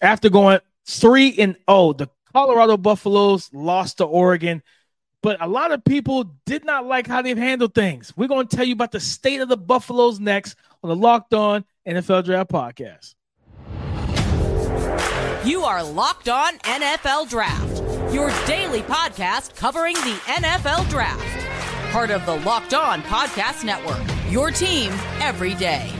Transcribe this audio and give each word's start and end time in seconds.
after 0.00 0.28
going 0.28 0.60
three 0.86 1.34
and 1.38 1.56
oh, 1.68 1.92
the 1.92 2.08
Colorado 2.32 2.76
Buffaloes 2.76 3.50
lost 3.52 3.98
to 3.98 4.04
Oregon, 4.04 4.62
but 5.22 5.40
a 5.40 5.48
lot 5.48 5.72
of 5.72 5.84
people 5.84 6.24
did 6.44 6.64
not 6.64 6.86
like 6.86 7.06
how 7.06 7.22
they've 7.22 7.36
handled 7.36 7.74
things. 7.74 8.12
We're 8.16 8.28
going 8.28 8.46
to 8.46 8.56
tell 8.56 8.64
you 8.64 8.74
about 8.74 8.92
the 8.92 9.00
state 9.00 9.40
of 9.40 9.48
the 9.48 9.56
Buffaloes 9.56 10.20
next 10.20 10.56
on 10.82 10.90
the 10.90 10.96
Locked 10.96 11.34
On 11.34 11.64
NFL 11.86 12.24
Draft 12.24 12.50
Podcast. 12.50 13.14
You 15.46 15.62
are 15.62 15.82
Locked 15.82 16.28
On 16.28 16.54
NFL 16.58 17.30
Draft, 17.30 18.12
your 18.12 18.30
daily 18.46 18.82
podcast 18.82 19.56
covering 19.56 19.94
the 19.94 20.20
NFL 20.26 20.88
Draft. 20.90 21.92
Part 21.92 22.10
of 22.10 22.26
the 22.26 22.36
Locked 22.40 22.74
On 22.74 23.00
Podcast 23.02 23.64
Network, 23.64 24.02
your 24.30 24.50
team 24.50 24.92
every 25.20 25.54
day. 25.54 25.92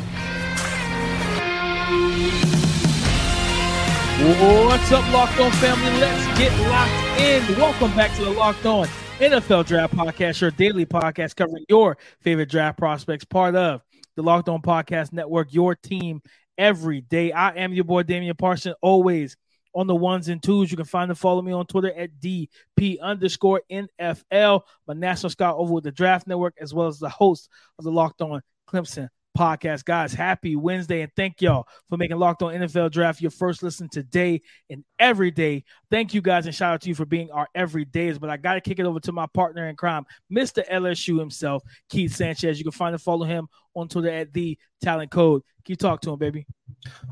What's 4.18 4.90
up, 4.92 5.12
Locked 5.12 5.38
On 5.40 5.50
family? 5.52 6.00
Let's 6.00 6.38
get 6.38 6.50
locked 6.70 7.20
in. 7.20 7.58
Welcome 7.58 7.94
back 7.94 8.16
to 8.16 8.24
the 8.24 8.30
Locked 8.30 8.64
On 8.64 8.86
NFL 9.18 9.66
Draft 9.66 9.94
Podcast, 9.94 10.40
your 10.40 10.50
daily 10.52 10.86
podcast 10.86 11.36
covering 11.36 11.66
your 11.68 11.98
favorite 12.22 12.48
draft 12.48 12.78
prospects, 12.78 13.26
part 13.26 13.54
of 13.54 13.82
the 14.14 14.22
Locked 14.22 14.48
On 14.48 14.62
Podcast 14.62 15.12
Network, 15.12 15.52
your 15.52 15.74
team 15.74 16.22
every 16.56 17.02
day. 17.02 17.30
I 17.30 17.56
am 17.56 17.74
your 17.74 17.84
boy 17.84 18.04
Damian 18.04 18.36
Parson, 18.36 18.72
always 18.80 19.36
on 19.74 19.86
the 19.86 19.94
ones 19.94 20.28
and 20.28 20.42
twos. 20.42 20.70
You 20.70 20.78
can 20.78 20.86
find 20.86 21.10
and 21.10 21.18
follow 21.18 21.42
me 21.42 21.52
on 21.52 21.66
Twitter 21.66 21.92
at 21.92 22.18
DP 22.18 22.98
underscore 23.02 23.60
NFL. 23.70 24.62
My 24.88 24.94
national 24.94 25.28
scout 25.28 25.58
over 25.58 25.74
with 25.74 25.84
the 25.84 25.92
Draft 25.92 26.26
Network, 26.26 26.54
as 26.58 26.72
well 26.72 26.86
as 26.86 26.98
the 26.98 27.10
host 27.10 27.50
of 27.78 27.84
the 27.84 27.92
Locked 27.92 28.22
On 28.22 28.40
Clemson 28.66 29.10
podcast. 29.36 29.84
Guys, 29.84 30.14
happy 30.14 30.56
Wednesday 30.56 31.02
and 31.02 31.12
thank 31.14 31.42
y'all 31.42 31.68
for 31.88 31.98
making 31.98 32.16
Locked 32.16 32.42
On 32.42 32.54
NFL 32.54 32.90
Draft 32.90 33.20
your 33.20 33.30
first 33.30 33.62
listen 33.62 33.88
today 33.88 34.40
and 34.70 34.82
every 34.98 35.30
day. 35.30 35.64
Thank 35.90 36.14
you 36.14 36.22
guys 36.22 36.46
and 36.46 36.54
shout 36.54 36.72
out 36.72 36.80
to 36.82 36.88
you 36.88 36.94
for 36.94 37.04
being 37.04 37.30
our 37.30 37.46
everydays. 37.54 38.18
But 38.18 38.30
I 38.30 38.38
got 38.38 38.54
to 38.54 38.60
kick 38.60 38.78
it 38.78 38.86
over 38.86 38.98
to 39.00 39.12
my 39.12 39.26
partner 39.26 39.68
in 39.68 39.76
crime, 39.76 40.06
Mr. 40.32 40.66
LSU 40.68 41.18
himself, 41.18 41.62
Keith 41.90 42.14
Sanchez. 42.14 42.58
You 42.58 42.64
can 42.64 42.72
find 42.72 42.94
and 42.94 43.02
follow 43.02 43.26
him 43.26 43.46
on 43.76 43.88
Twitter 43.88 44.10
at 44.10 44.32
the 44.32 44.58
Talent 44.82 45.10
Code. 45.10 45.42
Keep 45.64 45.70
you 45.70 45.76
talk 45.76 46.00
to 46.00 46.12
him, 46.12 46.18
baby? 46.18 46.46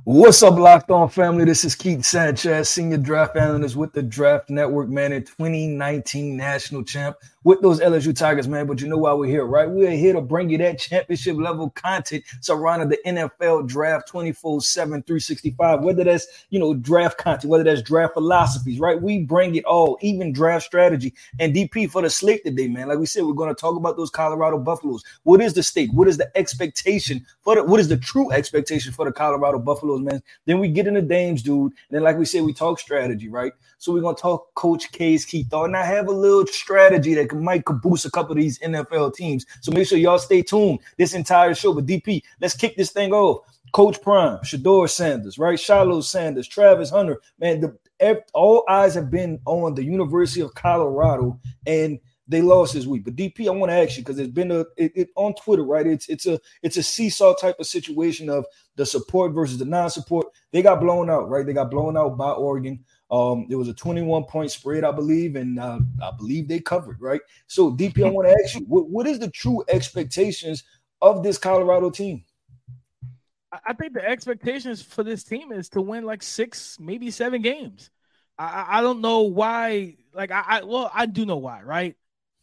What's 0.05 0.43
up, 0.43 0.55
Locked 0.55 0.91
On 0.91 1.09
family? 1.09 1.45
This 1.45 1.65
is 1.65 1.75
Keith 1.75 2.05
Sanchez, 2.05 2.69
senior 2.69 2.98
draft 2.98 3.37
analyst 3.37 3.75
with 3.75 3.93
the 3.93 4.03
Draft 4.03 4.51
Network, 4.51 4.89
man, 4.89 5.12
and 5.12 5.27
2019 5.27 6.37
national 6.37 6.85
champ 6.85 7.17
with 7.42 7.61
those 7.62 7.81
LSU 7.81 8.15
Tigers, 8.15 8.47
man. 8.47 8.67
But 8.67 8.81
you 8.81 8.89
know 8.89 8.98
why 8.98 9.12
we're 9.15 9.31
here, 9.31 9.47
right? 9.47 9.69
We're 9.69 9.91
here 9.91 10.12
to 10.12 10.20
bring 10.20 10.51
you 10.51 10.59
that 10.59 10.79
championship 10.79 11.37
level 11.37 11.70
content 11.70 12.25
surrounding 12.41 12.89
the 12.89 12.98
NFL 13.07 13.67
draft 13.67 14.09
24 14.09 14.61
7, 14.61 15.03
365. 15.03 15.83
Whether 15.83 16.05
that's, 16.05 16.27
you 16.51 16.59
know, 16.59 16.75
draft 16.75 17.19
content, 17.19 17.51
whether 17.51 17.65
that's 17.65 17.83
draft 17.83 18.15
philosophies, 18.15 18.79
right? 18.79 19.01
We 19.01 19.23
bring 19.23 19.55
it 19.55 19.65
all, 19.65 19.98
even 20.03 20.33
draft 20.33 20.67
strategy. 20.67 21.15
And 21.39 21.55
DP 21.55 21.91
for 21.91 22.03
the 22.03 22.11
slate 22.11 22.45
today, 22.45 22.69
man. 22.69 22.89
Like 22.89 22.98
we 22.98 23.07
said, 23.07 23.25
we're 23.25 23.33
going 23.33 23.55
to 23.55 23.61
talk 23.61 23.77
about 23.77 23.97
those 23.97 24.11
Colorado 24.11 24.59
Buffaloes. 24.59 25.03
What 25.23 25.41
is 25.41 25.55
the 25.55 25.62
state? 25.62 25.92
What 25.92 26.09
is 26.09 26.19
the 26.19 26.31
expectation 26.55 27.27
for 27.43 27.57
the, 27.57 27.65
what 27.65 27.81
is 27.81 27.89
the 27.89 27.97
true 27.97 28.31
expectation 28.31 28.93
for 28.93 29.05
the 29.05 29.13
Colorado 29.13 29.59
Buffaloes, 29.59 30.01
man? 30.01 30.23
Then 30.47 30.61
we 30.61 30.69
get 30.69 30.87
in 30.87 30.95
the 30.95 31.03
Dame's 31.03 31.43
Dudes. 31.43 31.75
And 31.89 31.97
then, 31.97 32.03
like 32.03 32.17
we 32.17 32.25
said, 32.25 32.45
we 32.45 32.53
talk 32.53 32.79
strategy, 32.79 33.29
right? 33.29 33.53
So 33.79 33.93
we're 33.93 34.01
gonna 34.01 34.17
talk 34.17 34.55
Coach 34.55 34.93
K's 34.93 35.25
key 35.25 35.45
thought, 35.45 35.67
and 35.67 35.77
I 35.77 35.85
have 35.85 36.09
a 36.09 36.13
little 36.13 36.47
strategy 36.47 37.15
that 37.15 37.33
might 37.35 37.65
boost 37.83 38.07
a 38.07 38.11
couple 38.11 38.33
of 38.33 38.39
these 38.39 38.59
NFL 38.61 39.15
teams. 39.15 39.45
So 39.61 39.73
make 39.73 39.89
sure 39.89 39.99
y'all 39.99 40.19
stay 40.19 40.43
tuned 40.43 40.79
this 40.97 41.15
entire 41.15 41.55
show. 41.55 41.75
But 41.75 41.87
DP, 41.87 42.23
let's 42.41 42.57
kick 42.57 42.77
this 42.77 42.91
thing 42.91 43.13
off. 43.13 43.47
Coach 43.73 44.01
Prime, 44.01 44.39
Shedeur 44.39 44.89
Sanders, 44.89 45.37
right? 45.37 45.59
Shiloh 45.59 46.01
Sanders, 46.01 46.47
Travis 46.47 46.91
Hunter, 46.91 47.21
man. 47.39 47.61
The 47.61 47.77
all 48.33 48.65
eyes 48.69 48.95
have 48.95 49.11
been 49.11 49.41
on 49.47 49.75
the 49.75 49.85
University 49.85 50.41
of 50.41 50.55
Colorado, 50.55 51.41
and 51.67 51.99
they 52.27 52.41
lost 52.41 52.75
this 52.75 52.86
week. 52.86 53.05
But 53.05 53.17
DP, 53.17 53.47
I 53.47 53.50
want 53.50 53.70
to 53.70 53.77
ask 53.77 53.97
you 53.97 54.03
because 54.03 54.18
it's 54.18 54.33
been 54.33 54.51
a 54.51 54.61
it, 54.77 54.92
it, 54.95 55.08
on 55.17 55.35
Twitter, 55.35 55.64
right? 55.64 55.86
It's 55.86 56.08
it's 56.08 56.27
a 56.27 56.40
it's 56.62 56.77
a 56.77 56.83
seesaw 56.83 57.35
type 57.35 57.57
of 57.58 57.67
situation 57.67 58.30
of 58.30 58.46
the 58.77 58.86
support 58.86 59.33
versus 59.33 59.58
the 59.58 59.64
non-support. 59.64 60.27
They 60.51 60.63
got 60.63 60.80
blown 60.80 61.11
out, 61.11 61.29
right? 61.29 61.45
They 61.45 61.52
got 61.52 61.70
blown 61.70 61.96
out 61.96 62.17
by 62.17 62.30
Oregon. 62.30 62.84
Um, 63.11 63.46
it 63.51 63.57
was 63.57 63.68
a 63.68 63.74
21 63.74 64.24
point 64.24 64.51
spread, 64.51 64.83
I 64.83 64.90
believe, 64.90 65.36
and 65.36 65.58
uh, 65.58 65.79
I 66.02 66.11
believe 66.17 66.48
they 66.48 66.58
covered, 66.58 67.01
right? 67.01 67.20
So, 67.46 67.70
DP, 67.70 68.05
I 68.05 68.11
want 68.11 68.27
to 68.27 68.36
ask 68.42 68.55
you, 68.58 68.64
what, 68.67 68.89
what 68.89 69.07
is 69.07 69.18
the 69.18 69.30
true 69.30 69.63
expectations 69.68 70.64
of 71.02 71.23
this 71.23 71.39
Colorado 71.39 71.90
team? 71.90 72.24
I 73.64 73.73
think 73.74 73.92
the 73.92 74.05
expectations 74.05 74.83
for 74.83 75.05
this 75.05 75.23
team 75.23 75.52
is 75.52 75.68
to 75.70 75.80
win 75.80 76.05
like 76.05 76.23
six, 76.23 76.79
maybe 76.80 77.11
seven 77.11 77.40
games. 77.42 77.90
I, 78.36 78.79
I 78.79 78.80
don't 78.80 79.01
know 79.01 79.20
why. 79.20 79.96
Like 80.13 80.33
I, 80.33 80.42
I, 80.46 80.64
well, 80.64 80.90
I 80.92 81.07
do 81.07 81.24
know 81.24 81.36
why, 81.36 81.63
right? 81.63 81.96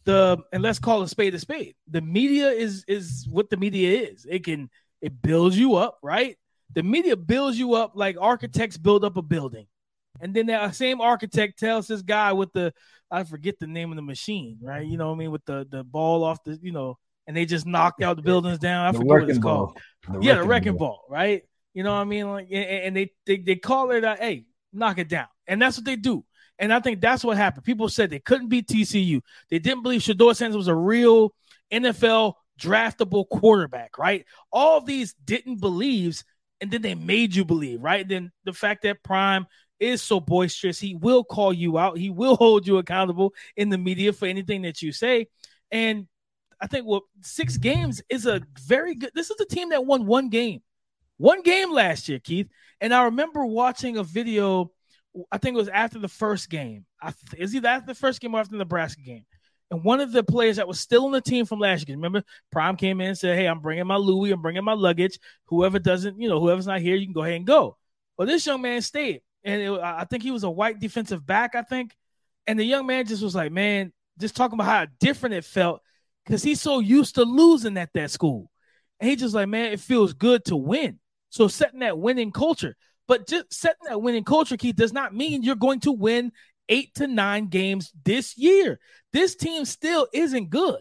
The 0.04 0.38
and 0.52 0.62
let's 0.62 0.78
call 0.78 1.02
a 1.02 1.08
spade 1.08 1.34
a 1.34 1.38
spade. 1.38 1.74
The 1.88 2.00
media 2.00 2.50
is 2.50 2.84
is 2.88 3.26
what 3.30 3.50
the 3.50 3.56
media 3.56 4.00
is. 4.08 4.26
It 4.28 4.44
can 4.44 4.68
it 5.00 5.22
builds 5.22 5.56
you 5.56 5.76
up, 5.76 5.98
right? 6.02 6.36
The 6.74 6.82
media 6.82 7.16
builds 7.16 7.58
you 7.58 7.74
up 7.74 7.92
like 7.94 8.16
architects 8.20 8.78
build 8.78 9.04
up 9.04 9.16
a 9.16 9.22
building. 9.22 9.66
And 10.20 10.34
then 10.34 10.46
that 10.46 10.74
same 10.74 11.00
architect 11.00 11.58
tells 11.58 11.86
this 11.86 12.02
guy 12.02 12.32
with 12.32 12.52
the 12.52 12.72
I 13.10 13.24
forget 13.24 13.58
the 13.58 13.66
name 13.66 13.90
of 13.90 13.96
the 13.96 14.02
machine, 14.02 14.58
right? 14.62 14.86
You 14.86 14.96
know 14.96 15.08
what 15.08 15.16
I 15.16 15.18
mean? 15.18 15.30
With 15.30 15.44
the 15.44 15.66
the 15.70 15.84
ball 15.84 16.24
off 16.24 16.42
the, 16.44 16.58
you 16.62 16.72
know, 16.72 16.98
and 17.26 17.36
they 17.36 17.44
just 17.44 17.66
knocked 17.66 18.02
out 18.02 18.16
the 18.16 18.22
buildings 18.22 18.58
down. 18.58 18.86
I 18.86 18.92
the 18.92 18.98
forget 18.98 19.20
what 19.20 19.30
it's 19.30 19.38
called. 19.38 19.78
The 20.08 20.20
yeah, 20.20 20.34
the 20.34 20.44
wrecking 20.44 20.76
ball. 20.76 20.88
ball. 20.88 21.04
right? 21.08 21.42
You 21.74 21.82
know 21.82 21.92
what 21.92 22.00
I 22.00 22.04
mean? 22.04 22.28
Like, 22.28 22.48
and, 22.50 22.96
they, 22.96 23.12
they 23.24 23.38
they 23.38 23.56
call 23.56 23.90
it, 23.92 24.04
a, 24.04 24.16
hey, 24.16 24.44
knock 24.72 24.98
it 24.98 25.08
down, 25.08 25.28
and 25.46 25.60
that's 25.60 25.76
what 25.76 25.84
they 25.84 25.96
do. 25.96 26.24
And 26.58 26.72
I 26.72 26.80
think 26.80 27.00
that's 27.00 27.24
what 27.24 27.36
happened. 27.36 27.64
People 27.64 27.88
said 27.88 28.10
they 28.10 28.20
couldn't 28.20 28.48
beat 28.48 28.68
TCU. 28.68 29.20
They 29.50 29.58
didn't 29.58 29.82
believe 29.82 30.02
Shedeur 30.02 30.36
Sanders 30.36 30.56
was 30.56 30.68
a 30.68 30.74
real 30.74 31.34
NFL 31.72 32.34
draftable 32.60 33.28
quarterback, 33.28 33.98
right? 33.98 34.24
All 34.52 34.80
these 34.80 35.14
didn't 35.24 35.60
believes, 35.60 36.24
and 36.60 36.70
then 36.70 36.82
they 36.82 36.94
made 36.94 37.34
you 37.34 37.44
believe, 37.44 37.82
right? 37.82 38.06
Then 38.06 38.30
the 38.44 38.52
fact 38.52 38.82
that 38.82 39.02
Prime 39.02 39.46
is 39.82 40.00
so 40.00 40.20
boisterous. 40.20 40.78
He 40.78 40.94
will 40.94 41.24
call 41.24 41.52
you 41.52 41.76
out. 41.76 41.98
He 41.98 42.08
will 42.08 42.36
hold 42.36 42.66
you 42.66 42.78
accountable 42.78 43.34
in 43.56 43.68
the 43.68 43.78
media 43.78 44.12
for 44.12 44.26
anything 44.26 44.62
that 44.62 44.80
you 44.80 44.92
say. 44.92 45.26
And 45.70 46.06
I 46.60 46.68
think 46.68 46.86
well, 46.86 47.02
six 47.22 47.56
games 47.56 48.00
is 48.08 48.26
a 48.26 48.40
very 48.60 48.94
good. 48.94 49.10
This 49.14 49.30
is 49.30 49.40
a 49.40 49.44
team 49.44 49.70
that 49.70 49.84
won 49.84 50.06
one 50.06 50.28
game, 50.28 50.62
one 51.16 51.42
game 51.42 51.72
last 51.72 52.08
year, 52.08 52.20
Keith. 52.20 52.48
And 52.80 52.94
I 52.94 53.04
remember 53.04 53.44
watching 53.44 53.96
a 53.96 54.04
video. 54.04 54.70
I 55.30 55.38
think 55.38 55.54
it 55.54 55.58
was 55.58 55.68
after 55.68 55.98
the 55.98 56.08
first 56.08 56.48
game. 56.48 56.86
I 57.00 57.12
is 57.36 57.54
either 57.54 57.68
after 57.68 57.86
the 57.86 57.94
first 57.94 58.20
game 58.20 58.34
or 58.34 58.40
after 58.40 58.52
the 58.52 58.58
Nebraska 58.58 59.02
game. 59.02 59.26
And 59.70 59.84
one 59.84 60.00
of 60.00 60.12
the 60.12 60.22
players 60.22 60.56
that 60.56 60.68
was 60.68 60.80
still 60.80 61.06
on 61.06 61.12
the 61.12 61.20
team 61.20 61.46
from 61.46 61.58
last 61.58 61.88
year, 61.88 61.96
remember, 61.96 62.22
Prime 62.50 62.76
came 62.76 63.00
in 63.00 63.08
and 63.08 63.18
said, 63.18 63.36
"Hey, 63.36 63.46
I'm 63.46 63.60
bringing 63.60 63.86
my 63.86 63.96
Louis. 63.96 64.30
I'm 64.30 64.42
bringing 64.42 64.64
my 64.64 64.74
luggage. 64.74 65.18
Whoever 65.46 65.78
doesn't, 65.78 66.20
you 66.20 66.28
know, 66.28 66.40
whoever's 66.40 66.66
not 66.66 66.80
here, 66.80 66.96
you 66.96 67.06
can 67.06 67.14
go 67.14 67.22
ahead 67.22 67.36
and 67.36 67.46
go." 67.46 67.76
Well, 68.16 68.28
this 68.28 68.46
young 68.46 68.62
man 68.62 68.82
stayed 68.82 69.22
and 69.44 69.60
it, 69.60 69.70
I 69.80 70.04
think 70.04 70.22
he 70.22 70.30
was 70.30 70.44
a 70.44 70.50
white 70.50 70.78
defensive 70.78 71.26
back. 71.26 71.54
I 71.54 71.62
think, 71.62 71.96
and 72.46 72.58
the 72.58 72.64
young 72.64 72.86
man 72.86 73.06
just 73.06 73.22
was 73.22 73.34
like, 73.34 73.52
man, 73.52 73.92
just 74.18 74.36
talking 74.36 74.54
about 74.54 74.66
how 74.66 74.86
different 75.00 75.34
it 75.34 75.44
felt 75.44 75.80
because 76.24 76.42
he's 76.42 76.60
so 76.60 76.78
used 76.78 77.16
to 77.16 77.24
losing 77.24 77.76
at 77.76 77.92
that 77.94 78.10
school, 78.10 78.50
and 79.00 79.10
he 79.10 79.16
just 79.16 79.34
like, 79.34 79.48
man, 79.48 79.72
it 79.72 79.80
feels 79.80 80.12
good 80.12 80.44
to 80.46 80.56
win. 80.56 80.98
So 81.30 81.48
setting 81.48 81.80
that 81.80 81.98
winning 81.98 82.30
culture, 82.30 82.76
but 83.12 83.26
just 83.26 83.52
setting 83.52 83.88
that 83.90 84.00
winning 84.00 84.24
culture, 84.24 84.56
Keith, 84.56 84.74
does 84.74 84.94
not 84.94 85.14
mean 85.14 85.42
you're 85.42 85.54
going 85.54 85.80
to 85.80 85.92
win 85.92 86.32
eight 86.70 86.94
to 86.94 87.06
nine 87.06 87.48
games 87.48 87.92
this 88.06 88.38
year. 88.38 88.80
This 89.12 89.34
team 89.34 89.66
still 89.66 90.06
isn't 90.14 90.48
good 90.48 90.78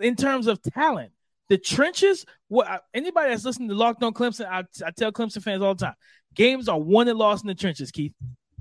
in 0.00 0.16
terms 0.16 0.48
of 0.48 0.60
talent. 0.60 1.12
The 1.48 1.56
trenches, 1.56 2.26
what 2.48 2.82
anybody 2.92 3.30
that's 3.30 3.44
listening 3.44 3.68
to 3.68 3.76
Locked 3.76 4.02
On 4.02 4.12
Clemson, 4.12 4.46
I, 4.46 4.64
I 4.84 4.90
tell 4.90 5.12
Clemson 5.12 5.40
fans 5.40 5.62
all 5.62 5.76
the 5.76 5.84
time, 5.84 5.94
Games 6.34 6.68
are 6.68 6.80
won 6.80 7.06
and 7.06 7.16
lost 7.16 7.44
in 7.44 7.46
the 7.46 7.54
trenches, 7.54 7.92
Keith. 7.92 8.12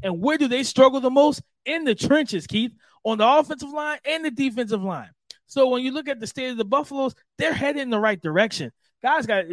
And 0.03 0.21
where 0.21 0.38
do 0.38 0.47
they 0.47 0.62
struggle 0.62 1.00
the 1.00 1.09
most? 1.09 1.41
In 1.65 1.86
the 1.86 1.95
trenches, 1.95 2.45
Keith, 2.45 2.74
on 3.03 3.18
the 3.18 3.27
offensive 3.27 3.71
line 3.71 3.97
and 4.06 4.24
the 4.24 4.30
defensive 4.30 4.83
line. 4.83 5.09
So 5.47 5.69
when 5.69 5.81
you 5.81 5.89
look 5.89 6.07
at 6.07 6.19
the 6.19 6.27
state 6.27 6.51
of 6.51 6.57
the 6.57 6.65
Buffaloes, 6.65 7.15
they're 7.39 7.51
headed 7.51 7.81
in 7.81 7.89
the 7.89 8.00
right 8.00 8.21
direction. 8.21 8.71
Guys 9.01 9.25
got 9.25 9.45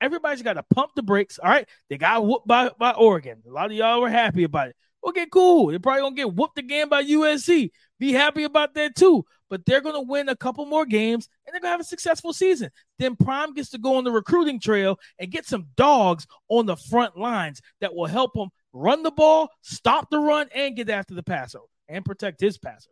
everybody's 0.00 0.42
got 0.42 0.54
to 0.54 0.62
pump 0.62 0.92
the 0.94 1.02
brakes. 1.02 1.38
All 1.38 1.50
right. 1.50 1.68
They 1.88 1.98
got 1.98 2.24
whooped 2.24 2.46
by, 2.46 2.70
by 2.78 2.92
Oregon. 2.92 3.42
A 3.46 3.50
lot 3.50 3.66
of 3.66 3.72
y'all 3.72 4.00
were 4.00 4.10
happy 4.10 4.44
about 4.44 4.68
it. 4.68 4.76
Okay, 5.06 5.26
cool. 5.30 5.66
They're 5.66 5.78
probably 5.78 6.02
gonna 6.02 6.16
get 6.16 6.34
whooped 6.34 6.58
again 6.58 6.88
by 6.88 7.04
USC. 7.04 7.70
Be 7.98 8.12
happy 8.12 8.44
about 8.44 8.74
that 8.74 8.96
too 8.96 9.24
but 9.54 9.64
they're 9.66 9.80
going 9.80 9.94
to 9.94 10.10
win 10.10 10.28
a 10.28 10.34
couple 10.34 10.66
more 10.66 10.84
games 10.84 11.28
and 11.46 11.54
they're 11.54 11.60
going 11.60 11.68
to 11.68 11.74
have 11.74 11.80
a 11.80 11.84
successful 11.84 12.32
season. 12.32 12.70
Then 12.98 13.14
Prime 13.14 13.54
gets 13.54 13.70
to 13.70 13.78
go 13.78 13.94
on 13.94 14.02
the 14.02 14.10
recruiting 14.10 14.58
trail 14.58 14.98
and 15.20 15.30
get 15.30 15.46
some 15.46 15.66
dogs 15.76 16.26
on 16.48 16.66
the 16.66 16.74
front 16.74 17.16
lines 17.16 17.60
that 17.80 17.94
will 17.94 18.06
help 18.06 18.36
him 18.36 18.48
run 18.72 19.04
the 19.04 19.12
ball, 19.12 19.48
stop 19.62 20.10
the 20.10 20.18
run, 20.18 20.48
and 20.52 20.74
get 20.74 20.90
after 20.90 21.14
the 21.14 21.22
passer 21.22 21.60
and 21.88 22.04
protect 22.04 22.40
his 22.40 22.58
passer. 22.58 22.90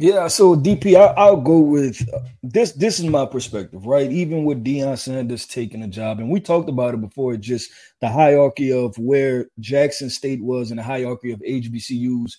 Yeah, 0.00 0.28
so 0.28 0.56
DP, 0.56 0.96
I, 0.96 1.30
will 1.30 1.42
go 1.42 1.58
with 1.58 2.08
this. 2.42 2.72
This 2.72 2.98
is 2.98 3.04
my 3.04 3.26
perspective, 3.26 3.84
right? 3.84 4.10
Even 4.10 4.44
with 4.46 4.64
Deion 4.64 4.96
Sanders 4.96 5.44
taking 5.46 5.82
a 5.82 5.88
job, 5.88 6.20
and 6.20 6.30
we 6.30 6.40
talked 6.40 6.70
about 6.70 6.94
it 6.94 7.02
before, 7.02 7.36
just 7.36 7.70
the 8.00 8.08
hierarchy 8.08 8.72
of 8.72 8.96
where 8.96 9.48
Jackson 9.58 10.08
State 10.08 10.42
was 10.42 10.70
and 10.70 10.78
the 10.78 10.82
hierarchy 10.82 11.32
of 11.32 11.40
HBCUs 11.40 12.32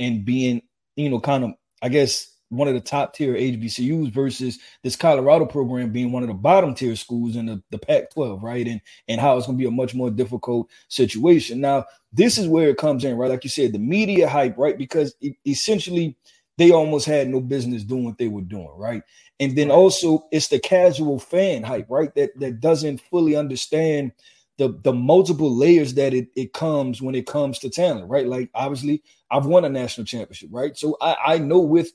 and 0.00 0.24
being, 0.24 0.60
you 0.96 1.08
know, 1.08 1.20
kind 1.20 1.44
of, 1.44 1.50
I 1.82 1.88
guess, 1.88 2.32
one 2.48 2.66
of 2.66 2.74
the 2.74 2.80
top 2.80 3.14
tier 3.14 3.34
HBCUs 3.34 4.12
versus 4.12 4.58
this 4.82 4.96
Colorado 4.96 5.46
program 5.46 5.92
being 5.92 6.10
one 6.10 6.24
of 6.24 6.28
the 6.28 6.34
bottom 6.34 6.74
tier 6.74 6.96
schools 6.96 7.36
in 7.36 7.46
the, 7.46 7.62
the 7.70 7.78
Pac-12, 7.78 8.42
right? 8.42 8.66
And 8.66 8.80
and 9.06 9.20
how 9.20 9.36
it's 9.36 9.46
going 9.46 9.56
to 9.56 9.62
be 9.62 9.68
a 9.68 9.70
much 9.70 9.94
more 9.94 10.10
difficult 10.10 10.68
situation. 10.88 11.60
Now, 11.60 11.84
this 12.12 12.38
is 12.38 12.48
where 12.48 12.70
it 12.70 12.76
comes 12.76 13.04
in, 13.04 13.16
right? 13.16 13.30
Like 13.30 13.44
you 13.44 13.50
said, 13.50 13.72
the 13.72 13.78
media 13.78 14.28
hype, 14.28 14.58
right? 14.58 14.76
Because 14.76 15.14
it, 15.20 15.36
essentially– 15.46 16.16
they 16.58 16.70
almost 16.70 17.06
had 17.06 17.28
no 17.28 17.40
business 17.40 17.84
doing 17.84 18.04
what 18.04 18.18
they 18.18 18.28
were 18.28 18.42
doing, 18.42 18.70
right? 18.76 19.02
And 19.40 19.56
then 19.56 19.70
also 19.70 20.26
it's 20.32 20.48
the 20.48 20.58
casual 20.58 21.18
fan 21.18 21.62
hype, 21.62 21.86
right? 21.90 22.14
That 22.14 22.38
that 22.40 22.60
doesn't 22.60 23.00
fully 23.00 23.36
understand 23.36 24.12
the 24.58 24.78
the 24.82 24.92
multiple 24.92 25.54
layers 25.54 25.94
that 25.94 26.14
it, 26.14 26.28
it 26.36 26.52
comes 26.52 27.02
when 27.02 27.14
it 27.14 27.26
comes 27.26 27.58
to 27.60 27.70
talent, 27.70 28.08
right? 28.08 28.26
Like 28.26 28.50
obviously 28.54 29.02
I've 29.30 29.46
won 29.46 29.64
a 29.64 29.68
national 29.68 30.06
championship, 30.06 30.50
right? 30.52 30.76
So 30.76 30.96
I, 31.00 31.16
I 31.26 31.38
know 31.38 31.60
with 31.60 31.90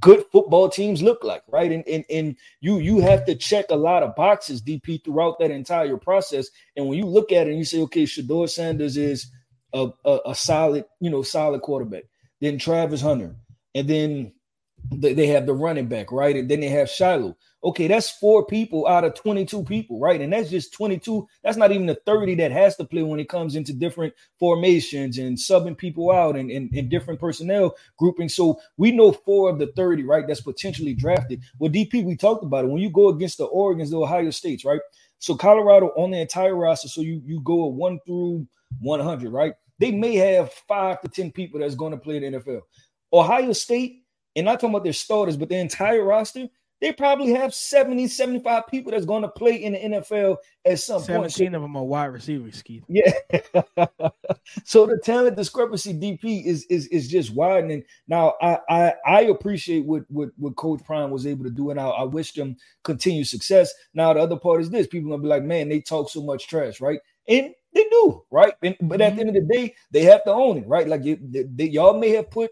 good 0.00 0.24
football 0.32 0.68
teams 0.68 1.02
look 1.02 1.24
like, 1.24 1.42
right? 1.48 1.70
And, 1.70 1.86
and 1.88 2.04
and 2.10 2.36
you 2.60 2.78
you 2.78 3.00
have 3.00 3.24
to 3.26 3.34
check 3.34 3.66
a 3.70 3.76
lot 3.76 4.02
of 4.02 4.16
boxes, 4.16 4.62
DP, 4.62 5.04
throughout 5.04 5.38
that 5.38 5.50
entire 5.50 5.96
process. 5.96 6.48
And 6.76 6.88
when 6.88 6.98
you 6.98 7.06
look 7.06 7.32
at 7.32 7.46
it 7.46 7.50
and 7.50 7.58
you 7.58 7.64
say, 7.64 7.80
okay, 7.82 8.04
Shedeur 8.04 8.48
Sanders 8.48 8.96
is 8.96 9.30
a, 9.72 9.88
a, 10.04 10.18
a 10.26 10.34
solid, 10.34 10.84
you 11.00 11.10
know, 11.10 11.22
solid 11.22 11.62
quarterback. 11.62 12.04
Then 12.40 12.58
Travis 12.58 13.00
Hunter, 13.00 13.36
and 13.74 13.88
then 13.88 14.32
they 14.90 15.28
have 15.28 15.46
the 15.46 15.54
running 15.54 15.86
back, 15.86 16.10
right? 16.10 16.34
And 16.34 16.50
then 16.50 16.60
they 16.60 16.68
have 16.68 16.90
Shiloh. 16.90 17.36
Okay, 17.64 17.86
that's 17.86 18.10
four 18.10 18.44
people 18.44 18.88
out 18.88 19.04
of 19.04 19.14
22 19.14 19.62
people, 19.62 20.00
right? 20.00 20.20
And 20.20 20.32
that's 20.32 20.50
just 20.50 20.72
22. 20.72 21.26
That's 21.44 21.56
not 21.56 21.70
even 21.70 21.86
the 21.86 22.00
30 22.04 22.34
that 22.36 22.50
has 22.50 22.74
to 22.76 22.84
play 22.84 23.02
when 23.02 23.20
it 23.20 23.28
comes 23.28 23.54
into 23.54 23.72
different 23.72 24.12
formations 24.40 25.18
and 25.18 25.36
subbing 25.36 25.78
people 25.78 26.10
out 26.10 26.36
and, 26.36 26.50
and, 26.50 26.68
and 26.74 26.90
different 26.90 27.20
personnel 27.20 27.76
grouping. 27.96 28.28
So 28.28 28.60
we 28.76 28.90
know 28.90 29.12
four 29.12 29.48
of 29.48 29.60
the 29.60 29.68
30, 29.76 30.02
right? 30.02 30.26
That's 30.26 30.40
potentially 30.40 30.94
drafted. 30.94 31.42
Well, 31.60 31.70
DP, 31.70 32.04
we 32.04 32.16
talked 32.16 32.42
about 32.42 32.64
it. 32.64 32.68
When 32.68 32.82
you 32.82 32.90
go 32.90 33.08
against 33.10 33.38
the 33.38 33.44
Oregon's, 33.44 33.90
the 33.90 34.00
Ohio 34.00 34.30
States, 34.30 34.64
right? 34.64 34.80
So 35.20 35.36
Colorado 35.36 35.92
on 35.96 36.10
the 36.10 36.20
entire 36.20 36.56
roster. 36.56 36.88
So 36.88 37.00
you 37.00 37.22
you 37.24 37.40
go 37.42 37.62
a 37.62 37.68
one 37.68 38.00
through 38.04 38.44
100, 38.80 39.30
right? 39.30 39.54
They 39.78 39.92
may 39.92 40.16
have 40.16 40.52
five 40.68 41.00
to 41.02 41.08
10 41.08 41.30
people 41.30 41.60
that's 41.60 41.76
going 41.76 41.92
to 41.92 41.96
play 41.96 42.16
in 42.16 42.32
the 42.32 42.40
NFL. 42.40 42.62
Ohio 43.12 43.52
State, 43.52 44.04
and 44.36 44.46
not 44.46 44.60
talking 44.60 44.70
about 44.70 44.84
their 44.84 44.92
starters, 44.92 45.36
but 45.36 45.48
their 45.48 45.60
entire 45.60 46.04
roster, 46.04 46.48
they 46.82 46.92
probably 46.92 47.30
have 47.30 47.54
70, 47.54 48.08
75 48.08 48.66
people 48.66 48.90
that's 48.90 49.04
going 49.04 49.22
to 49.22 49.28
play 49.28 49.54
in 49.62 49.74
the 49.74 49.78
NFL 49.78 50.38
at 50.64 50.80
some 50.80 51.00
17 51.00 51.20
point. 51.20 51.32
17 51.32 51.54
of 51.54 51.62
them 51.62 51.76
are 51.76 51.84
wide 51.84 52.06
receivers, 52.06 52.60
Keith. 52.60 52.82
Yeah. 52.88 53.12
so 54.64 54.86
the 54.86 54.98
talent 54.98 55.36
discrepancy 55.36 55.94
DP 55.94 56.44
is 56.44 56.66
is 56.68 56.88
is 56.88 57.08
just 57.08 57.32
widening. 57.34 57.84
Now 58.08 58.34
I 58.42 58.58
I, 58.68 58.94
I 59.06 59.20
appreciate 59.22 59.86
what, 59.86 60.02
what 60.08 60.30
what 60.36 60.56
Coach 60.56 60.82
Prime 60.84 61.12
was 61.12 61.24
able 61.24 61.44
to 61.44 61.50
do, 61.50 61.70
and 61.70 61.78
I, 61.78 61.86
I 61.86 62.02
wish 62.02 62.32
them 62.32 62.56
continued 62.82 63.28
success. 63.28 63.72
Now 63.94 64.12
the 64.12 64.20
other 64.20 64.36
part 64.36 64.60
is 64.60 64.70
this: 64.70 64.88
people 64.88 65.10
gonna 65.10 65.22
be 65.22 65.28
like, 65.28 65.44
man, 65.44 65.68
they 65.68 65.80
talk 65.80 66.10
so 66.10 66.20
much 66.20 66.48
trash, 66.48 66.80
right? 66.80 66.98
And 67.28 67.54
they 67.72 67.84
do, 67.84 68.24
right? 68.32 68.54
And, 68.60 68.76
but 68.82 69.00
at 69.00 69.14
the 69.14 69.20
end 69.20 69.28
of 69.28 69.36
the 69.36 69.54
day, 69.54 69.74
they 69.92 70.02
have 70.02 70.24
to 70.24 70.32
own 70.32 70.58
it, 70.58 70.66
right? 70.66 70.88
Like 70.88 71.04
you, 71.04 71.16
they, 71.22 71.44
they, 71.44 71.66
y'all 71.66 71.96
may 71.96 72.10
have 72.10 72.28
put 72.28 72.50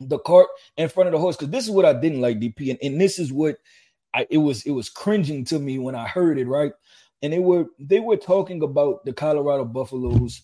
the 0.00 0.18
cart 0.18 0.48
in 0.76 0.88
front 0.88 1.08
of 1.08 1.12
the 1.12 1.18
horse 1.18 1.36
because 1.36 1.50
this 1.50 1.64
is 1.64 1.70
what 1.70 1.84
I 1.84 1.92
didn't 1.92 2.20
like, 2.20 2.38
DP, 2.38 2.70
and, 2.70 2.78
and 2.82 3.00
this 3.00 3.18
is 3.18 3.32
what 3.32 3.58
I 4.14 4.26
it 4.30 4.38
was 4.38 4.64
it 4.64 4.72
was 4.72 4.88
cringing 4.90 5.44
to 5.46 5.58
me 5.58 5.78
when 5.78 5.94
I 5.94 6.06
heard 6.06 6.38
it, 6.38 6.46
right? 6.46 6.72
And 7.22 7.32
they 7.32 7.38
were 7.38 7.66
they 7.78 8.00
were 8.00 8.16
talking 8.16 8.62
about 8.62 9.04
the 9.04 9.12
Colorado 9.12 9.64
Buffaloes 9.64 10.42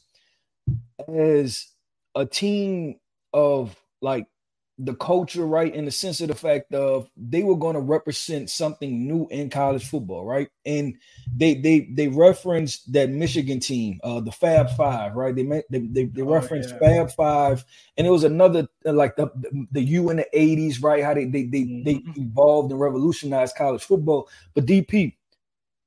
as 1.08 1.68
a 2.14 2.26
team 2.26 2.96
of 3.32 3.76
like 4.02 4.26
the 4.78 4.94
culture, 4.94 5.46
right? 5.46 5.72
In 5.72 5.84
the 5.84 5.90
sense 5.90 6.20
of 6.20 6.28
the 6.28 6.34
fact 6.34 6.74
of 6.74 7.08
they 7.16 7.44
were 7.44 7.56
going 7.56 7.74
to 7.74 7.80
represent 7.80 8.50
something 8.50 9.06
new 9.06 9.28
in 9.30 9.48
college 9.48 9.88
football, 9.88 10.24
right? 10.24 10.48
And 10.66 10.96
they 11.32 11.54
they 11.54 11.88
they 11.92 12.08
referenced 12.08 12.92
that 12.92 13.10
Michigan 13.10 13.60
team, 13.60 14.00
uh, 14.02 14.20
the 14.20 14.32
Fab 14.32 14.70
Five, 14.70 15.14
right? 15.14 15.34
They 15.34 15.44
they 15.70 15.78
they, 15.78 16.04
they 16.06 16.22
oh, 16.22 16.32
referenced 16.32 16.70
yeah. 16.70 16.78
Fab 16.78 17.12
Five, 17.12 17.64
and 17.96 18.06
it 18.06 18.10
was 18.10 18.24
another 18.24 18.66
like 18.84 19.14
the 19.16 19.28
the 19.70 19.82
U 19.82 20.10
in 20.10 20.16
the 20.16 20.26
'80s, 20.34 20.82
right? 20.82 21.04
How 21.04 21.14
they 21.14 21.26
they 21.26 21.44
they, 21.44 21.62
mm-hmm. 21.62 21.84
they 21.84 22.02
evolved 22.16 22.72
and 22.72 22.80
revolutionized 22.80 23.56
college 23.56 23.84
football. 23.84 24.28
But 24.54 24.66
DP, 24.66 25.14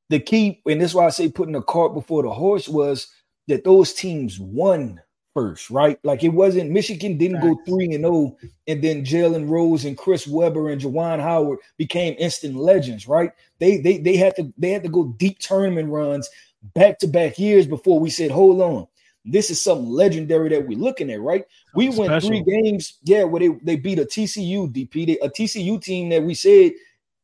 the 0.10 0.19
key, 0.22 0.62
and 0.66 0.80
this 0.80 0.92
is 0.92 0.95
why 0.95 1.07
I 1.07 1.10
say 1.10 1.30
putting 1.30 1.54
the 1.54 1.62
cart 1.62 1.94
before 1.94 2.24
the 2.24 2.31
horse 2.31 2.69
was 2.69 3.07
that 3.48 3.66
those 3.66 3.94
teams 3.94 4.40
won 4.40 5.01
first, 5.38 5.69
right? 5.69 6.00
Like 6.04 6.24
it 6.24 6.30
wasn't 6.30 6.72
Michigan 6.72 7.16
didn't 7.16 7.42
go 7.42 7.56
three 7.68 7.94
and 7.94 8.04
zero, 8.04 8.12
oh, 8.12 8.38
and 8.66 8.84
then 8.84 9.06
Jalen 9.06 9.48
Rose 9.48 9.86
and 9.86 9.95
Chris 9.95 10.25
Webber 10.25 10.72
and 10.72 10.81
Juwan 10.81 11.19
Howard 11.19 11.60
became 11.78 12.16
instant 12.18 12.56
legends, 12.56 13.07
right? 13.07 13.31
They 13.60 13.78
they 13.78 14.00
they 14.00 14.18
had 14.18 14.36
to 14.38 14.51
they 14.57 14.72
had 14.72 14.81
to 14.81 14.89
go 14.89 15.13
deep 15.19 15.38
tournament 15.38 15.89
runs 15.89 16.28
back 16.74 16.98
to 17.00 17.07
back 17.07 17.38
years 17.38 17.68
before 17.68 18.00
we 18.00 18.10
said, 18.10 18.31
hold 18.31 18.62
on. 18.62 18.88
This 19.25 19.51
is 19.51 19.62
something 19.62 19.89
legendary 19.92 20.50
that 20.50 20.68
we're 20.68 20.80
looking 20.80 21.12
at, 21.12 21.22
right? 21.22 21.45
We 21.75 21.90
went 21.90 22.24
three 22.24 22.42
games, 22.42 22.98
yeah, 23.04 23.25
where 23.25 23.42
they, 23.42 23.50
they 23.62 23.75
beat 23.75 24.00
a 24.00 24.06
TCU 24.06 24.74
DP, 24.74 25.06
they, 25.06 25.19
a 25.19 25.30
TCU 25.30 25.80
team 25.80 26.10
that 26.10 26.24
we 26.24 26.33
said, 26.33 26.72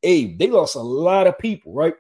hey, 0.02 0.36
they 0.36 0.48
lost 0.48 0.76
a 0.76 0.82
lot 0.82 1.28
of 1.28 1.40
people, 1.40 1.74
right? 1.74 1.96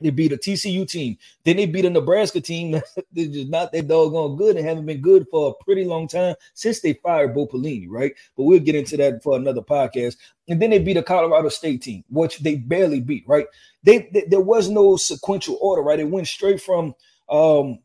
They 0.00 0.10
beat 0.10 0.32
a 0.32 0.36
TCU 0.36 0.88
team. 0.88 1.18
Then 1.44 1.56
they 1.56 1.66
beat 1.66 1.84
a 1.84 1.90
Nebraska 1.90 2.40
team 2.40 2.70
that's 2.72 2.92
just 3.12 3.48
not 3.48 3.72
that 3.72 3.88
doggone 3.88 4.36
good 4.36 4.56
and 4.56 4.66
haven't 4.66 4.86
been 4.86 5.00
good 5.00 5.26
for 5.30 5.50
a 5.50 5.64
pretty 5.64 5.84
long 5.84 6.06
time 6.06 6.36
since 6.54 6.80
they 6.80 6.94
fired 6.94 7.34
Bo 7.34 7.46
Pelini, 7.46 7.86
right? 7.88 8.14
But 8.36 8.44
we'll 8.44 8.60
get 8.60 8.76
into 8.76 8.96
that 8.98 9.22
for 9.22 9.36
another 9.36 9.62
podcast. 9.62 10.16
And 10.48 10.62
then 10.62 10.70
they 10.70 10.78
beat 10.78 10.96
a 10.96 11.02
Colorado 11.02 11.48
State 11.48 11.82
team, 11.82 12.04
which 12.08 12.38
they 12.38 12.56
barely 12.56 13.00
beat, 13.00 13.24
right? 13.26 13.46
They, 13.82 14.08
they 14.12 14.24
there 14.28 14.40
was 14.40 14.68
no 14.68 14.96
sequential 14.96 15.58
order, 15.60 15.82
right? 15.82 16.00
It 16.00 16.08
went 16.08 16.28
straight 16.28 16.60
from 16.60 16.94
um 17.28 17.80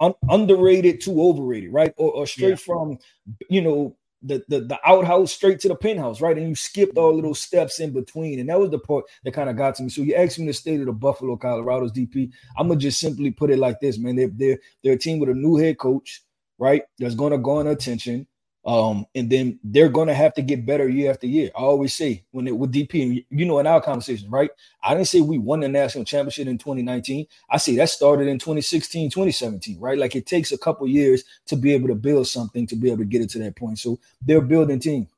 un- 0.00 0.14
underrated 0.28 1.00
to 1.02 1.22
overrated, 1.22 1.72
right? 1.72 1.94
Or, 1.96 2.12
or 2.12 2.26
straight 2.26 2.50
yeah. 2.50 2.54
from 2.56 2.98
you 3.48 3.62
know 3.62 3.96
the, 4.24 4.42
the 4.48 4.60
the 4.60 4.78
outhouse 4.84 5.32
straight 5.32 5.60
to 5.60 5.68
the 5.68 5.76
penthouse, 5.76 6.20
right? 6.20 6.36
And 6.36 6.48
you 6.48 6.54
skipped 6.54 6.96
all 6.96 7.16
of 7.16 7.22
those 7.22 7.38
mm-hmm. 7.38 7.56
steps 7.56 7.80
in 7.80 7.92
between, 7.92 8.40
and 8.40 8.48
that 8.48 8.58
was 8.58 8.70
the 8.70 8.78
part 8.78 9.04
that 9.24 9.34
kind 9.34 9.50
of 9.50 9.56
got 9.56 9.74
to 9.76 9.82
me. 9.82 9.90
So 9.90 10.02
you 10.02 10.14
asked 10.14 10.38
me 10.38 10.46
the 10.46 10.52
state 10.52 10.80
of 10.80 10.86
the 10.86 10.92
Buffalo 10.92 11.36
Colorado's 11.36 11.92
DP. 11.92 12.30
I'm 12.56 12.68
gonna 12.68 12.80
just 12.80 13.00
simply 13.00 13.30
put 13.30 13.50
it 13.50 13.58
like 13.58 13.80
this, 13.80 13.98
man. 13.98 14.16
They're 14.16 14.30
they're, 14.32 14.58
they're 14.82 14.94
a 14.94 14.98
team 14.98 15.18
with 15.18 15.28
a 15.28 15.34
new 15.34 15.56
head 15.56 15.78
coach, 15.78 16.22
right? 16.58 16.82
That's 16.98 17.14
gonna 17.14 17.38
garner 17.38 17.70
attention. 17.70 18.26
Um, 18.66 19.06
and 19.14 19.28
then 19.28 19.58
they're 19.62 19.90
going 19.90 20.08
to 20.08 20.14
have 20.14 20.32
to 20.34 20.42
get 20.42 20.64
better 20.64 20.88
year 20.88 21.10
after 21.10 21.26
year. 21.26 21.50
I 21.54 21.60
always 21.60 21.94
say 21.94 22.24
when 22.30 22.48
it 22.48 22.56
with 22.56 22.72
DP, 22.72 23.02
and 23.02 23.24
you 23.38 23.44
know, 23.44 23.58
in 23.58 23.66
our 23.66 23.80
conversation, 23.80 24.30
right? 24.30 24.50
I 24.82 24.94
didn't 24.94 25.08
say 25.08 25.20
we 25.20 25.38
won 25.38 25.60
the 25.60 25.68
national 25.68 26.04
championship 26.04 26.46
in 26.46 26.56
2019. 26.56 27.26
I 27.50 27.58
say 27.58 27.76
that 27.76 27.90
started 27.90 28.26
in 28.26 28.38
2016, 28.38 29.10
2017, 29.10 29.78
right? 29.78 29.98
Like 29.98 30.16
it 30.16 30.26
takes 30.26 30.50
a 30.52 30.58
couple 30.58 30.86
years 30.86 31.24
to 31.46 31.56
be 31.56 31.74
able 31.74 31.88
to 31.88 31.94
build 31.94 32.26
something 32.26 32.66
to 32.68 32.76
be 32.76 32.88
able 32.88 32.98
to 32.98 33.04
get 33.04 33.20
it 33.20 33.30
to 33.30 33.38
that 33.40 33.56
point. 33.56 33.78
So 33.78 33.98
they're 34.22 34.40
building 34.40 34.80
team. 34.80 35.08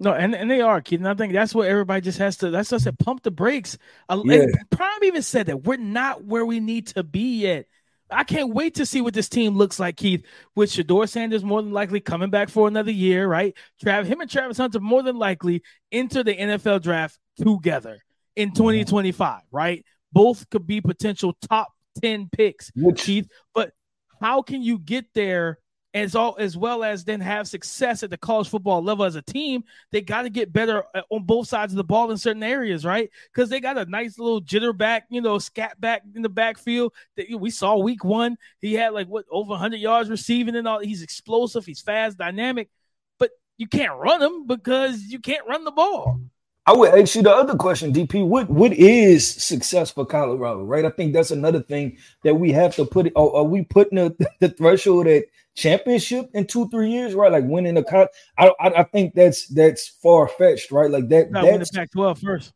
No, 0.00 0.12
and, 0.12 0.34
and 0.34 0.50
they 0.50 0.60
are, 0.60 0.80
Keith. 0.80 0.98
And 0.98 1.08
I 1.08 1.14
think 1.14 1.32
that's 1.32 1.54
what 1.54 1.68
everybody 1.68 2.00
just 2.00 2.18
has 2.18 2.36
to. 2.38 2.50
That's 2.50 2.70
just 2.70 2.84
to 2.86 2.92
pump 2.92 3.22
the 3.22 3.30
brakes. 3.30 3.78
Yeah. 4.10 4.46
Prime 4.70 5.04
even 5.04 5.22
said 5.22 5.46
that 5.46 5.62
we're 5.62 5.76
not 5.76 6.24
where 6.24 6.44
we 6.44 6.58
need 6.58 6.88
to 6.88 7.04
be 7.04 7.42
yet. 7.42 7.66
I 8.12 8.24
can't 8.24 8.52
wait 8.52 8.74
to 8.76 8.86
see 8.86 9.00
what 9.00 9.14
this 9.14 9.28
team 9.28 9.56
looks 9.56 9.80
like, 9.80 9.96
Keith. 9.96 10.24
With 10.54 10.70
Shedeur 10.70 11.08
Sanders 11.08 11.44
more 11.44 11.62
than 11.62 11.72
likely 11.72 12.00
coming 12.00 12.30
back 12.30 12.48
for 12.48 12.68
another 12.68 12.90
year, 12.90 13.26
right? 13.26 13.56
Trav, 13.84 14.04
him 14.04 14.20
and 14.20 14.30
Travis 14.30 14.58
Hunter 14.58 14.80
more 14.80 15.02
than 15.02 15.16
likely 15.16 15.62
enter 15.90 16.22
the 16.22 16.36
NFL 16.36 16.82
draft 16.82 17.18
together 17.36 17.98
in 18.36 18.50
mm-hmm. 18.50 18.56
2025, 18.56 19.40
right? 19.50 19.84
Both 20.12 20.48
could 20.50 20.66
be 20.66 20.80
potential 20.80 21.36
top 21.48 21.68
10 22.02 22.28
picks, 22.30 22.70
Which, 22.74 23.02
Keith. 23.02 23.28
But 23.54 23.72
how 24.20 24.42
can 24.42 24.62
you 24.62 24.78
get 24.78 25.06
there 25.14 25.58
as 25.94 26.14
all 26.14 26.36
as 26.38 26.56
well 26.56 26.82
as 26.82 27.04
then 27.04 27.20
have 27.20 27.46
success 27.46 28.02
at 28.02 28.10
the 28.10 28.16
college 28.16 28.48
football 28.48 28.82
level 28.82 29.04
as 29.04 29.14
a 29.14 29.22
team, 29.22 29.64
they 29.90 30.00
got 30.00 30.22
to 30.22 30.30
get 30.30 30.52
better 30.52 30.84
uh, 30.94 31.02
on 31.10 31.24
both 31.24 31.48
sides 31.48 31.72
of 31.72 31.76
the 31.76 31.84
ball 31.84 32.10
in 32.10 32.16
certain 32.16 32.42
areas, 32.42 32.84
right? 32.84 33.10
Because 33.32 33.50
they 33.50 33.60
got 33.60 33.76
a 33.76 33.84
nice 33.84 34.18
little 34.18 34.40
jitter 34.40 34.76
back, 34.76 35.06
you 35.10 35.20
know, 35.20 35.38
scat 35.38 35.78
back 35.80 36.02
in 36.14 36.22
the 36.22 36.28
backfield 36.28 36.92
that 37.16 37.26
we 37.38 37.50
saw 37.50 37.76
week 37.76 38.04
one. 38.04 38.36
He 38.60 38.74
had 38.74 38.94
like 38.94 39.08
what 39.08 39.26
over 39.30 39.50
100 39.50 39.76
yards 39.76 40.08
receiving 40.08 40.56
and 40.56 40.66
all. 40.66 40.80
He's 40.80 41.02
explosive, 41.02 41.66
he's 41.66 41.82
fast, 41.82 42.16
dynamic, 42.16 42.70
but 43.18 43.30
you 43.58 43.66
can't 43.66 43.98
run 43.98 44.22
him 44.22 44.46
because 44.46 45.02
you 45.02 45.18
can't 45.18 45.46
run 45.46 45.64
the 45.64 45.72
ball. 45.72 46.20
I 46.64 46.72
would 46.74 46.94
ask 46.94 47.16
you 47.16 47.22
the 47.22 47.34
other 47.34 47.56
question, 47.56 47.92
DP. 47.92 48.26
What 48.26 48.48
what 48.48 48.72
is 48.72 49.28
success 49.28 49.90
for 49.90 50.06
Colorado, 50.06 50.62
right? 50.62 50.84
I 50.84 50.90
think 50.90 51.12
that's 51.12 51.32
another 51.32 51.60
thing 51.60 51.98
that 52.22 52.36
we 52.36 52.52
have 52.52 52.76
to 52.76 52.84
put. 52.84 53.10
Are, 53.16 53.36
are 53.36 53.44
we 53.44 53.64
putting 53.64 53.96
the, 53.96 54.28
the 54.40 54.48
threshold 54.48 55.08
at 55.08 55.24
championship 55.54 56.30
in 56.34 56.46
two 56.46 56.68
three 56.68 56.90
years, 56.90 57.14
right? 57.14 57.32
Like 57.32 57.44
winning 57.44 57.76
a 57.76 57.84
cut. 57.84 58.10
I, 58.38 58.52
I, 58.60 58.68
I 58.80 58.82
think 58.84 59.14
that's 59.14 59.48
that's 59.48 59.88
far 59.88 60.28
fetched, 60.28 60.70
right? 60.70 60.90
Like 60.90 61.08
that. 61.08 61.32
Not 61.32 61.44
that's 61.44 61.72
Pac-12 61.72 62.18
first. 62.18 62.52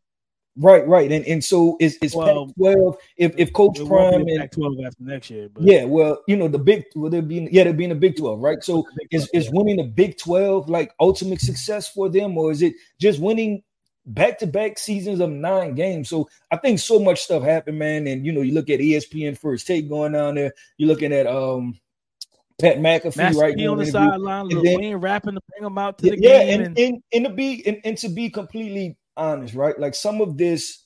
Right, 0.59 0.87
right, 0.89 1.13
and 1.13 1.27
and 1.27 1.45
so 1.45 1.77
is 1.81 1.99
is 2.01 2.15
well, 2.15 2.47
Pac-12 2.47 2.97
if 3.19 3.35
if 3.37 3.53
Coach 3.53 3.79
Prime 3.87 4.15
and 4.15 4.41
Pac-12 4.41 4.87
after 4.87 5.03
next 5.03 5.29
year, 5.29 5.51
but. 5.53 5.65
yeah, 5.65 5.85
well, 5.85 6.23
you 6.29 6.37
know 6.37 6.49
the 6.49 6.59
big 6.59 6.85
will 6.95 7.11
there 7.11 7.21
be 7.21 7.47
yeah 7.51 7.65
there 7.65 7.75
being 7.75 7.91
a 7.91 7.97
Big 7.97 8.17
12, 8.17 8.41
right? 8.41 8.63
So 8.63 8.87
is 9.11 9.29
is 9.35 9.51
winning 9.51 9.77
the 9.77 9.83
Big 9.83 10.17
12 10.17 10.71
like 10.71 10.95
ultimate 10.99 11.43
success 11.43 11.89
for 11.89 12.09
them, 12.09 12.39
or 12.39 12.53
is 12.53 12.63
it 12.63 12.73
just 12.99 13.21
winning 13.21 13.65
back 14.07 14.39
to 14.39 14.47
back 14.47 14.79
seasons 14.79 15.21
of 15.21 15.31
nine 15.31 15.75
games? 15.75 16.09
So 16.09 16.29
I 16.51 16.57
think 16.57 16.79
so 16.79 16.99
much 16.99 17.21
stuff 17.21 17.43
happened, 17.43 17.79
man, 17.79 18.07
and 18.07 18.25
you 18.25 18.33
know 18.33 18.41
you 18.41 18.55
look 18.55 18.71
at 18.71 18.81
ESPN 18.81 19.37
first 19.37 19.67
take 19.67 19.89
going 19.89 20.13
down 20.13 20.37
there, 20.37 20.53
you're 20.79 20.89
looking 20.89 21.13
at 21.13 21.27
um 21.27 21.79
Pat 22.59 22.79
McAfee, 22.79 23.17
Master 23.17 23.41
right? 23.41 23.67
on 23.67 23.79
the 23.79 23.87
sideline, 23.87 24.49
Lil 24.49 24.63
Wayne 24.63 24.97
rapping 24.97 25.35
to 25.35 25.41
bring 25.51 25.67
him 25.67 25.77
out 25.77 25.99
to 25.99 26.11
the 26.11 26.19
yeah, 26.19 26.45
game. 26.45 26.61
And, 26.61 26.67
and, 26.67 26.79
and, 26.79 27.03
and 27.13 27.25
to 27.27 27.31
be 27.33 27.67
and, 27.67 27.79
and 27.85 27.99
to 27.99 28.09
be 28.09 28.31
completely 28.31 28.97
honest, 29.17 29.55
right? 29.55 29.79
Like 29.79 29.95
some 29.95 30.21
of 30.21 30.39
this 30.39 30.85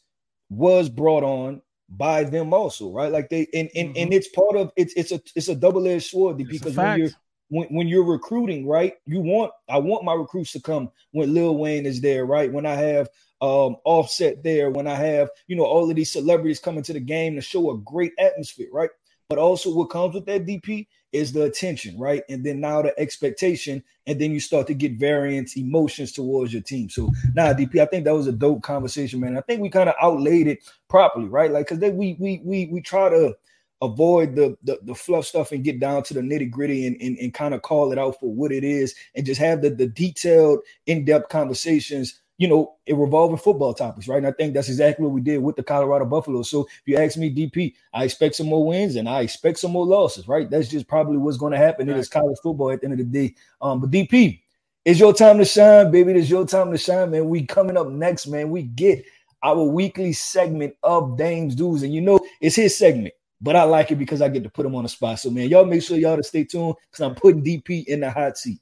was 0.49 0.89
brought 0.89 1.23
on 1.23 1.63
by 1.89 2.25
them 2.25 2.53
also, 2.53 2.91
right? 2.91 3.13
Like 3.13 3.29
they 3.29 3.47
and 3.55 3.71
and, 3.77 3.91
mm-hmm. 3.91 4.03
and 4.03 4.13
it's 4.13 4.29
part 4.29 4.57
of 4.57 4.73
it's 4.77 4.95
it's 4.95 5.13
a 5.13 5.21
it's 5.37 5.49
a 5.49 5.55
double-edged 5.55 6.07
sword 6.07 6.41
it's 6.41 6.51
because 6.51 6.77
when 6.77 6.99
you're 6.99 7.11
when, 7.51 7.69
when 7.69 7.89
you're 7.89 8.05
recruiting, 8.05 8.67
right? 8.67 8.95
You 9.07 9.21
want 9.21 9.53
I 9.69 9.79
want 9.79 10.05
my 10.05 10.15
recruits 10.15 10.53
to 10.53 10.61
come 10.61 10.91
when 11.13 11.35
Lil 11.35 11.57
Wayne 11.57 11.85
is 11.85 12.01
there, 12.01 12.25
right? 12.25 12.51
When 12.51 12.65
I 12.65 12.75
have 12.75 13.09
um 13.43 13.77
offset 13.85 14.43
there, 14.43 14.71
when 14.71 14.87
I 14.87 14.95
have 14.95 15.29
you 15.47 15.57
know 15.57 15.65
all 15.65 15.89
of 15.89 15.95
these 15.95 16.11
celebrities 16.11 16.61
coming 16.61 16.83
to 16.85 16.93
the 16.93 17.01
game 17.01 17.35
to 17.37 17.43
show 17.43 17.71
a 17.71 17.79
great 17.79 18.13
atmosphere, 18.19 18.69
right? 18.73 18.91
But 19.29 19.39
also 19.39 19.73
what 19.73 19.91
comes 19.91 20.15
with 20.15 20.27
that 20.27 20.47
DP 20.47 20.87
is 21.13 21.33
the 21.33 21.45
attention, 21.45 21.99
right? 21.99 22.23
And 22.29 22.45
then 22.45 22.61
now 22.61 22.83
the 22.83 22.99
expectation, 22.99 23.83
and 24.07 24.21
then 24.21 24.33
you 24.33 24.41
start 24.41 24.67
to 24.69 24.75
get 24.75 24.99
variance 24.99 25.57
emotions 25.57 26.13
towards 26.13 26.53
your 26.53 26.63
team. 26.63 26.89
So 26.89 27.11
now, 27.35 27.47
nah, 27.47 27.55
DP, 27.55 27.81
I 27.81 27.87
think 27.87 28.05
that 28.05 28.15
was 28.15 28.27
a 28.27 28.33
dope 28.33 28.63
conversation, 28.63 29.21
man. 29.21 29.37
I 29.37 29.41
think 29.41 29.61
we 29.61 29.71
kind 29.71 29.89
of 29.89 29.95
outlaid 30.01 30.47
it 30.47 30.59
properly, 30.89 31.29
right? 31.29 31.51
Like, 31.51 31.67
cause 31.69 31.79
then 31.79 31.97
we 31.97 32.17
we 32.19 32.41
we 32.45 32.67
we 32.73 32.81
try 32.81 33.09
to 33.09 33.37
avoid 33.83 34.35
the, 34.35 34.57
the, 34.63 34.79
the 34.83 34.95
fluff 34.95 35.27
stuff 35.27 35.53
and 35.53 35.65
get 35.65 35.81
down 35.81 36.03
to 36.03 36.15
the 36.15 36.21
nitty 36.21 36.51
gritty 36.51 36.87
and, 36.87 37.01
and, 37.01 37.17
and 37.19 37.35
kind 37.35 37.55
of 37.55 37.63
call 37.63 37.93
it 37.93 37.99
out 37.99 38.19
for 38.21 38.33
what 38.33 38.53
it 38.53 38.65
is 38.65 38.95
and 39.15 39.25
just 39.25 39.41
have 39.41 39.63
the, 39.63 39.71
the 39.71 39.87
detailed 39.87 40.61
in-depth 40.87 41.29
conversations 41.29 42.21
you 42.41 42.49
know, 42.49 42.77
it 42.87 42.97
revolving 42.97 43.37
football 43.37 43.75
topics, 43.75 44.09
right? 44.09 44.17
And 44.17 44.27
I 44.27 44.33
think 44.33 44.55
that's 44.55 44.71
exactly 44.71 45.05
what 45.05 45.13
we 45.13 45.21
did 45.21 45.43
with 45.43 45.57
the 45.57 45.63
Colorado 45.63 46.07
Buffalo. 46.07 46.41
So 46.41 46.63
if 46.63 46.83
you 46.87 46.97
ask 46.97 47.19
me, 47.19 47.31
DP, 47.31 47.75
I 47.93 48.05
expect 48.05 48.35
some 48.35 48.47
more 48.47 48.67
wins 48.67 48.97
and 48.97 49.07
I 49.07 49.21
expect 49.21 49.59
some 49.59 49.73
more 49.73 49.85
losses, 49.85 50.27
right? 50.27 50.49
That's 50.49 50.69
just 50.69 50.89
probably 50.89 51.19
what's 51.19 51.37
going 51.37 51.53
to 51.53 51.59
happen. 51.59 51.87
Right. 51.87 51.99
It 51.99 52.01
is 52.01 52.09
college 52.09 52.39
football 52.43 52.71
at 52.71 52.81
the 52.81 52.87
end 52.87 52.95
of 52.95 52.99
the 52.99 53.05
day. 53.29 53.35
Um, 53.61 53.83
but 53.83 53.91
DP, 53.91 54.41
it's 54.87 54.99
your 54.99 55.13
time 55.13 55.37
to 55.37 55.45
shine, 55.45 55.91
baby. 55.91 56.13
It's 56.13 56.31
your 56.31 56.47
time 56.47 56.73
to 56.73 56.79
shine, 56.79 57.11
man. 57.11 57.29
We 57.29 57.45
coming 57.45 57.77
up 57.77 57.89
next, 57.89 58.27
man. 58.27 58.49
We 58.49 58.63
get 58.63 59.05
our 59.43 59.63
weekly 59.63 60.15
segment 60.15 60.75
of 60.83 61.19
Dame's 61.19 61.55
Dudes, 61.55 61.83
and 61.83 61.93
you 61.93 62.01
know 62.01 62.21
it's 62.41 62.57
his 62.57 62.75
segment. 62.75 63.13
But 63.41 63.57
I 63.57 63.63
like 63.65 63.91
it 63.91 63.97
because 63.97 64.21
I 64.21 64.29
get 64.29 64.43
to 64.45 64.51
put 64.51 64.67
him 64.67 64.75
on 64.75 64.83
the 64.83 64.89
spot. 64.89 65.19
So, 65.19 65.31
man, 65.31 65.49
y'all 65.49 65.65
make 65.65 65.83
sure 65.83 65.97
y'all 65.97 66.17
to 66.17 66.23
stay 66.23 66.45
tuned 66.45 66.75
because 66.91 67.05
I'm 67.05 67.15
putting 67.15 67.43
DP 67.43 67.85
in 67.87 68.01
the 68.01 68.11
hot 68.11 68.37
seat. 68.37 68.61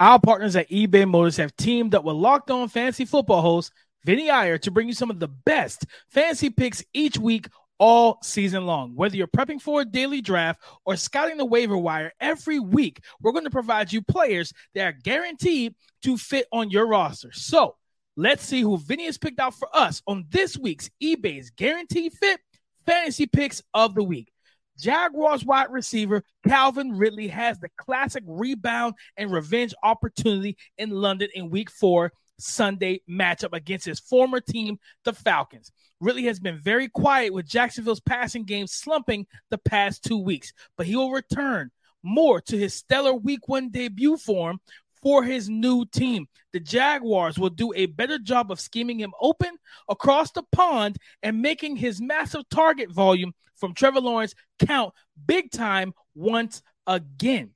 Our 0.00 0.18
partners 0.18 0.56
at 0.56 0.70
eBay 0.70 1.08
Motors 1.08 1.36
have 1.36 1.54
teamed 1.56 1.94
up 1.94 2.04
with 2.04 2.16
Locked 2.16 2.50
On 2.50 2.68
Fantasy 2.68 3.04
Football 3.04 3.42
host 3.42 3.72
Vinny 4.04 4.30
Iyer 4.30 4.58
to 4.58 4.70
bring 4.70 4.88
you 4.88 4.94
some 4.94 5.10
of 5.10 5.20
the 5.20 5.28
best 5.28 5.84
fantasy 6.08 6.50
picks 6.50 6.82
each 6.92 7.18
week 7.18 7.48
all 7.78 8.18
season 8.22 8.66
long. 8.66 8.94
Whether 8.94 9.16
you're 9.16 9.26
prepping 9.26 9.60
for 9.60 9.80
a 9.80 9.84
daily 9.84 10.20
draft 10.20 10.60
or 10.84 10.96
scouting 10.96 11.36
the 11.36 11.44
waiver 11.44 11.76
wire 11.76 12.12
every 12.20 12.58
week, 12.58 13.02
we're 13.20 13.32
going 13.32 13.44
to 13.44 13.50
provide 13.50 13.92
you 13.92 14.02
players 14.02 14.52
that 14.74 14.86
are 14.86 14.98
guaranteed 15.02 15.74
to 16.02 16.16
fit 16.16 16.46
on 16.52 16.70
your 16.70 16.86
roster. 16.86 17.32
So 17.32 17.76
let's 18.16 18.44
see 18.44 18.60
who 18.60 18.78
Vinny 18.78 19.06
has 19.06 19.18
picked 19.18 19.40
out 19.40 19.54
for 19.54 19.68
us 19.72 20.02
on 20.06 20.24
this 20.30 20.56
week's 20.56 20.90
eBay's 21.02 21.50
Guaranteed 21.50 22.12
Fit 22.14 22.40
Fantasy 22.86 23.26
Picks 23.26 23.62
of 23.72 23.94
the 23.94 24.02
Week. 24.02 24.30
Jaguars 24.78 25.44
wide 25.44 25.70
receiver 25.70 26.24
Calvin 26.46 26.92
Ridley 26.92 27.28
has 27.28 27.58
the 27.60 27.68
classic 27.76 28.24
rebound 28.26 28.94
and 29.16 29.30
revenge 29.30 29.74
opportunity 29.82 30.56
in 30.78 30.90
London 30.90 31.28
in 31.34 31.50
week 31.50 31.70
four 31.70 32.12
Sunday 32.38 33.00
matchup 33.08 33.52
against 33.52 33.86
his 33.86 34.00
former 34.00 34.40
team, 34.40 34.78
the 35.04 35.12
Falcons. 35.12 35.70
Ridley 36.00 36.24
has 36.24 36.40
been 36.40 36.58
very 36.58 36.88
quiet 36.88 37.32
with 37.32 37.46
Jacksonville's 37.46 38.00
passing 38.00 38.44
game 38.44 38.66
slumping 38.66 39.26
the 39.50 39.58
past 39.58 40.02
two 40.02 40.18
weeks, 40.18 40.52
but 40.76 40.86
he 40.86 40.96
will 40.96 41.12
return 41.12 41.70
more 42.02 42.40
to 42.42 42.58
his 42.58 42.74
stellar 42.74 43.14
week 43.14 43.48
one 43.48 43.70
debut 43.70 44.16
form 44.16 44.60
for 45.04 45.22
his 45.22 45.50
new 45.50 45.84
team. 45.84 46.26
The 46.54 46.60
Jaguars 46.60 47.38
will 47.38 47.50
do 47.50 47.72
a 47.76 47.86
better 47.86 48.18
job 48.18 48.50
of 48.50 48.58
scheming 48.58 48.98
him 48.98 49.12
open 49.20 49.56
across 49.88 50.32
the 50.32 50.42
pond 50.50 50.96
and 51.22 51.42
making 51.42 51.76
his 51.76 52.00
massive 52.00 52.48
target 52.48 52.90
volume 52.90 53.34
from 53.54 53.74
Trevor 53.74 54.00
Lawrence 54.00 54.34
count 54.58 54.94
big 55.26 55.50
time 55.50 55.92
once 56.14 56.62
again. 56.86 57.50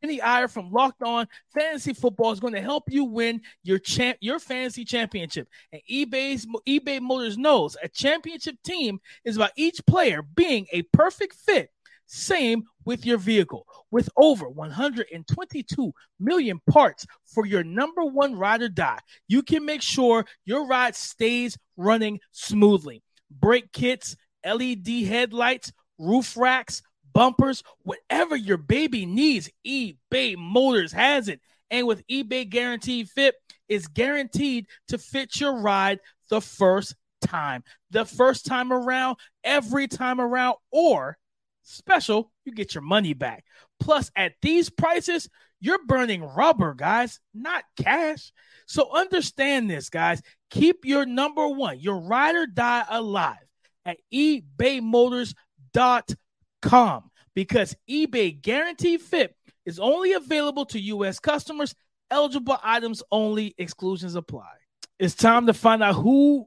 Vinny 0.00 0.22
Iyer 0.22 0.48
from 0.48 0.70
Locked 0.70 1.02
On 1.02 1.28
Fantasy 1.54 1.92
Football 1.92 2.32
is 2.32 2.40
going 2.40 2.54
to 2.54 2.60
help 2.62 2.84
you 2.88 3.04
win 3.04 3.42
your 3.62 3.78
champ 3.78 4.16
your 4.20 4.38
fantasy 4.38 4.84
championship. 4.84 5.48
And 5.70 5.82
eBay's 5.90 6.46
eBay 6.66 7.00
Motors 7.00 7.36
knows 7.36 7.76
a 7.82 7.88
championship 7.88 8.56
team 8.64 9.00
is 9.24 9.36
about 9.36 9.52
each 9.56 9.84
player 9.86 10.22
being 10.22 10.66
a 10.72 10.82
perfect 10.82 11.34
fit 11.34 11.70
same 12.06 12.64
with 12.84 13.06
your 13.06 13.18
vehicle. 13.18 13.66
With 13.90 14.08
over 14.16 14.48
122 14.48 15.92
million 16.20 16.60
parts 16.70 17.06
for 17.26 17.46
your 17.46 17.64
number 17.64 18.04
one 18.04 18.36
ride 18.36 18.62
or 18.62 18.68
die, 18.68 18.98
you 19.28 19.42
can 19.42 19.64
make 19.64 19.82
sure 19.82 20.24
your 20.44 20.66
ride 20.66 20.96
stays 20.96 21.56
running 21.76 22.20
smoothly. 22.32 23.02
Brake 23.30 23.72
kits, 23.72 24.16
LED 24.44 24.88
headlights, 25.06 25.72
roof 25.98 26.36
racks, 26.36 26.82
bumpers, 27.12 27.62
whatever 27.82 28.36
your 28.36 28.58
baby 28.58 29.06
needs, 29.06 29.50
eBay 29.66 30.36
Motors 30.36 30.92
has 30.92 31.28
it. 31.28 31.40
And 31.70 31.86
with 31.86 32.06
eBay 32.08 32.48
Guaranteed 32.48 33.08
Fit, 33.08 33.34
is 33.68 33.86
guaranteed 33.86 34.66
to 34.88 34.98
fit 34.98 35.40
your 35.40 35.60
ride 35.60 36.00
the 36.28 36.40
first 36.40 36.94
time. 37.20 37.62
The 37.90 38.04
first 38.04 38.46
time 38.46 38.72
around, 38.72 39.16
every 39.42 39.88
time 39.88 40.20
around, 40.20 40.56
or 40.70 41.16
special, 41.64 42.30
you 42.44 42.52
get 42.52 42.74
your 42.74 42.82
money 42.82 43.14
back. 43.14 43.44
Plus, 43.80 44.12
at 44.14 44.34
these 44.40 44.70
prices, 44.70 45.28
you're 45.60 45.84
burning 45.86 46.22
rubber, 46.22 46.74
guys, 46.74 47.18
not 47.34 47.64
cash. 47.82 48.32
So 48.66 48.94
understand 48.94 49.68
this, 49.70 49.90
guys. 49.90 50.22
Keep 50.50 50.84
your 50.84 51.06
number 51.06 51.48
one, 51.48 51.80
your 51.80 52.00
ride 52.00 52.36
or 52.36 52.46
die 52.46 52.84
alive 52.88 53.36
at 53.84 53.98
ebaymotors.com 54.12 57.10
because 57.34 57.76
eBay 57.88 58.40
Guaranteed 58.40 59.00
Fit 59.00 59.34
is 59.66 59.78
only 59.78 60.12
available 60.12 60.66
to 60.66 60.80
U.S. 60.80 61.18
customers. 61.18 61.74
Eligible 62.10 62.58
items 62.62 63.02
only, 63.10 63.54
exclusions 63.58 64.14
apply. 64.14 64.50
It's 64.98 65.14
time 65.14 65.46
to 65.46 65.54
find 65.54 65.82
out 65.82 65.96
who 65.96 66.46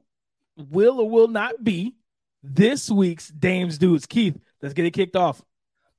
will 0.56 1.00
or 1.00 1.10
will 1.10 1.28
not 1.28 1.62
be 1.62 1.94
this 2.42 2.90
week's 2.90 3.28
Dames 3.28 3.78
Dudes. 3.78 4.06
Keith, 4.06 4.38
Let's 4.62 4.74
get 4.74 4.86
it 4.86 4.92
kicked 4.92 5.16
off. 5.16 5.42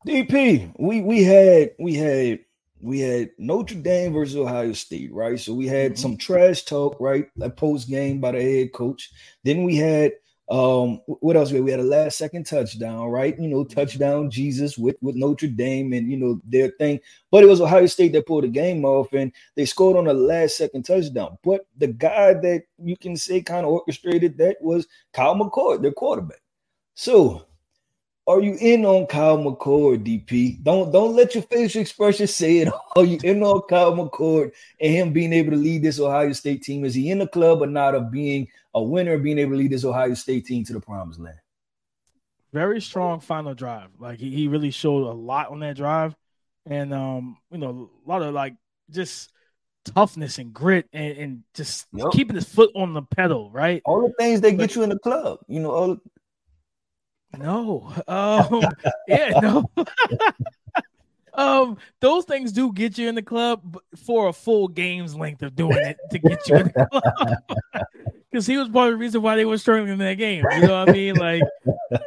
DP, 0.08 0.74
we 0.80 1.02
we 1.02 1.24
had 1.24 1.72
we 1.78 1.96
had 1.96 2.40
we 2.82 3.00
had 3.00 3.32
Notre 3.38 3.76
Dame 3.76 4.14
versus 4.14 4.38
Ohio 4.38 4.74
State, 4.74 5.14
right? 5.14 5.40
So 5.40 5.54
we 5.54 5.68
had 5.68 5.94
mm-hmm. 5.94 6.02
some 6.02 6.18
trash 6.18 6.64
talk, 6.64 6.96
right? 7.00 7.28
A 7.42 7.50
post 7.50 7.90
game 7.90 8.22
by 8.22 8.32
the 8.32 8.42
head 8.42 8.74
coach. 8.74 9.12
Then 9.44 9.64
we 9.64 9.76
had 9.76 10.14
um 10.50 11.02
what 11.06 11.36
else 11.36 11.52
we 11.52 11.58
had? 11.58 11.66
we 11.66 11.72
had 11.72 11.80
a 11.82 11.84
last 11.84 12.18
second 12.18 12.46
touchdown, 12.46 13.10
right? 13.10 13.38
You 13.38 13.50
know, 13.50 13.66
touchdown 13.66 14.32
Jesus 14.32 14.78
with 14.78 14.96
with 15.02 15.16
Notre 15.16 15.48
Dame 15.48 15.92
and 15.92 16.10
you 16.10 16.18
know 16.18 16.40
their 16.46 16.70
thing. 16.80 17.02
But 17.30 17.44
it 17.44 17.48
was 17.48 17.60
Ohio 17.60 17.86
State 17.86 18.14
that 18.14 18.26
pulled 18.26 18.46
the 18.46 18.50
game 18.50 18.86
off 18.86 19.12
and 19.12 19.34
they 19.56 19.66
scored 19.66 19.98
on 19.98 20.08
a 20.08 20.14
last 20.14 20.56
second 20.56 20.84
touchdown. 20.84 21.38
But 21.44 21.68
the 21.78 21.88
guy 21.88 22.36
that 22.36 22.64
you 22.78 22.96
can 22.96 23.18
say 23.18 23.42
kind 23.42 23.66
of 23.66 23.74
orchestrated 23.74 24.38
that 24.38 24.62
was 24.62 24.88
Kyle 25.14 25.36
McCord, 25.36 25.82
their 25.82 25.92
quarterback. 25.92 26.42
So 26.96 27.46
are 28.30 28.42
you 28.42 28.56
in 28.62 28.86
on 28.86 29.08
Kyle 29.08 29.40
McCord, 29.40 30.06
DP? 30.06 30.62
Don't 30.62 30.92
don't 30.92 31.16
let 31.16 31.34
your 31.34 31.42
facial 31.44 31.82
expression 31.82 32.28
say 32.28 32.60
it. 32.60 32.72
Are 32.96 33.04
you 33.04 33.18
in 33.24 33.42
on 33.42 33.64
Kyle 33.68 33.96
McCord 33.96 34.52
and 34.80 34.94
him 34.94 35.12
being 35.12 35.34
able 35.34 35.52
to 35.52 35.58
lead 35.58 35.82
this 35.82 36.00
Ohio 36.00 36.32
State 36.34 36.62
team? 36.62 36.86
Is 36.86 36.94
he 36.94 37.10
in 37.10 37.18
the 37.18 37.28
club 37.28 37.64
or 37.64 37.68
not 37.68 37.96
of 37.96 38.12
being 38.12 38.48
a 38.76 38.84
winner, 38.84 39.18
being 39.18 39.40
able 39.40 39.54
to 39.54 39.58
lead 39.58 39.72
this 39.72 39.84
Ohio 39.84 40.14
State 40.14 40.46
team 40.46 40.64
to 40.66 40.74
the 40.74 40.80
promised 40.80 41.20
land? 41.20 41.40
Very 42.54 42.82
strong 42.82 43.20
final 43.20 43.56
drive. 43.56 43.90
Like 43.98 44.20
he, 44.20 44.30
he 44.30 44.48
really 44.48 44.72
showed 44.72 45.10
a 45.10 45.12
lot 45.12 45.50
on 45.50 45.62
that 45.62 45.76
drive. 45.76 46.16
And 46.68 46.94
um, 46.94 47.38
you 47.52 47.58
know, 47.58 47.90
a 48.06 48.10
lot 48.10 48.22
of 48.22 48.36
like 48.36 48.54
just 48.92 49.32
toughness 49.86 50.38
and 50.38 50.54
grit 50.54 50.88
and, 50.94 51.18
and 51.18 51.44
just 51.56 51.88
yep. 51.94 52.12
keeping 52.12 52.36
his 52.36 52.48
foot 52.48 52.70
on 52.76 52.94
the 52.94 53.02
pedal, 53.02 53.50
right? 53.50 53.82
All 53.86 54.08
the 54.08 54.14
things 54.20 54.42
that 54.42 54.52
get 54.52 54.76
you 54.76 54.84
in 54.84 54.90
the 54.90 55.00
club, 55.00 55.40
you 55.48 55.60
know. 55.60 55.72
All... 55.72 55.98
No, 57.38 57.94
um, 58.08 58.64
yeah, 59.08 59.40
no. 59.40 59.70
um, 61.34 61.78
those 62.00 62.26
things 62.26 62.52
do 62.52 62.74
get 62.74 62.98
you 62.98 63.08
in 63.08 63.16
the 63.16 63.22
club 63.22 63.78
for 63.96 64.30
a 64.30 64.34
full 64.34 64.68
game's 64.68 65.16
length 65.16 65.44
of 65.44 65.56
doing 65.56 65.78
it 65.78 65.98
to 66.12 66.20
get 66.20 66.48
you 66.48 66.56
in 66.56 66.72
the 66.74 66.88
club. 66.88 67.84
Because 68.32 68.46
he 68.46 68.58
was 68.58 68.70
part 68.70 68.90
of 68.90 68.94
the 68.94 68.98
reason 68.98 69.24
why 69.24 69.36
they 69.36 69.46
were 69.46 69.58
struggling 69.58 69.92
in 69.92 69.98
that 69.98 70.14
game. 70.14 70.46
You 70.52 70.68
know 70.68 70.80
what 70.82 70.90
I 70.90 70.92
mean? 70.92 71.16
Like, 71.16 71.42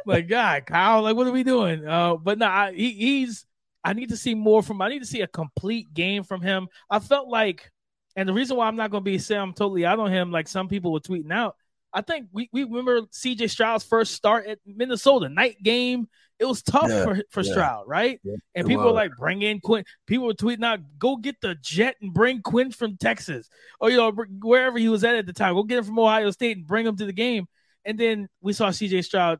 like 0.05 0.29
God, 0.29 0.65
Kyle, 0.65 1.01
like 1.01 1.17
what 1.17 1.27
are 1.27 1.33
we 1.33 1.43
doing? 1.43 1.85
Uh, 1.85 2.15
but 2.15 2.37
no, 2.37 2.47
nah, 2.47 2.71
he, 2.71 2.91
he's. 2.91 3.45
I 3.83 3.91
need 3.91 4.07
to 4.07 4.15
see 4.15 4.33
more 4.33 4.63
from. 4.63 4.81
I 4.81 4.87
need 4.87 4.99
to 4.99 5.05
see 5.05 5.19
a 5.19 5.27
complete 5.27 5.93
game 5.93 6.23
from 6.23 6.39
him. 6.39 6.69
I 6.89 6.99
felt 6.99 7.27
like, 7.27 7.69
and 8.15 8.29
the 8.29 8.31
reason 8.31 8.55
why 8.55 8.67
I'm 8.67 8.77
not 8.77 8.89
going 8.89 9.03
to 9.03 9.11
be 9.11 9.17
saying 9.17 9.41
I'm 9.41 9.51
totally 9.51 9.85
out 9.85 9.99
on 9.99 10.11
him, 10.11 10.31
like 10.31 10.47
some 10.47 10.69
people 10.69 10.93
were 10.93 11.01
tweeting 11.01 11.33
out. 11.33 11.57
I 11.93 12.01
think 12.01 12.27
we, 12.31 12.49
we 12.51 12.63
remember 12.63 13.01
CJ 13.01 13.49
Stroud's 13.49 13.83
first 13.83 14.13
start 14.13 14.47
at 14.47 14.59
Minnesota 14.65 15.29
night 15.29 15.61
game 15.61 16.07
it 16.39 16.45
was 16.45 16.61
tough 16.61 16.89
yeah, 16.89 17.03
for, 17.03 17.23
for 17.29 17.41
yeah. 17.41 17.51
Stroud, 17.51 17.87
right? 17.87 18.19
Yeah, 18.23 18.35
and 18.55 18.67
people 18.67 18.85
were 18.85 18.91
like, 18.91 19.11
bring 19.17 19.41
in 19.41 19.59
Quinn. 19.59 19.85
People 20.07 20.27
were 20.27 20.33
tweeting 20.33 20.65
out, 20.65 20.79
go 20.97 21.15
get 21.15 21.39
the 21.41 21.55
jet 21.55 21.95
and 22.01 22.13
bring 22.13 22.41
Quinn 22.41 22.71
from 22.71 22.97
Texas 22.97 23.47
or, 23.79 23.89
you 23.89 23.97
know, 23.97 24.11
wherever 24.41 24.77
he 24.77 24.89
was 24.89 25.03
at 25.03 25.15
at 25.15 25.25
the 25.25 25.33
time. 25.33 25.53
Go 25.53 25.63
get 25.63 25.77
him 25.77 25.85
from 25.85 25.99
Ohio 25.99 26.31
State 26.31 26.57
and 26.57 26.67
bring 26.67 26.85
him 26.85 26.97
to 26.97 27.05
the 27.05 27.13
game. 27.13 27.47
And 27.85 27.99
then 27.99 28.27
we 28.41 28.53
saw 28.53 28.69
CJ 28.69 29.05
Stroud 29.05 29.39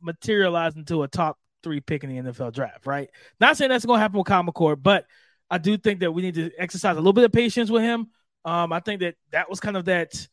materialize 0.00 0.74
into 0.74 1.02
a 1.02 1.08
top 1.08 1.38
three 1.62 1.80
pick 1.80 2.02
in 2.02 2.10
the 2.10 2.32
NFL 2.32 2.52
draft, 2.52 2.86
right? 2.86 3.08
Not 3.38 3.56
saying 3.56 3.70
that's 3.70 3.86
going 3.86 3.98
to 3.98 4.02
happen 4.02 4.18
with 4.18 4.26
Kyle 4.26 4.42
McCord, 4.42 4.82
but 4.82 5.06
I 5.50 5.58
do 5.58 5.76
think 5.76 6.00
that 6.00 6.12
we 6.12 6.22
need 6.22 6.34
to 6.34 6.50
exercise 6.58 6.96
a 6.96 7.00
little 7.00 7.12
bit 7.12 7.24
of 7.24 7.32
patience 7.32 7.70
with 7.70 7.82
him. 7.82 8.08
Um, 8.44 8.72
I 8.72 8.80
think 8.80 9.00
that 9.02 9.14
that 9.30 9.48
was 9.48 9.60
kind 9.60 9.76
of 9.76 9.84
that, 9.84 10.26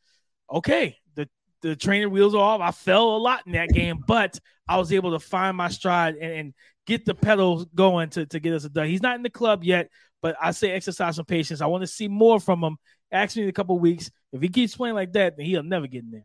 okay, 0.51 0.97
the 1.13 1.29
the 1.61 1.75
trainer 1.75 2.09
wheels 2.09 2.35
are 2.35 2.41
off. 2.41 2.61
I 2.61 2.71
fell 2.71 3.15
a 3.15 3.17
lot 3.17 3.45
in 3.45 3.53
that 3.53 3.69
game, 3.69 4.03
but 4.07 4.39
I 4.67 4.77
was 4.77 4.93
able 4.93 5.11
to 5.11 5.19
find 5.19 5.57
my 5.57 5.69
stride 5.69 6.15
and, 6.15 6.31
and 6.31 6.53
get 6.85 7.05
the 7.05 7.15
pedals 7.15 7.65
going 7.75 8.09
to, 8.11 8.25
to 8.27 8.39
get 8.39 8.53
us 8.53 8.65
a 8.65 8.69
done. 8.69 8.87
He's 8.87 9.01
not 9.01 9.15
in 9.15 9.23
the 9.23 9.29
club 9.29 9.63
yet, 9.63 9.89
but 10.21 10.35
I 10.41 10.51
say 10.51 10.71
exercise 10.71 11.15
some 11.15 11.25
patience. 11.25 11.61
I 11.61 11.67
want 11.67 11.83
to 11.83 11.87
see 11.87 12.07
more 12.07 12.39
from 12.39 12.63
him. 12.63 12.77
Ask 13.11 13.35
me 13.35 13.43
in 13.43 13.49
a 13.49 13.53
couple 13.53 13.77
weeks. 13.79 14.11
If 14.31 14.41
he 14.41 14.49
keeps 14.49 14.75
playing 14.75 14.95
like 14.95 15.13
that, 15.13 15.37
then 15.37 15.45
he'll 15.45 15.63
never 15.63 15.87
get 15.87 16.03
in 16.03 16.23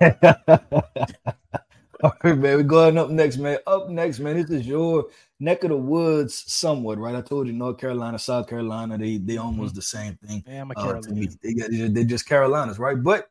there. 0.00 0.30
All 2.02 2.12
right, 2.22 2.36
man. 2.36 2.56
We're 2.56 2.62
going 2.64 2.98
up 2.98 3.10
next, 3.10 3.38
man. 3.38 3.58
Up 3.66 3.88
next, 3.88 4.18
man. 4.18 4.36
This 4.36 4.50
is 4.50 4.66
your 4.66 5.06
neck 5.40 5.64
of 5.64 5.70
the 5.70 5.76
woods, 5.76 6.44
somewhat, 6.52 6.98
right? 6.98 7.14
I 7.14 7.20
told 7.20 7.46
you, 7.46 7.52
North 7.52 7.78
Carolina, 7.78 8.18
South 8.18 8.48
Carolina, 8.48 8.98
they 8.98 9.18
they 9.18 9.36
almost 9.36 9.70
mm-hmm. 9.70 9.76
the 9.76 9.82
same 9.82 10.18
thing. 10.26 10.44
A 10.46 10.74
Uh. 11.40 11.68
They, 11.70 11.88
they're 11.88 12.04
just 12.04 12.28
Carolinas, 12.28 12.78
right? 12.78 13.00
But 13.00 13.28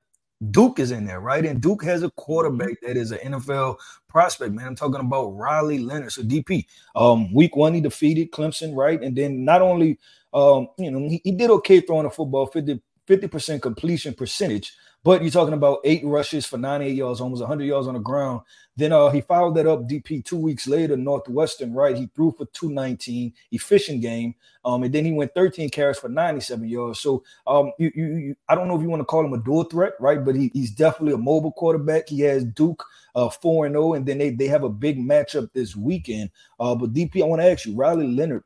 Duke 0.52 0.80
is 0.80 0.92
in 0.92 1.06
there, 1.06 1.22
right? 1.22 1.46
And 1.46 1.62
Duke 1.62 1.84
has 1.84 2.04
a 2.04 2.12
quarterback 2.12 2.70
mm-hmm. 2.70 2.88
that 2.88 2.98
is 2.98 3.12
an 3.12 3.20
NFL 3.20 3.78
prospect, 4.10 4.54
man. 4.54 4.68
I'm 4.68 4.75
talking 4.75 5.00
about 5.00 5.30
Riley 5.30 5.80
Leonard. 5.80 6.12
So 6.12 6.22
DP, 6.22 6.66
um, 6.96 7.34
week 7.34 7.56
one, 7.56 7.74
he 7.74 7.82
defeated 7.82 8.32
Clemson, 8.32 8.75
right? 8.75 9.02
And 9.02 9.16
then 9.16 9.46
not 9.46 9.62
only 9.62 10.00
um, 10.34 10.68
you 10.78 10.92
know, 10.92 11.08
he, 11.08 11.22
he 11.24 11.32
did 11.32 11.50
okay 11.52 11.80
throwing 11.80 12.04
the 12.04 12.10
football, 12.10 12.48
50 12.48 13.28
percent 13.28 13.62
completion 13.62 14.13
percentage, 14.13 14.74
but 15.03 15.22
you're 15.22 15.31
talking 15.31 15.53
about 15.53 15.79
eight 15.83 16.05
rushes 16.05 16.45
for 16.45 16.57
98 16.57 16.95
yards, 16.95 17.19
almost 17.22 17.41
100 17.41 17.65
yards 17.65 17.88
on 17.88 17.95
the 17.95 18.00
ground. 18.00 18.41
Then 18.77 18.93
uh, 18.93 19.10
he 19.10 19.22
followed 19.22 19.55
that 19.55 19.67
up 19.67 19.88
DP 19.88 20.24
two 20.24 20.38
weeks 20.38 20.67
later, 20.67 20.95
Northwestern, 20.95 21.74
right? 21.74 21.95
He 21.95 22.10
threw 22.15 22.31
for 22.31 22.45
219, 22.45 23.33
efficient 23.51 24.01
game. 24.01 24.36
Um, 24.65 24.83
and 24.83 24.93
then 24.93 25.03
he 25.05 25.12
went 25.12 25.33
13 25.36 25.69
carries 25.69 26.00
for 26.00 26.07
97 26.10 26.67
yards. 26.69 27.00
So 27.01 27.24
um, 27.45 27.74
you, 27.77 27.91
you, 27.93 28.05
you, 28.15 28.36
I 28.48 28.55
don't 28.55 28.69
know 28.69 28.75
if 28.75 28.81
you 28.81 28.89
want 28.89 29.01
to 29.01 29.05
call 29.05 29.25
him 29.25 29.33
a 29.33 29.43
dual 29.43 29.65
threat, 29.65 29.93
right? 30.00 30.24
But 30.24 30.36
he, 30.36 30.50
he's 30.53 30.72
definitely 30.72 31.13
a 31.13 31.17
mobile 31.17 31.51
quarterback. 31.51 32.07
He 32.07 32.22
has 32.22 32.45
Duke 32.45 32.83
uh, 33.13 33.29
4 33.29 33.65
and 33.67 33.75
0, 33.75 33.93
and 33.93 34.05
then 34.05 34.17
they, 34.19 34.29
they 34.29 34.48
have 34.48 34.63
a 34.63 34.69
big 34.69 34.98
matchup 34.98 35.51
this 35.53 35.75
weekend. 35.75 36.31
Uh, 36.60 36.75
but 36.75 36.93
DP, 36.93 37.22
I 37.22 37.25
want 37.25 37.41
to 37.41 37.51
ask 37.51 37.65
you, 37.65 37.75
Riley 37.75 38.07
Leonard, 38.07 38.43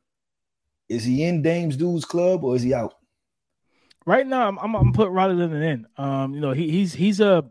is 0.89 1.03
he 1.03 1.23
in 1.23 1.41
Dame's 1.41 1.77
Dudes 1.77 2.05
Club 2.05 2.43
or 2.43 2.55
is 2.55 2.63
he 2.63 2.73
out? 2.73 2.96
Right 4.07 4.25
now 4.25 4.47
I'm, 4.47 4.57
I'm, 4.57 4.75
I'm 4.75 4.93
put 4.93 5.11
Riley 5.11 5.35
Leonard 5.35 5.61
in. 5.61 5.85
Um, 5.97 6.33
you 6.33 6.39
know, 6.39 6.53
he, 6.53 6.71
he's 6.71 6.93
he's 6.93 7.19
a 7.19 7.43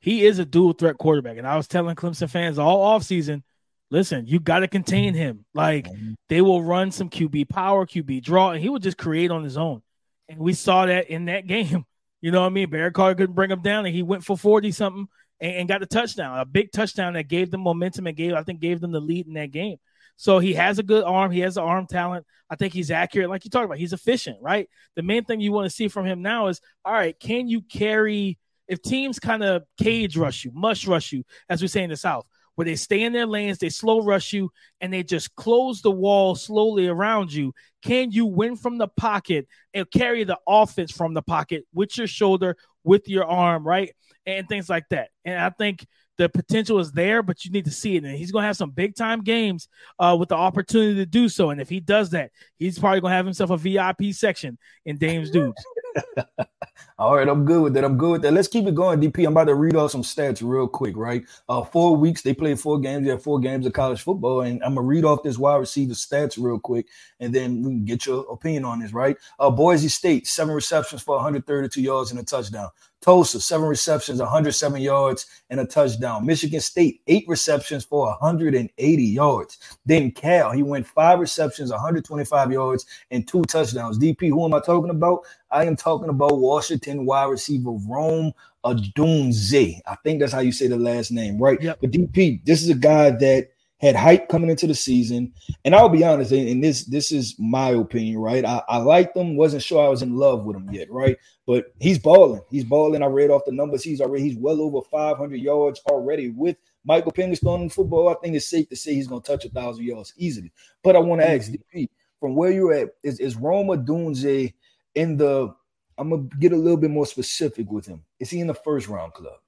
he 0.00 0.24
is 0.24 0.40
a 0.40 0.44
dual 0.44 0.72
threat 0.72 0.98
quarterback, 0.98 1.38
and 1.38 1.46
I 1.46 1.56
was 1.56 1.68
telling 1.68 1.94
Clemson 1.94 2.28
fans 2.28 2.58
all 2.58 2.80
off 2.80 3.04
season, 3.04 3.44
listen, 3.90 4.26
you 4.26 4.40
got 4.40 4.60
to 4.60 4.68
contain 4.68 5.14
him. 5.14 5.44
Like 5.54 5.86
they 6.28 6.40
will 6.40 6.64
run 6.64 6.90
some 6.90 7.10
QB 7.10 7.50
power, 7.50 7.86
QB 7.86 8.24
draw, 8.24 8.50
and 8.50 8.60
he 8.60 8.68
will 8.68 8.80
just 8.80 8.98
create 8.98 9.30
on 9.30 9.44
his 9.44 9.56
own. 9.56 9.82
And 10.28 10.38
we 10.38 10.54
saw 10.54 10.86
that 10.86 11.08
in 11.10 11.26
that 11.26 11.46
game. 11.46 11.84
You 12.20 12.32
know 12.32 12.40
what 12.40 12.48
I 12.48 12.50
mean? 12.50 12.70
Barrett 12.70 12.94
Carter 12.94 13.14
couldn't 13.14 13.36
bring 13.36 13.50
him 13.50 13.62
down, 13.62 13.86
and 13.86 13.94
he 13.94 14.02
went 14.02 14.24
for 14.24 14.36
forty 14.36 14.72
something 14.72 15.06
and, 15.40 15.54
and 15.54 15.68
got 15.68 15.82
a 15.82 15.86
touchdown, 15.86 16.38
a 16.38 16.44
big 16.44 16.72
touchdown 16.72 17.12
that 17.12 17.28
gave 17.28 17.50
them 17.50 17.60
momentum 17.60 18.06
and 18.06 18.16
gave 18.16 18.32
I 18.32 18.42
think 18.42 18.60
gave 18.60 18.80
them 18.80 18.92
the 18.92 19.00
lead 19.00 19.26
in 19.26 19.34
that 19.34 19.52
game. 19.52 19.76
So 20.18 20.40
he 20.40 20.52
has 20.54 20.78
a 20.78 20.82
good 20.82 21.04
arm. 21.04 21.30
He 21.30 21.40
has 21.40 21.56
an 21.56 21.62
arm 21.62 21.86
talent. 21.86 22.26
I 22.50 22.56
think 22.56 22.74
he's 22.74 22.90
accurate. 22.90 23.30
Like 23.30 23.44
you 23.44 23.50
talked 23.50 23.64
about, 23.64 23.78
he's 23.78 23.92
efficient, 23.92 24.38
right? 24.42 24.68
The 24.96 25.02
main 25.02 25.24
thing 25.24 25.40
you 25.40 25.52
want 25.52 25.66
to 25.66 25.74
see 25.74 25.86
from 25.86 26.04
him 26.04 26.22
now 26.22 26.48
is 26.48 26.60
all 26.84 26.92
right, 26.92 27.18
can 27.18 27.48
you 27.48 27.62
carry 27.62 28.36
if 28.66 28.82
teams 28.82 29.18
kind 29.18 29.42
of 29.42 29.62
cage 29.80 30.16
rush 30.16 30.44
you, 30.44 30.50
mush 30.52 30.86
rush 30.86 31.12
you, 31.12 31.24
as 31.48 31.62
we 31.62 31.68
say 31.68 31.82
in 31.84 31.90
the 31.90 31.96
South, 31.96 32.26
where 32.56 32.64
they 32.64 32.74
stay 32.74 33.04
in 33.04 33.12
their 33.12 33.26
lanes, 33.26 33.58
they 33.58 33.68
slow 33.68 34.02
rush 34.02 34.32
you, 34.32 34.50
and 34.80 34.92
they 34.92 35.02
just 35.02 35.34
close 35.36 35.80
the 35.80 35.90
wall 35.90 36.34
slowly 36.34 36.88
around 36.88 37.32
you. 37.32 37.54
Can 37.82 38.10
you 38.10 38.26
win 38.26 38.56
from 38.56 38.76
the 38.76 38.88
pocket 38.88 39.46
and 39.72 39.90
carry 39.90 40.24
the 40.24 40.38
offense 40.46 40.90
from 40.90 41.14
the 41.14 41.22
pocket 41.22 41.64
with 41.72 41.96
your 41.96 42.08
shoulder, 42.08 42.56
with 42.82 43.08
your 43.08 43.24
arm, 43.24 43.66
right? 43.66 43.94
And 44.26 44.48
things 44.48 44.68
like 44.68 44.88
that. 44.90 45.10
And 45.24 45.38
I 45.38 45.50
think 45.50 45.86
the 46.18 46.28
potential 46.28 46.80
is 46.80 46.92
there, 46.92 47.22
but 47.22 47.44
you 47.44 47.50
need 47.50 47.64
to 47.64 47.70
see 47.70 47.96
it. 47.96 48.04
And 48.04 48.16
he's 48.16 48.32
going 48.32 48.42
to 48.42 48.46
have 48.46 48.56
some 48.56 48.70
big 48.70 48.94
time 48.96 49.22
games 49.22 49.68
uh, 49.98 50.16
with 50.18 50.28
the 50.28 50.34
opportunity 50.34 50.96
to 50.96 51.06
do 51.06 51.28
so. 51.28 51.50
And 51.50 51.60
if 51.60 51.68
he 51.68 51.80
does 51.80 52.10
that, 52.10 52.32
he's 52.56 52.78
probably 52.78 53.00
going 53.00 53.12
to 53.12 53.16
have 53.16 53.24
himself 53.24 53.50
a 53.50 53.56
VIP 53.56 54.12
section 54.12 54.58
in 54.84 54.98
Dame's 54.98 55.30
Dudes. 55.30 55.64
All 56.98 57.16
right, 57.16 57.28
I'm 57.28 57.44
good 57.44 57.62
with 57.62 57.74
that. 57.74 57.84
I'm 57.84 57.96
good 57.96 58.10
with 58.10 58.22
that. 58.22 58.32
Let's 58.32 58.48
keep 58.48 58.66
it 58.66 58.74
going, 58.74 59.00
DP. 59.00 59.24
I'm 59.24 59.32
about 59.32 59.44
to 59.44 59.54
read 59.54 59.76
off 59.76 59.92
some 59.92 60.02
stats 60.02 60.42
real 60.42 60.66
quick, 60.66 60.96
right? 60.96 61.24
Uh, 61.48 61.62
four 61.62 61.96
weeks, 61.96 62.22
they 62.22 62.34
played 62.34 62.58
four 62.58 62.78
games. 62.80 63.04
They 63.04 63.10
have 63.10 63.22
four 63.22 63.38
games 63.38 63.66
of 63.66 63.72
college 63.72 64.02
football, 64.02 64.42
and 64.42 64.62
I'm 64.64 64.74
gonna 64.74 64.86
read 64.86 65.04
off 65.04 65.22
this 65.22 65.38
wide 65.38 65.56
receiver 65.56 65.94
stats 65.94 66.42
real 66.42 66.58
quick, 66.58 66.86
and 67.20 67.34
then 67.34 67.62
we 67.62 67.70
can 67.70 67.84
get 67.84 68.06
your 68.06 68.26
opinion 68.30 68.64
on 68.64 68.80
this, 68.80 68.92
right? 68.92 69.16
Uh, 69.38 69.50
Boise 69.50 69.88
State, 69.88 70.26
seven 70.26 70.54
receptions 70.54 71.02
for 71.02 71.16
132 71.16 71.80
yards 71.80 72.10
and 72.10 72.20
a 72.20 72.24
touchdown. 72.24 72.68
Tulsa, 73.00 73.40
seven 73.40 73.68
receptions, 73.68 74.20
107 74.20 74.80
yards, 74.80 75.26
and 75.50 75.60
a 75.60 75.64
touchdown. 75.66 76.26
Michigan 76.26 76.60
State, 76.60 77.00
eight 77.06 77.24
receptions 77.28 77.84
for 77.84 78.06
180 78.06 79.02
yards. 79.02 79.58
Then 79.86 80.10
Cal, 80.10 80.52
he 80.52 80.62
went 80.62 80.86
five 80.86 81.20
receptions, 81.20 81.70
125 81.70 82.52
yards, 82.52 82.86
and 83.10 83.26
two 83.26 83.42
touchdowns. 83.44 83.98
DP, 83.98 84.28
who 84.30 84.44
am 84.44 84.54
I 84.54 84.60
talking 84.60 84.90
about? 84.90 85.20
I 85.50 85.64
am 85.64 85.76
talking 85.76 86.08
about 86.08 86.38
Washington 86.38 87.06
wide 87.06 87.26
receiver 87.26 87.70
Rome 87.88 88.32
Odunze. 88.64 89.80
I 89.86 89.96
think 90.04 90.20
that's 90.20 90.32
how 90.32 90.40
you 90.40 90.52
say 90.52 90.66
the 90.66 90.76
last 90.76 91.12
name, 91.12 91.38
right? 91.38 91.60
Yep. 91.60 91.78
But 91.80 91.90
DP, 91.92 92.44
this 92.44 92.62
is 92.62 92.70
a 92.70 92.74
guy 92.74 93.10
that 93.10 93.50
had 93.80 93.94
hype 93.96 94.28
coming 94.28 94.50
into 94.50 94.66
the 94.66 94.74
season. 94.74 95.32
And 95.64 95.74
I'll 95.74 95.88
be 95.88 96.04
honest, 96.04 96.32
and 96.32 96.62
this 96.62 96.84
this 96.84 97.12
is 97.12 97.36
my 97.38 97.70
opinion, 97.70 98.18
right? 98.18 98.44
I, 98.44 98.62
I 98.68 98.78
liked 98.78 99.16
him, 99.16 99.36
wasn't 99.36 99.62
sure 99.62 99.84
I 99.84 99.88
was 99.88 100.02
in 100.02 100.16
love 100.16 100.44
with 100.44 100.56
him 100.56 100.72
yet, 100.72 100.90
right? 100.90 101.16
But 101.46 101.72
he's 101.80 101.98
balling. 101.98 102.42
He's 102.50 102.64
balling. 102.64 103.02
I 103.02 103.06
read 103.06 103.30
off 103.30 103.42
the 103.46 103.52
numbers. 103.52 103.84
He's 103.84 104.00
already 104.00 104.24
he's 104.24 104.36
well 104.36 104.60
over 104.60 104.80
500 104.82 105.36
yards 105.36 105.80
already 105.90 106.30
with 106.30 106.56
Michael 106.84 107.12
Penix 107.12 107.42
in 107.42 107.70
football. 107.70 108.08
I 108.08 108.14
think 108.14 108.34
it's 108.34 108.50
safe 108.50 108.68
to 108.68 108.76
say 108.76 108.94
he's 108.94 109.08
going 109.08 109.22
to 109.22 109.30
touch 109.30 109.44
a 109.44 109.48
thousand 109.48 109.84
yards 109.84 110.12
easily. 110.16 110.52
But 110.82 110.96
I 110.96 111.00
want 111.00 111.20
to 111.20 111.30
ask 111.30 111.50
DP 111.50 111.88
from 112.20 112.34
where 112.34 112.50
you're 112.50 112.72
at, 112.72 112.88
is, 113.02 113.20
is 113.20 113.36
Rome 113.36 113.68
Odunze 113.68 114.52
in 114.94 115.16
the 115.16 115.54
I'm 115.98 116.10
gonna 116.10 116.28
get 116.38 116.52
a 116.52 116.56
little 116.56 116.76
bit 116.76 116.90
more 116.90 117.06
specific 117.06 117.70
with 117.70 117.86
him. 117.86 118.04
Is 118.20 118.30
he 118.30 118.40
in 118.40 118.46
the 118.46 118.54
first 118.54 118.88
round 118.88 119.12
club? 119.14 119.38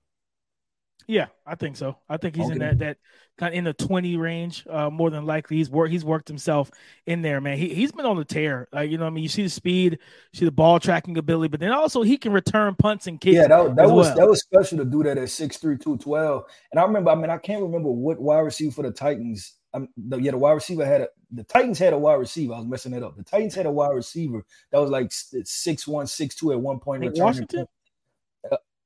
Yeah, 1.07 1.27
I 1.47 1.55
think 1.55 1.77
so. 1.77 1.97
I 2.09 2.17
think 2.17 2.37
he's 2.37 2.47
okay. 2.47 2.53
in 2.53 2.59
that 2.59 2.79
that 2.79 2.97
kind 3.39 3.55
of 3.55 3.59
in 3.59 3.65
the 3.65 3.73
twenty 3.73 4.17
range. 4.17 4.67
Uh, 4.69 4.91
more 4.91 5.11
than 5.11 5.27
likely, 5.27 5.57
he's 5.57 5.71
worked 5.71 5.91
he's 5.91 6.05
worked 6.05 6.29
himself 6.29 6.71
in 7.07 7.23
there, 7.23 7.41
man. 7.41 7.59
He 7.59 7.75
he's 7.75 7.93
been 7.93 8.07
on 8.07 8.17
the 8.17 8.25
tear. 8.25 8.69
Like 8.73 8.91
you 8.91 8.99
know, 8.99 9.07
I 9.07 9.11
mean, 9.11 9.23
you 9.23 9.29
see 9.29 9.43
the 9.43 9.51
speed, 9.51 9.99
you 10.33 10.39
see 10.39 10.45
the 10.45 10.51
ball 10.51 10.81
tracking 10.81 11.17
ability, 11.19 11.49
but 11.49 11.61
then 11.61 11.73
also 11.73 12.03
he 12.03 12.17
can 12.17 12.33
return 12.33 12.75
punts 12.75 13.07
and 13.07 13.21
kicks. 13.21 13.37
Yeah, 13.37 13.49
that, 13.49 13.77
that 13.77 13.91
was 13.91 14.07
well. 14.09 14.17
that 14.17 14.29
was 14.29 14.41
special 14.41 14.79
to 14.79 14.85
do 14.85 15.03
that 15.03 15.19
at 15.19 15.29
6'3", 15.29 15.61
212. 15.61 16.45
And 16.73 16.81
I 16.81 16.85
remember, 16.85 17.11
I 17.11 17.15
mean, 17.15 17.31
I 17.31 17.39
can't 17.39 17.63
remember 17.63 17.91
what 17.91 18.21
wide 18.21 18.41
receiver 18.41 18.73
for 18.73 18.83
the 18.83 18.93
Titans. 18.93 19.57
Um, 19.73 19.89
the, 19.97 20.17
yeah, 20.19 20.33
the 20.33 20.39
wide 20.39 20.53
receiver 20.53 20.85
had 20.85 21.03
a 21.03 21.09
the 21.33 21.45
Titans 21.45 21.79
had 21.79 21.93
a 21.93 21.99
wide 21.99 22.15
receiver. 22.15 22.55
I 22.55 22.59
was 22.59 22.67
messing 22.67 22.93
it 22.93 23.03
up. 23.03 23.17
The 23.17 23.23
Titans 23.23 23.55
had 23.55 23.67
a 23.67 23.73
wide 23.73 23.95
receiver 23.95 24.45
that 24.73 24.81
was 24.81 24.91
like 24.91 25.09
six 25.11 25.87
one, 25.87 26.07
six 26.07 26.35
two 26.35 26.53
at 26.53 26.61
one 26.61 26.81
point. 26.81 27.05
Washington. 27.17 27.67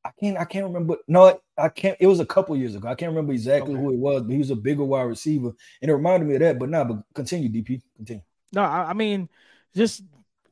I 0.05 0.11
can't 0.21 0.39
I 0.39 0.45
can't 0.45 0.67
remember. 0.67 0.97
No, 1.09 1.41
I 1.57 1.69
can't. 1.69 1.97
It 1.99 2.07
was 2.07 2.21
a 2.21 2.27
couple 2.27 2.57
years 2.57 2.75
ago. 2.75 2.89
I 2.89 2.95
can't 2.95 3.11
remember 3.11 3.33
exactly 3.33 3.73
okay. 3.73 3.83
who 3.83 3.93
it 3.93 3.99
was, 3.99 4.23
but 4.23 4.33
he 4.33 4.39
was 4.39 4.51
a 4.51 4.57
bigger 4.57 4.85
wide 4.85 5.03
receiver, 5.03 5.53
and 5.81 5.91
it 5.91 5.95
reminded 5.95 6.29
me 6.29 6.35
of 6.35 6.41
that. 6.41 6.59
But 6.59 6.69
now, 6.69 6.83
nah, 6.83 6.95
but 6.95 7.05
continue, 7.15 7.49
DP, 7.49 7.81
continue. 7.97 8.23
No, 8.53 8.63
I, 8.63 8.91
I 8.91 8.93
mean, 8.93 9.29
just 9.75 10.03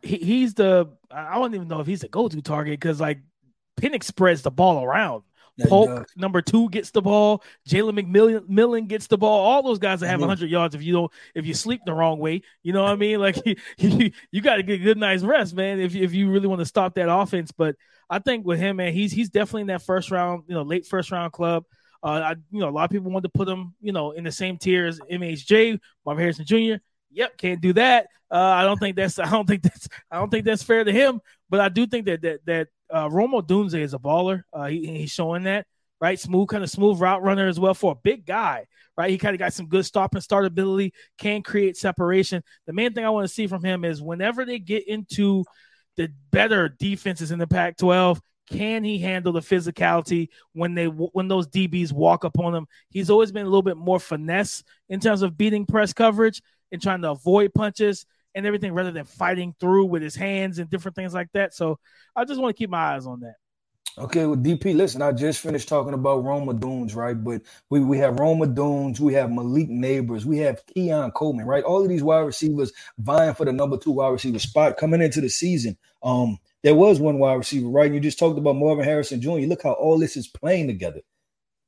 he, 0.01 0.17
he's 0.17 0.55
the 0.55 0.88
I 1.11 1.35
don't 1.35 1.55
even 1.55 1.69
know 1.69 1.81
if 1.81 1.87
he's 1.87 2.03
a 2.03 2.09
go-to 2.09 2.41
target 2.41 2.81
because 2.81 3.01
like 3.01 3.21
Penix 3.77 4.05
spreads 4.05 4.43
the 4.43 4.51
ball 4.51 4.83
around. 4.83 5.23
Yeah, 5.57 5.67
Polk 5.69 6.07
number 6.17 6.41
two 6.41 6.71
gets 6.71 6.91
the 6.93 7.03
ball. 7.03 7.43
Jalen 7.69 8.01
McMillan 8.01 8.88
gets 8.88 9.07
the 9.07 9.19
ball. 9.19 9.45
All 9.47 9.62
those 9.62 9.79
guys 9.79 10.01
that 10.01 10.09
have 10.09 10.21
100 10.21 10.49
yards 10.49 10.75
if 10.75 10.83
you 10.83 10.95
don't 10.95 11.12
if 11.35 11.45
you 11.45 11.53
sleep 11.53 11.83
the 11.85 11.93
wrong 11.93 12.19
way. 12.19 12.43
You 12.62 12.73
know 12.73 12.83
what 12.83 12.93
I 12.93 12.97
mean? 12.97 13.21
Like 13.21 13.37
you, 13.79 14.12
you 14.31 14.41
got 14.41 14.57
to 14.57 14.62
get 14.62 14.79
good 14.79 14.97
nice 14.97 15.23
rest, 15.23 15.55
man. 15.55 15.79
If 15.79 15.95
if 15.95 16.15
you 16.15 16.31
really 16.31 16.47
want 16.47 16.61
to 16.61 16.67
stop 16.67 16.95
that 16.95 17.12
offense, 17.12 17.53
but 17.53 17.77
I 18.09 18.19
think 18.19 18.47
with 18.47 18.61
him, 18.61 18.77
man, 18.77 18.95
he's 18.95 19.12
he's 19.12 19.29
definitely 19.29 19.62
in 19.62 19.67
that 19.69 19.83
first 19.83 20.11
round, 20.11 20.45
you 20.47 20.55
know, 20.55 20.62
late 20.62 20.87
first 20.87 21.11
round 21.11 21.33
club. 21.33 21.65
Uh, 22.03 22.07
I, 22.07 22.31
you 22.51 22.61
know, 22.61 22.69
a 22.69 22.71
lot 22.71 22.85
of 22.85 22.91
people 22.91 23.12
want 23.12 23.25
to 23.25 23.29
put 23.29 23.49
him, 23.49 23.75
you 23.81 23.93
know, 23.93 24.11
in 24.11 24.25
the 24.25 24.33
same 24.33 24.59
tier 24.59 24.87
as 24.87 24.99
MHJ, 25.01 25.79
Marvin 26.05 26.23
Harrison 26.23 26.45
Jr. 26.45 26.83
Yep, 27.12 27.38
can't 27.38 27.61
do 27.61 27.75
that. 27.75 28.09
Uh, 28.31 28.38
I 28.38 28.62
don't 28.65 28.79
think 28.79 28.97
that's 28.97 29.19
I 29.19 29.31
don't 29.31 29.47
think 29.47 29.62
that's 29.62 29.88
I 30.11 30.17
don't 30.17 30.31
think 30.31 30.45
that's 30.45 30.62
fair 30.62 30.83
to 30.83 30.93
him. 30.93 31.21
But 31.51 31.61
I 31.61 31.69
do 31.69 31.87
think 31.87 32.07
that 32.07 32.23
that 32.23 32.47
that 32.47 32.69
uh, 32.94 33.09
Rome 33.11 33.33
Odunze 33.33 33.78
is 33.78 33.94
a 33.94 33.98
baller. 33.98 34.42
Uh, 34.52 34.66
he, 34.66 34.87
he's 34.87 35.11
showing 35.11 35.44
that 35.44 35.66
right, 36.02 36.18
smooth 36.18 36.48
kind 36.48 36.64
of 36.64 36.70
smooth 36.70 37.00
route 37.00 37.22
runner 37.22 37.46
as 37.46 37.61
well 37.61 37.74
for 37.74 37.92
a 37.92 38.00
big 38.02 38.26
guy. 38.26 38.66
Right, 38.94 39.11
he 39.11 39.16
kind 39.16 39.35
of 39.35 39.38
got 39.38 39.55
some 39.55 39.68
good 39.68 39.87
stop 39.87 40.14
and 40.14 40.22
start 40.22 40.44
ability, 40.44 40.92
can 41.16 41.42
create 41.42 41.78
separation. 41.78 42.42
The 42.66 42.74
main 42.74 42.92
thing 42.92 43.07
I 43.07 43.11
want 43.11 43.26
to 43.26 43.33
see 43.33 43.46
from 43.46 43.64
him 43.64 43.87
is 43.87 44.02
whenever 44.02 44.44
they 44.44 44.59
get 44.59 44.87
into 44.87 45.44
the 45.96 46.11
better 46.31 46.68
defenses 46.68 47.31
in 47.31 47.38
the 47.38 47.46
Pac-12, 47.46 48.20
can 48.50 48.85
he 48.85 48.98
handle 48.98 49.33
the 49.33 49.40
physicality 49.40 50.28
when 50.52 50.74
they 50.74 50.87
when 50.87 51.28
those 51.28 51.48
DBs 51.48 51.92
walk 51.92 52.26
up 52.26 52.38
on 52.38 52.55
him? 52.55 52.66
He's 52.90 53.09
always 53.09 53.33
been 53.33 53.46
a 53.46 53.48
little 53.48 53.62
bit 53.62 53.78
more 53.78 53.98
finesse 54.00 54.62
in 54.90 55.00
terms 55.00 55.22
of 55.22 55.38
beating 55.38 55.64
press 55.64 55.94
coverage 55.94 56.42
and 56.70 56.83
trying 56.83 57.00
to 57.02 57.12
avoid 57.12 57.55
punches 57.55 58.05
and 58.35 58.47
everything 58.47 58.73
rather 58.73 58.90
than 58.90 59.05
fighting 59.05 59.55
through 59.61 59.87
with 59.87 60.03
his 60.03 60.14
hands 60.14 60.59
and 60.59 60.71
different 60.71 60.97
things 60.97 61.14
like 61.14 61.29
that. 61.33 61.55
So 61.55 61.79
I 62.16 62.25
just 62.25 62.40
want 62.40 62.55
to 62.55 62.59
keep 62.59 62.71
my 62.71 62.95
eyes 62.95 63.07
on 63.07 63.21
that. 63.21 63.35
Okay, 63.99 64.25
well, 64.25 64.38
DP, 64.38 64.75
listen, 64.75 65.03
I 65.03 65.12
just 65.12 65.40
finished 65.40 65.68
talking 65.68 65.92
about 65.92 66.25
Roma 66.25 66.55
Odunze, 66.55 66.97
right? 66.97 67.12
But 67.12 67.42
we, 67.68 67.81
we 67.81 67.99
have 67.99 68.18
Roma 68.18 68.47
Odunze, 68.47 68.99
we 69.01 69.12
have 69.12 69.31
Malik 69.31 69.68
Nabers, 69.68 70.25
we 70.25 70.38
have 70.38 70.64
Keon 70.66 71.11
Coleman, 71.11 71.45
right? 71.47 71.62
All 71.62 71.83
of 71.83 71.90
these 71.90 72.03
wide 72.03 72.21
receivers 72.21 72.73
vying 72.99 73.35
for 73.35 73.45
the 73.45 73.53
number 73.53 73.77
two 73.77 73.90
wide 73.90 74.09
receiver 74.09 74.38
spot 74.38 74.79
coming 74.79 75.03
into 75.03 75.21
the 75.21 75.29
season. 75.29 75.77
Um, 76.03 76.38
there 76.62 76.75
was 76.75 77.01
one 77.01 77.18
wide 77.18 77.35
receiver, 77.35 77.68
right? 77.68 77.85
And 77.87 77.95
you 77.95 78.01
just 78.01 78.18
talked 78.18 78.38
about 78.38 78.57
Marvin 78.57 78.87
Harrison 78.87 79.21
Jr. 79.21 79.40
Look 79.40 79.62
how 79.62 79.73
all 79.73 79.99
this 79.99 80.16
is 80.16 80.27
playing 80.27 80.68
together. 80.68 81.03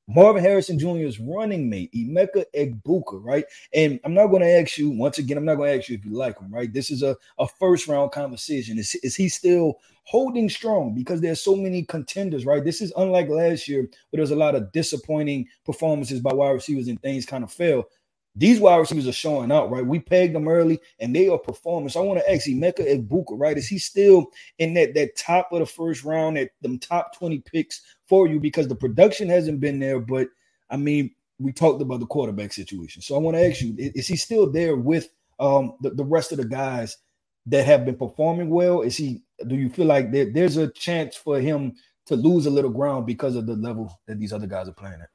Marvin 0.07 0.43
Harrison 0.43 0.79
Jr.'s 0.79 1.19
running 1.19 1.69
mate, 1.69 1.91
Emeka 1.95 2.45
Egbuka, 2.55 3.25
right? 3.25 3.45
And 3.73 3.99
I'm 4.05 4.15
not 4.15 4.27
going 4.27 4.43
to 4.43 4.61
ask 4.61 4.77
you, 4.77 4.91
once 4.91 5.19
again, 5.19 5.39
I'm 5.39 5.45
not 5.47 5.55
going 5.55 5.73
to 5.73 5.79
ask 5.79 5.89
you 5.89 5.97
if 5.97 6.05
you 6.05 6.13
like 6.13 6.39
him, 6.39 6.53
right? 6.53 6.73
This 6.73 6.91
is 6.91 7.03
a, 7.03 7.17
a 7.39 7.49
first 7.49 7.89
round 7.89 8.13
conversation. 8.13 8.79
Is, 8.79 8.95
is 8.97 9.17
he 9.17 9.29
still 9.29 9.79
holding 10.05 10.51
strong? 10.51 10.95
Because 10.95 11.21
there's 11.21 11.41
so 11.41 11.57
many 11.57 11.85
contenders, 11.85 12.45
right? 12.45 12.63
This 12.63 12.83
is 12.83 12.93
unlike 12.97 13.29
last 13.29 13.67
year, 13.67 13.83
where 13.83 14.19
there's 14.19 14.31
a 14.31 14.37
lot 14.37 14.55
of 14.55 14.71
disappointing 14.73 15.49
performances 15.65 16.21
by 16.21 16.35
wide 16.35 16.51
receivers 16.51 16.89
and 16.89 17.01
things 17.01 17.25
kind 17.25 17.43
of 17.43 17.51
fail. 17.51 17.85
These 18.37 18.59
wide 18.59 18.77
receivers 18.77 19.07
are 19.07 19.13
showing 19.13 19.53
out, 19.53 19.71
right? 19.71 19.87
We 19.87 20.01
pegged 20.01 20.35
them 20.35 20.49
early 20.49 20.81
and 20.99 21.15
they 21.15 21.29
are 21.29 21.39
performing. 21.39 21.89
So 21.89 22.03
I 22.03 22.07
want 22.07 22.19
to 22.19 22.33
ask 22.33 22.47
Emeka 22.47 22.81
Egbuka, 22.81 23.39
right? 23.39 23.57
Is 23.57 23.69
he 23.69 23.79
still 23.79 24.27
in 24.59 24.75
that, 24.75 24.95
that 24.95 25.17
top 25.17 25.53
of 25.53 25.61
the 25.61 25.67
first 25.67 26.03
round, 26.03 26.37
at 26.37 26.51
them 26.61 26.79
top 26.79 27.17
20 27.17 27.39
picks 27.41 27.83
for 28.09 28.27
you? 28.27 28.41
Because 28.41 28.67
the 28.67 28.75
production 28.75 29.29
hasn't 29.29 29.61
been 29.61 29.79
there, 29.79 30.01
but 30.01 30.29
I 30.69 30.77
mean, 30.77 31.15
we 31.39 31.53
talked 31.53 31.81
about 31.81 32.01
the 32.01 32.07
quarterback 32.07 32.53
situation. 32.53 33.03
So 33.03 33.15
I 33.15 33.19
want 33.19 33.37
to 33.37 33.49
ask 33.49 33.61
you, 33.61 33.75
is 33.79 34.09
he 34.09 34.17
still 34.17 34.51
there 34.51 34.77
with 34.77 35.09
um, 35.39 35.75
the, 35.81 35.91
the 35.91 36.05
rest 36.05 36.33
of 36.33 36.39
the 36.39 36.47
guys 36.47 36.97
that 37.47 37.67
have 37.67 37.85
been 37.85 37.97
performing 37.97 38.51
well? 38.51 38.83
Is 38.83 38.97
he 38.97 39.23
do 39.47 39.57
you 39.57 39.69
feel 39.69 39.87
like 39.87 40.13
there, 40.13 40.31
there's 40.33 40.57
a 40.57 40.69
chance 40.69 41.17
for 41.17 41.41
him 41.41 41.75
to 42.07 42.17
lose 42.17 42.47
a 42.47 42.51
little 42.51 42.71
ground 42.71 43.07
because 43.07 43.37
of 43.37 43.47
the 43.47 43.57
level 43.57 43.93
that 44.07 44.19
these 44.19 44.33
other 44.33 44.47
guys 44.47 44.69
are 44.69 44.73
playing 44.73 45.01
at? 45.01 45.09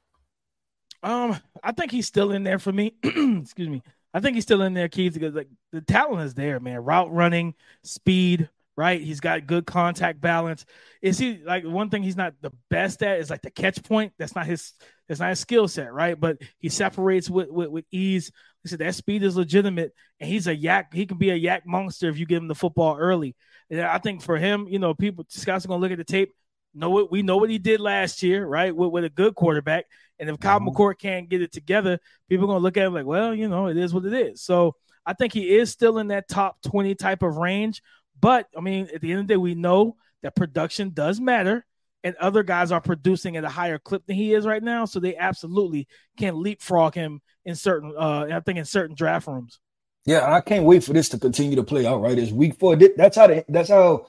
Um, 1.02 1.38
I 1.62 1.72
think 1.72 1.90
he's 1.90 2.06
still 2.06 2.32
in 2.32 2.42
there 2.42 2.58
for 2.58 2.72
me. 2.72 2.94
Excuse 3.02 3.68
me. 3.68 3.82
I 4.12 4.20
think 4.20 4.34
he's 4.34 4.44
still 4.44 4.62
in 4.62 4.74
there, 4.74 4.88
Keith, 4.88 5.14
because 5.14 5.34
like 5.34 5.48
the 5.72 5.80
talent 5.80 6.22
is 6.22 6.34
there, 6.34 6.58
man. 6.60 6.84
Route 6.84 7.12
running, 7.12 7.54
speed, 7.84 8.48
right? 8.76 9.00
He's 9.00 9.20
got 9.20 9.46
good 9.46 9.66
contact 9.66 10.20
balance. 10.20 10.64
Is 11.00 11.18
he 11.18 11.38
like 11.44 11.64
one 11.64 11.90
thing 11.90 12.02
he's 12.02 12.16
not 12.16 12.34
the 12.40 12.50
best 12.70 13.02
at 13.02 13.20
is 13.20 13.30
like 13.30 13.42
the 13.42 13.50
catch 13.50 13.82
point. 13.84 14.12
That's 14.18 14.34
not 14.34 14.46
his 14.46 14.72
that's 15.08 15.20
not 15.20 15.30
his 15.30 15.40
skill 15.40 15.68
set, 15.68 15.92
right? 15.92 16.18
But 16.18 16.38
he 16.58 16.68
separates 16.68 17.30
with, 17.30 17.50
with 17.50 17.68
with 17.68 17.84
ease. 17.90 18.32
He 18.62 18.68
said 18.68 18.80
that 18.80 18.94
speed 18.94 19.22
is 19.22 19.36
legitimate, 19.36 19.92
and 20.18 20.28
he's 20.28 20.46
a 20.46 20.56
YAC. 20.56 20.92
He 20.92 21.06
can 21.06 21.18
be 21.18 21.30
a 21.30 21.38
YAC 21.38 21.64
monster 21.64 22.08
if 22.08 22.18
you 22.18 22.26
give 22.26 22.42
him 22.42 22.48
the 22.48 22.54
football 22.54 22.96
early. 22.96 23.36
And 23.70 23.80
I 23.80 23.98
think 23.98 24.22
for 24.22 24.36
him, 24.36 24.66
you 24.68 24.78
know, 24.78 24.94
people 24.94 25.24
scouts 25.28 25.64
are 25.64 25.68
gonna 25.68 25.80
look 25.80 25.92
at 25.92 25.98
the 25.98 26.04
tape. 26.04 26.32
Know 26.74 26.90
what 26.90 27.10
we 27.10 27.22
know 27.22 27.36
what 27.36 27.50
he 27.50 27.58
did 27.58 27.80
last 27.80 28.22
year, 28.22 28.46
right? 28.46 28.74
With, 28.74 28.90
with 28.90 29.04
a 29.04 29.10
good 29.10 29.34
quarterback. 29.34 29.86
And 30.20 30.28
if 30.28 30.38
Kyle 30.38 30.60
mm-hmm. 30.60 30.68
McCord 30.68 30.98
can't 30.98 31.28
get 31.28 31.42
it 31.42 31.50
together, 31.50 31.98
people 32.28 32.44
are 32.44 32.48
going 32.48 32.58
to 32.58 32.62
look 32.62 32.76
at 32.76 32.86
him 32.86 32.94
like, 32.94 33.06
well, 33.06 33.34
you 33.34 33.48
know, 33.48 33.66
it 33.66 33.76
is 33.76 33.94
what 33.94 34.04
it 34.04 34.12
is. 34.12 34.42
So 34.42 34.76
I 35.06 35.14
think 35.14 35.32
he 35.32 35.56
is 35.56 35.70
still 35.70 35.98
in 35.98 36.08
that 36.08 36.28
top 36.28 36.60
20 36.62 36.94
type 36.94 37.22
of 37.22 37.36
range. 37.36 37.82
But 38.20 38.46
I 38.56 38.60
mean, 38.60 38.88
at 38.94 39.00
the 39.00 39.10
end 39.10 39.20
of 39.20 39.26
the 39.26 39.34
day, 39.34 39.38
we 39.38 39.54
know 39.54 39.96
that 40.22 40.36
production 40.36 40.90
does 40.90 41.20
matter. 41.20 41.64
And 42.02 42.14
other 42.16 42.42
guys 42.42 42.72
are 42.72 42.80
producing 42.80 43.36
at 43.36 43.44
a 43.44 43.48
higher 43.48 43.78
clip 43.78 44.06
than 44.06 44.16
he 44.16 44.32
is 44.32 44.46
right 44.46 44.62
now. 44.62 44.86
So 44.86 45.00
they 45.00 45.16
absolutely 45.16 45.86
can 46.16 46.42
leapfrog 46.42 46.94
him 46.94 47.20
in 47.44 47.54
certain, 47.54 47.94
uh, 47.96 48.28
I 48.32 48.40
think, 48.40 48.58
in 48.58 48.64
certain 48.64 48.96
draft 48.96 49.26
rooms. 49.26 49.58
Yeah, 50.06 50.32
I 50.32 50.40
can't 50.40 50.64
wait 50.64 50.82
for 50.82 50.94
this 50.94 51.10
to 51.10 51.18
continue 51.18 51.56
to 51.56 51.62
play 51.62 51.84
out. 51.84 52.00
Right, 52.00 52.18
it's 52.18 52.32
week 52.32 52.58
four. 52.58 52.76
That's 52.76 53.16
how 53.16 53.26
the, 53.26 53.44
that's 53.48 53.68
how 53.68 54.06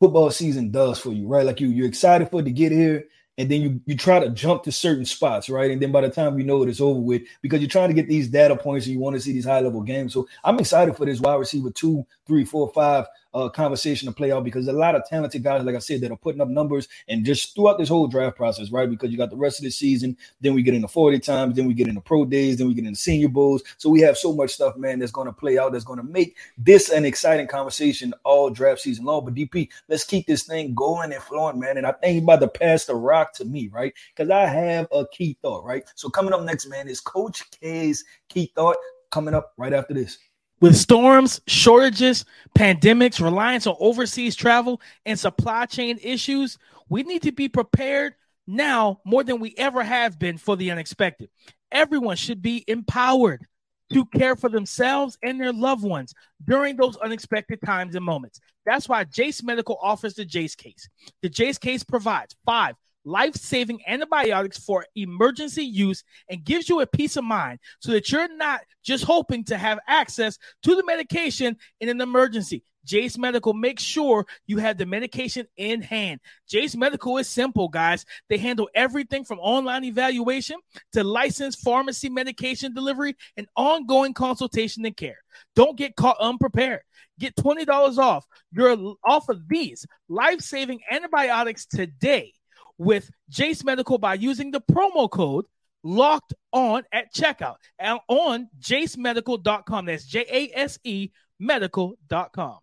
football 0.00 0.30
season 0.30 0.70
does 0.70 0.98
for 0.98 1.12
you, 1.12 1.26
right? 1.26 1.46
Like 1.46 1.60
you, 1.60 1.68
you're 1.68 1.86
excited 1.86 2.30
for 2.30 2.40
it 2.40 2.44
to 2.44 2.50
get 2.50 2.72
here, 2.72 3.04
and 3.38 3.48
then 3.48 3.62
you 3.62 3.80
you 3.86 3.96
try 3.96 4.18
to 4.18 4.28
jump 4.30 4.64
to 4.64 4.72
certain 4.72 5.04
spots, 5.04 5.48
right? 5.48 5.70
And 5.70 5.80
then 5.80 5.92
by 5.92 6.02
the 6.02 6.10
time 6.10 6.38
you 6.38 6.44
know 6.44 6.62
it, 6.62 6.68
it's 6.68 6.80
over 6.80 7.00
with 7.00 7.22
because 7.40 7.60
you're 7.60 7.70
trying 7.70 7.88
to 7.88 7.94
get 7.94 8.08
these 8.08 8.28
data 8.28 8.56
points 8.56 8.84
and 8.86 8.92
you 8.92 9.00
want 9.00 9.14
to 9.16 9.20
see 9.20 9.32
these 9.32 9.44
high 9.44 9.60
level 9.60 9.80
games. 9.80 10.12
So 10.12 10.28
I'm 10.44 10.58
excited 10.58 10.96
for 10.96 11.06
this 11.06 11.20
wide 11.20 11.36
receiver 11.36 11.70
two, 11.70 12.04
three, 12.26 12.44
four, 12.44 12.70
five 12.74 13.06
uh, 13.34 13.48
conversation 13.48 14.06
to 14.06 14.14
play 14.14 14.32
out 14.32 14.44
because 14.44 14.66
a 14.68 14.72
lot 14.72 14.94
of 14.94 15.04
talented 15.06 15.42
guys, 15.42 15.64
like 15.64 15.74
I 15.74 15.80
said, 15.80 16.00
that 16.00 16.10
are 16.10 16.16
putting 16.16 16.40
up 16.40 16.48
numbers 16.48 16.88
and 17.08 17.24
just 17.24 17.54
throughout 17.54 17.78
this 17.78 17.88
whole 17.88 18.06
draft 18.06 18.36
process, 18.36 18.70
right? 18.70 18.88
Because 18.88 19.10
you 19.10 19.18
got 19.18 19.30
the 19.30 19.36
rest 19.36 19.60
of 19.60 19.64
the 19.64 19.70
season, 19.70 20.16
then 20.40 20.54
we 20.54 20.62
get 20.62 20.74
into 20.74 20.88
40 20.88 21.18
times, 21.20 21.56
then 21.56 21.66
we 21.66 21.74
get 21.74 21.88
into 21.88 22.00
pro 22.00 22.24
days, 22.24 22.56
then 22.56 22.68
we 22.68 22.74
get 22.74 22.84
into 22.84 22.98
senior 22.98 23.28
bowls. 23.28 23.62
So 23.76 23.90
we 23.90 24.00
have 24.00 24.16
so 24.16 24.32
much 24.32 24.50
stuff, 24.50 24.76
man, 24.76 24.98
that's 24.98 25.12
going 25.12 25.26
to 25.26 25.32
play 25.32 25.58
out, 25.58 25.72
that's 25.72 25.84
going 25.84 25.98
to 25.98 26.04
make 26.04 26.36
this 26.56 26.88
an 26.88 27.04
exciting 27.04 27.46
conversation 27.46 28.14
all 28.24 28.50
draft 28.50 28.80
season 28.80 29.04
long. 29.04 29.24
But 29.24 29.34
DP, 29.34 29.68
let's 29.88 30.04
keep 30.04 30.26
this 30.26 30.44
thing 30.44 30.74
going 30.74 31.12
and 31.12 31.22
flowing, 31.22 31.58
man. 31.58 31.76
And 31.76 31.86
I 31.86 31.92
think 31.92 32.22
about 32.22 32.40
to 32.40 32.48
pass 32.48 32.86
the 32.86 32.94
rock 32.94 33.27
to 33.34 33.44
me, 33.44 33.68
right? 33.68 33.92
Because 34.14 34.30
I 34.30 34.46
have 34.46 34.88
a 34.92 35.06
key 35.12 35.36
thought, 35.42 35.64
right? 35.64 35.84
So 35.94 36.08
coming 36.08 36.32
up 36.32 36.42
next, 36.42 36.66
man, 36.68 36.88
is 36.88 37.00
Coach 37.00 37.50
K's 37.50 38.04
key 38.28 38.52
thought 38.54 38.76
coming 39.10 39.34
up 39.34 39.52
right 39.56 39.72
after 39.72 39.94
this. 39.94 40.18
With 40.60 40.76
storms, 40.76 41.40
shortages, 41.46 42.24
pandemics, 42.56 43.22
reliance 43.22 43.66
on 43.66 43.76
overseas 43.78 44.34
travel, 44.34 44.80
and 45.06 45.18
supply 45.18 45.66
chain 45.66 45.98
issues, 46.02 46.58
we 46.88 47.04
need 47.04 47.22
to 47.22 47.32
be 47.32 47.48
prepared 47.48 48.14
now 48.48 49.00
more 49.04 49.22
than 49.22 49.38
we 49.38 49.54
ever 49.56 49.84
have 49.84 50.18
been 50.18 50.36
for 50.36 50.56
the 50.56 50.70
unexpected. 50.70 51.28
Everyone 51.70 52.16
should 52.16 52.42
be 52.42 52.64
empowered 52.66 53.46
to 53.92 54.04
care 54.06 54.36
for 54.36 54.48
themselves 54.48 55.16
and 55.22 55.40
their 55.40 55.52
loved 55.52 55.84
ones 55.84 56.14
during 56.44 56.76
those 56.76 56.96
unexpected 56.96 57.60
times 57.64 57.94
and 57.94 58.04
moments. 58.04 58.40
That's 58.66 58.88
why 58.88 59.04
Jase 59.04 59.42
Medical 59.42 59.78
offers 59.80 60.14
the 60.14 60.24
Jase 60.24 60.54
case. 60.54 60.88
The 61.22 61.28
Jase 61.28 61.58
case 61.58 61.84
provides 61.84 62.34
five 62.44 62.74
life 63.08 63.34
saving 63.34 63.80
antibiotics 63.86 64.58
for 64.58 64.86
emergency 64.94 65.64
use 65.64 66.04
and 66.28 66.44
gives 66.44 66.68
you 66.68 66.80
a 66.80 66.86
peace 66.86 67.16
of 67.16 67.24
mind 67.24 67.58
so 67.80 67.92
that 67.92 68.10
you're 68.12 68.36
not 68.36 68.60
just 68.82 69.04
hoping 69.04 69.44
to 69.44 69.56
have 69.56 69.78
access 69.88 70.38
to 70.62 70.76
the 70.76 70.84
medication 70.84 71.56
in 71.80 71.88
an 71.88 72.00
emergency. 72.00 72.62
Jase 72.84 73.18
Medical 73.18 73.52
makes 73.52 73.82
sure 73.82 74.26
you 74.46 74.56
have 74.58 74.78
the 74.78 74.86
medication 74.86 75.46
in 75.58 75.82
hand. 75.82 76.20
Jase 76.48 76.74
Medical 76.74 77.18
is 77.18 77.28
simple, 77.28 77.68
guys. 77.68 78.06
They 78.30 78.38
handle 78.38 78.70
everything 78.74 79.24
from 79.24 79.38
online 79.40 79.84
evaluation 79.84 80.56
to 80.92 81.04
licensed 81.04 81.60
pharmacy 81.60 82.08
medication 82.08 82.72
delivery 82.72 83.14
and 83.36 83.46
ongoing 83.56 84.14
consultation 84.14 84.86
and 84.86 84.96
care. 84.96 85.18
Don't 85.54 85.76
get 85.76 85.96
caught 85.96 86.16
unprepared. 86.18 86.80
Get 87.18 87.36
$20 87.36 87.98
off 87.98 88.24
your 88.52 88.94
off 89.04 89.28
of 89.28 89.48
these 89.48 89.84
life-saving 90.08 90.80
antibiotics 90.90 91.66
today 91.66 92.32
with 92.78 93.10
Jase 93.28 93.64
Medical 93.64 93.98
by 93.98 94.14
using 94.14 94.50
the 94.50 94.60
promo 94.60 95.10
code 95.10 95.44
locked 95.82 96.34
on 96.52 96.84
at 96.92 97.12
checkout 97.14 97.56
and 97.78 97.98
on 98.08 98.48
jasemedical.com. 98.60 99.86
That's 99.86 100.06
J 100.06 100.24
A 100.30 100.58
S 100.58 100.78
E 100.84 101.10
medical.com. 101.38 102.58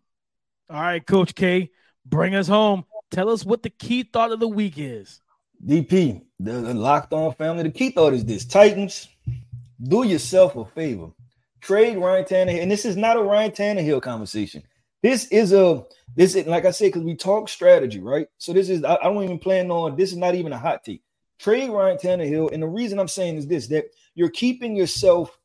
All 0.68 0.82
right, 0.82 1.06
Coach 1.06 1.36
K, 1.36 1.70
bring 2.06 2.36
us 2.36 2.48
home. 2.48 2.86
Tell 3.12 3.30
us 3.30 3.46
what 3.46 3.64
the 3.64 3.70
key 3.70 4.04
thought 4.04 4.32
of 4.32 4.40
the 4.40 4.48
week 4.48 4.76
is. 4.78 5.22
DP, 5.66 6.24
the 6.40 6.74
locked 6.74 7.14
on 7.14 7.34
family. 7.34 7.64
The 7.64 7.72
key 7.72 7.92
thought 7.92 8.14
is 8.14 8.26
this 8.26 8.46
Titans, 8.46 9.08
do 9.82 10.04
yourself 10.04 10.56
a 10.56 10.66
favor. 10.66 11.12
Trade 11.62 11.98
Ryan 11.98 12.26
Tannehill. 12.26 12.62
And 12.62 12.72
this 12.72 12.86
is 12.86 12.96
not 12.96 13.18
a 13.18 13.22
Ryan 13.22 13.52
Tannehill 13.52 14.02
conversation. 14.02 14.64
This 15.04 15.28
is 15.28 15.54
a 15.54 15.84
this 16.16 16.36
is 16.36 16.48
like 16.48 16.66
I 16.66 16.72
said, 16.72 16.88
because 16.88 17.04
we 17.04 17.16
talk 17.16 17.50
strategy, 17.50 18.00
right? 18.00 18.28
So 18.38 18.54
this 18.54 18.70
is 18.70 18.84
I, 18.84 18.96
I, 18.96 19.04
don't 19.04 19.24
even 19.24 19.40
plan 19.40 19.70
on 19.72 19.96
this 19.96 20.12
is 20.12 20.18
not 20.18 20.36
even 20.36 20.54
a 20.54 20.58
hot 20.58 20.84
take. 20.84 21.02
Trade 21.40 21.70
Ryan 21.70 21.98
Tannehill, 21.98 22.54
and 22.54 22.64
the 22.64 22.68
reason 22.68 23.00
I'm 23.00 23.08
saying 23.08 23.38
is 23.38 23.48
this 23.48 23.68
that 23.68 23.86
you're 24.16 24.30
keeping 24.30 24.76
yourself 24.76 25.38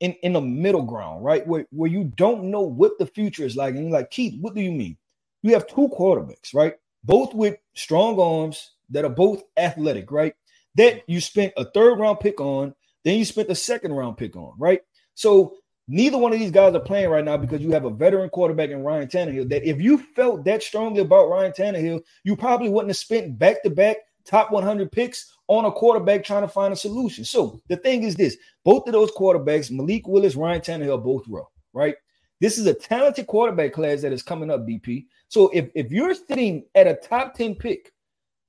in 0.00 0.12
in 0.22 0.36
a 0.36 0.40
middle 0.40 0.82
ground, 0.82 1.24
right? 1.24 1.46
Where 1.46 1.66
where 1.70 1.90
you 1.90 2.04
don't 2.04 2.44
know 2.44 2.62
what 2.62 2.98
the 2.98 3.06
future 3.06 3.44
is 3.44 3.56
like, 3.56 3.74
and 3.74 3.84
you're 3.84 3.92
like, 3.92 4.10
Keith, 4.10 4.38
what 4.40 4.54
do 4.54 4.60
you 4.60 4.72
mean? 4.72 4.96
You 5.42 5.54
have 5.54 5.66
two 5.66 5.88
quarterbacks, 5.88 6.54
right? 6.54 6.74
Both 7.04 7.34
with 7.34 7.56
strong 7.74 8.20
arms 8.20 8.72
that 8.90 9.04
are 9.04 9.10
both 9.10 9.42
athletic, 9.56 10.10
right? 10.10 10.34
That 10.74 11.02
you 11.08 11.20
spent 11.20 11.54
a 11.56 11.64
third 11.64 11.98
round 11.98 12.20
pick 12.20 12.40
on, 12.40 12.74
then 13.04 13.18
you 13.18 13.24
spent 13.24 13.50
a 13.50 13.54
second 13.54 13.92
round 13.92 14.18
pick 14.18 14.36
on, 14.36 14.54
right? 14.58 14.82
So 15.14 15.56
neither 15.90 16.16
one 16.16 16.32
of 16.32 16.38
these 16.38 16.52
guys 16.52 16.74
are 16.74 16.80
playing 16.80 17.10
right 17.10 17.24
now 17.24 17.36
because 17.36 17.60
you 17.60 17.72
have 17.72 17.84
a 17.84 17.90
veteran 17.90 18.30
quarterback 18.30 18.70
in 18.70 18.84
Ryan 18.84 19.08
Tannehill. 19.08 19.48
That 19.48 19.68
if 19.68 19.80
you 19.80 19.98
felt 19.98 20.44
that 20.44 20.62
strongly 20.62 21.00
about 21.00 21.28
Ryan 21.28 21.52
Tannehill, 21.52 22.02
you 22.22 22.36
probably 22.36 22.68
wouldn't 22.68 22.90
have 22.90 22.96
spent 22.96 23.38
back 23.38 23.62
to 23.64 23.70
back 23.70 23.96
top 24.24 24.52
100 24.52 24.92
picks 24.92 25.34
on 25.48 25.64
a 25.64 25.72
quarterback 25.72 26.22
trying 26.22 26.42
to 26.42 26.48
find 26.48 26.72
a 26.72 26.76
solution. 26.76 27.24
So 27.24 27.60
the 27.68 27.76
thing 27.76 28.04
is 28.04 28.14
this 28.14 28.36
both 28.64 28.86
of 28.86 28.92
those 28.92 29.10
quarterbacks, 29.10 29.70
Malik 29.70 30.06
Willis, 30.06 30.36
Ryan 30.36 30.60
Tannehill, 30.60 31.02
both 31.02 31.26
row, 31.28 31.48
right? 31.72 31.96
This 32.40 32.56
is 32.56 32.66
a 32.66 32.74
talented 32.74 33.26
quarterback 33.26 33.72
class 33.72 34.00
that 34.02 34.12
is 34.12 34.22
coming 34.22 34.50
up, 34.50 34.60
BP. 34.60 35.06
So 35.28 35.50
if, 35.52 35.70
if 35.74 35.90
you're 35.90 36.14
sitting 36.14 36.64
at 36.74 36.86
a 36.86 36.94
top 36.94 37.34
10 37.34 37.56
pick, 37.56 37.92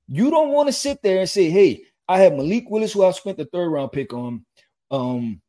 you 0.06 0.30
don't 0.30 0.50
want 0.50 0.68
to 0.68 0.72
sit 0.72 1.02
there 1.02 1.18
and 1.18 1.28
say, 1.28 1.50
hey, 1.50 1.82
I 2.08 2.20
have 2.20 2.34
Malik 2.34 2.70
Willis, 2.70 2.92
who 2.92 3.04
I 3.04 3.10
spent 3.10 3.36
the 3.36 3.44
third 3.46 3.68
round 3.68 3.92
pick 3.92 4.12
on, 4.12 4.44
um, 4.90 5.40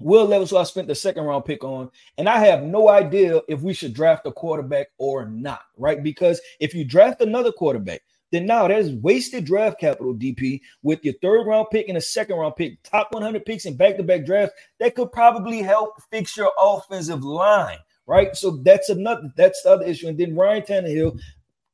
Will 0.00 0.26
Levis, 0.26 0.50
who 0.50 0.56
I 0.56 0.64
spent 0.64 0.88
the 0.88 0.94
second 0.94 1.24
round 1.24 1.44
pick 1.44 1.62
on, 1.62 1.90
and 2.18 2.28
I 2.28 2.38
have 2.38 2.62
no 2.62 2.88
idea 2.88 3.40
if 3.48 3.60
we 3.60 3.74
should 3.74 3.94
draft 3.94 4.26
a 4.26 4.32
quarterback 4.32 4.88
or 4.98 5.26
not, 5.26 5.62
right? 5.76 6.02
Because 6.02 6.40
if 6.58 6.74
you 6.74 6.84
draft 6.84 7.20
another 7.20 7.52
quarterback, 7.52 8.00
then 8.32 8.46
now 8.46 8.68
that 8.68 8.78
is 8.78 8.92
wasted 8.92 9.44
draft 9.44 9.80
capital, 9.80 10.14
DP, 10.14 10.60
with 10.82 11.04
your 11.04 11.14
third 11.20 11.46
round 11.46 11.66
pick 11.70 11.88
and 11.88 11.98
a 11.98 12.00
second 12.00 12.36
round 12.36 12.56
pick, 12.56 12.82
top 12.82 13.08
100 13.12 13.44
picks 13.44 13.66
in 13.66 13.76
back 13.76 13.96
to 13.96 14.02
back 14.02 14.24
drafts. 14.24 14.54
That 14.78 14.94
could 14.94 15.12
probably 15.12 15.62
help 15.62 16.00
fix 16.10 16.36
your 16.36 16.52
offensive 16.58 17.24
line, 17.24 17.78
right? 18.06 18.34
So 18.36 18.58
that's 18.62 18.88
another, 18.88 19.30
that's 19.36 19.62
the 19.62 19.70
other 19.70 19.84
issue. 19.84 20.08
And 20.08 20.18
then 20.18 20.36
Ryan 20.36 20.62
Tannehill, 20.62 21.18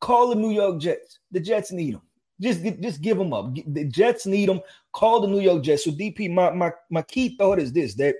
call 0.00 0.28
the 0.28 0.34
New 0.34 0.50
York 0.50 0.80
Jets. 0.80 1.20
The 1.30 1.40
Jets 1.40 1.72
need 1.72 1.94
him. 1.94 2.02
Just, 2.40 2.62
just 2.80 3.00
give 3.00 3.16
them 3.16 3.32
up. 3.32 3.54
The 3.66 3.84
Jets 3.84 4.26
need 4.26 4.48
them. 4.48 4.60
Call 4.92 5.20
the 5.20 5.28
New 5.28 5.40
York 5.40 5.62
Jets. 5.62 5.84
So 5.84 5.90
DP, 5.90 6.30
my 6.30 6.50
my 6.50 6.72
my 6.90 7.02
key 7.02 7.36
thought 7.36 7.58
is 7.58 7.72
this: 7.72 7.94
that 7.94 8.16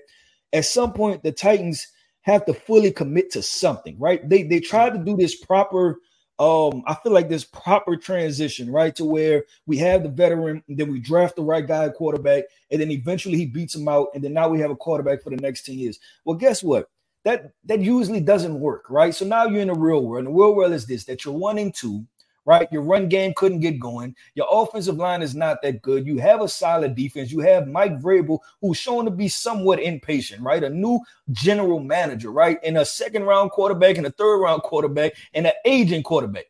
at 0.53 0.65
some 0.65 0.93
point 0.93 1.23
the 1.23 1.31
Titans 1.31 1.87
have 2.21 2.45
to 2.45 2.53
fully 2.53 2.91
commit 2.91 3.31
to 3.31 3.41
something, 3.41 3.97
right? 3.99 4.27
They 4.27 4.43
they 4.43 4.59
try 4.59 4.89
to 4.89 4.97
do 4.97 5.15
this 5.15 5.35
proper 5.35 5.99
um, 6.39 6.83
I 6.85 6.93
feel 6.95 7.13
like 7.13 7.29
this 7.29 7.45
proper 7.45 7.95
transition, 7.95 8.71
right? 8.71 8.95
To 8.95 9.05
where 9.05 9.45
we 9.65 9.77
have 9.77 10.03
the 10.03 10.09
veteran, 10.09 10.63
then 10.67 10.91
we 10.91 10.99
draft 10.99 11.35
the 11.35 11.43
right 11.43 11.65
guy 11.65 11.89
quarterback, 11.89 12.43
and 12.69 12.79
then 12.79 12.91
eventually 12.91 13.37
he 13.37 13.47
beats 13.47 13.75
him 13.75 13.87
out, 13.87 14.09
and 14.13 14.23
then 14.23 14.33
now 14.33 14.47
we 14.47 14.59
have 14.59 14.69
a 14.69 14.75
quarterback 14.75 15.23
for 15.23 15.31
the 15.31 15.37
next 15.37 15.65
10 15.65 15.79
years. 15.79 15.99
Well, 16.25 16.37
guess 16.37 16.61
what? 16.61 16.89
That 17.23 17.51
that 17.65 17.81
usually 17.81 18.21
doesn't 18.21 18.59
work, 18.59 18.85
right? 18.89 19.13
So 19.13 19.25
now 19.25 19.47
you're 19.47 19.61
in 19.61 19.67
the 19.69 19.73
real 19.73 20.05
world. 20.05 20.25
And 20.25 20.33
the 20.33 20.39
real 20.39 20.55
world 20.55 20.73
is 20.73 20.85
this 20.85 21.05
that 21.05 21.25
you're 21.25 21.33
one 21.33 21.57
and 21.57 21.73
two, 21.73 22.05
right? 22.47 22.71
Your 22.71 22.81
run 22.81 23.09
game 23.09 23.33
couldn't 23.35 23.59
get 23.59 23.79
going. 23.79 24.15
Your 24.33 24.47
offensive 24.49 24.95
line 24.95 25.21
is 25.21 25.35
not 25.35 25.61
that 25.61 25.81
good. 25.83 26.07
You 26.07 26.17
have 26.19 26.41
a 26.41 26.47
solid 26.47 26.95
defense. 26.95 27.31
You 27.31 27.41
have 27.41 27.67
Mike 27.67 27.99
Vrabel, 27.99 28.39
who's 28.61 28.77
shown 28.77 29.05
to 29.05 29.11
be 29.11 29.27
somewhat 29.27 29.81
impatient, 29.81 30.41
right? 30.41 30.63
A 30.63 30.69
new 30.69 30.99
general 31.33 31.81
manager, 31.81 32.31
right? 32.31 32.57
And 32.63 32.77
a 32.77 32.85
second 32.85 33.23
round 33.23 33.51
quarterback 33.51 33.97
and 33.97 34.07
a 34.07 34.11
third 34.11 34.39
round 34.39 34.63
quarterback 34.63 35.13
and 35.33 35.45
an 35.45 35.53
aging 35.65 36.03
quarterback. 36.03 36.45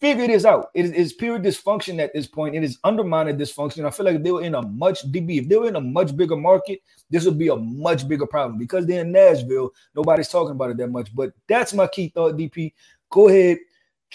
Figure 0.00 0.26
this 0.26 0.44
out. 0.46 0.70
It 0.74 0.94
is, 0.94 1.12
pure 1.14 1.38
dysfunction 1.38 2.00
at 2.00 2.14
this 2.14 2.26
point. 2.26 2.54
It 2.54 2.64
is 2.64 2.78
undermined 2.84 3.38
dysfunction. 3.40 3.86
I 3.86 3.90
feel 3.90 4.06
like 4.06 4.16
if 4.16 4.22
they 4.22 4.32
were 4.32 4.42
in 4.42 4.54
a 4.54 4.62
much 4.62 5.10
DB, 5.10 5.42
if 5.42 5.48
they 5.48 5.56
were 5.56 5.68
in 5.68 5.76
a 5.76 5.80
much 5.80 6.16
bigger 6.16 6.36
market, 6.36 6.80
this 7.10 7.24
would 7.26 7.38
be 7.38 7.48
a 7.48 7.56
much 7.56 8.08
bigger 8.08 8.26
problem 8.26 8.58
because 8.58 8.86
they're 8.86 9.02
in 9.02 9.12
Nashville. 9.12 9.70
Nobody's 9.94 10.28
talking 10.28 10.52
about 10.52 10.70
it 10.70 10.76
that 10.78 10.88
much. 10.88 11.14
But 11.14 11.32
that's 11.48 11.74
my 11.74 11.86
key 11.86 12.10
thought, 12.14 12.36
DP. 12.36 12.72
Go 13.10 13.28
ahead, 13.28 13.58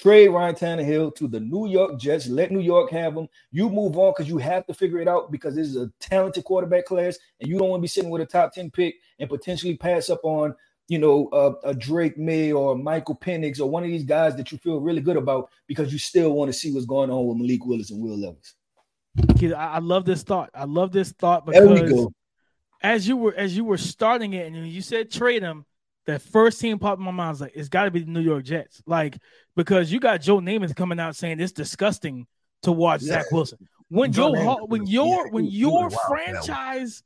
Trade 0.02 0.30
Ryan 0.30 0.56
Tannehill 0.56 1.16
to 1.16 1.28
the 1.28 1.40
New 1.40 1.68
York 1.68 2.00
Jets. 2.00 2.26
Let 2.26 2.52
New 2.52 2.60
York 2.60 2.90
have 2.90 3.16
him. 3.16 3.30
You 3.52 3.70
move 3.70 4.00
on 4.00 4.14
because 4.16 4.28
you 4.28 4.40
have 4.40 4.66
to 4.66 4.74
figure 4.74 5.00
it 5.00 5.08
out 5.08 5.32
because 5.32 5.54
this 5.54 5.68
is 5.68 5.76
a 5.76 5.92
talented 6.00 6.44
quarterback 6.44 6.86
class, 6.86 7.20
and 7.40 7.48
you 7.48 7.60
don't 7.60 7.70
want 7.70 7.82
to 7.82 7.84
be 7.84 7.88
sitting 7.88 8.10
with 8.10 8.24
a 8.24 8.26
top 8.26 8.52
10 8.52 8.72
pick 8.72 8.96
and 9.20 9.30
potentially 9.30 9.78
pass 9.78 10.10
up 10.10 10.22
on, 10.24 10.56
you 10.88 10.98
know, 10.98 11.30
a, 11.32 11.70
a 11.70 11.74
Drake 11.76 12.18
Maye 12.18 12.52
or 12.52 12.76
Michael 12.76 13.16
Penix 13.16 13.60
or 13.60 13.70
one 13.70 13.84
of 13.84 13.90
these 13.90 14.04
guys 14.04 14.36
that 14.38 14.52
you 14.52 14.58
feel 14.58 14.80
really 14.80 15.02
good 15.02 15.18
about 15.18 15.52
because 15.68 15.94
you 15.94 16.00
still 16.00 16.32
want 16.32 16.52
to 16.52 16.58
see 16.58 16.74
what's 16.74 16.88
going 16.88 17.12
on 17.12 17.28
with 17.28 17.38
Malik 17.38 17.64
Willis 17.64 17.92
and 17.92 18.02
Will 18.02 18.18
Levis. 18.18 18.56
I 19.56 19.78
love 19.78 20.06
this 20.06 20.24
thought. 20.24 20.50
I 20.56 20.64
love 20.64 20.92
this 20.92 21.12
thought 21.12 21.46
because 21.46 22.08
as 22.82 23.08
you 23.08 23.18
were 23.18 23.36
as 23.36 23.56
you 23.56 23.66
were 23.66 23.78
starting 23.78 24.34
it 24.34 24.48
and 24.48 24.68
you 24.68 24.82
said 24.82 25.12
trade 25.12 25.44
him, 25.44 25.66
the 26.06 26.20
first 26.20 26.60
team 26.60 26.80
popped 26.80 27.00
in 27.00 27.06
my 27.06 27.12
mind 27.12 27.32
was 27.32 27.42
like, 27.42 27.54
it's 27.56 27.70
got 27.70 27.86
to 27.86 27.92
be 27.92 28.02
the 28.02 28.12
New 28.12 28.22
York 28.22 28.44
Jets. 28.44 28.82
Like, 28.86 29.18
because 29.56 29.92
you 29.92 30.00
got 30.00 30.22
Joe 30.22 30.40
Namath 30.40 30.76
coming 30.76 31.00
out 31.00 31.16
saying 31.16 31.40
it's 31.40 31.52
disgusting 31.52 32.28
to 32.64 32.72
watch 32.72 33.02
yeah. 33.04 33.22
Zach 33.22 33.32
Wilson. 33.32 33.68
When 33.90 34.12
Joe 34.12 34.34
your 34.34 34.66
when 34.68 34.88
your 34.88 35.30
when 35.30 35.46
your 35.46 35.90
franchise 35.90 37.04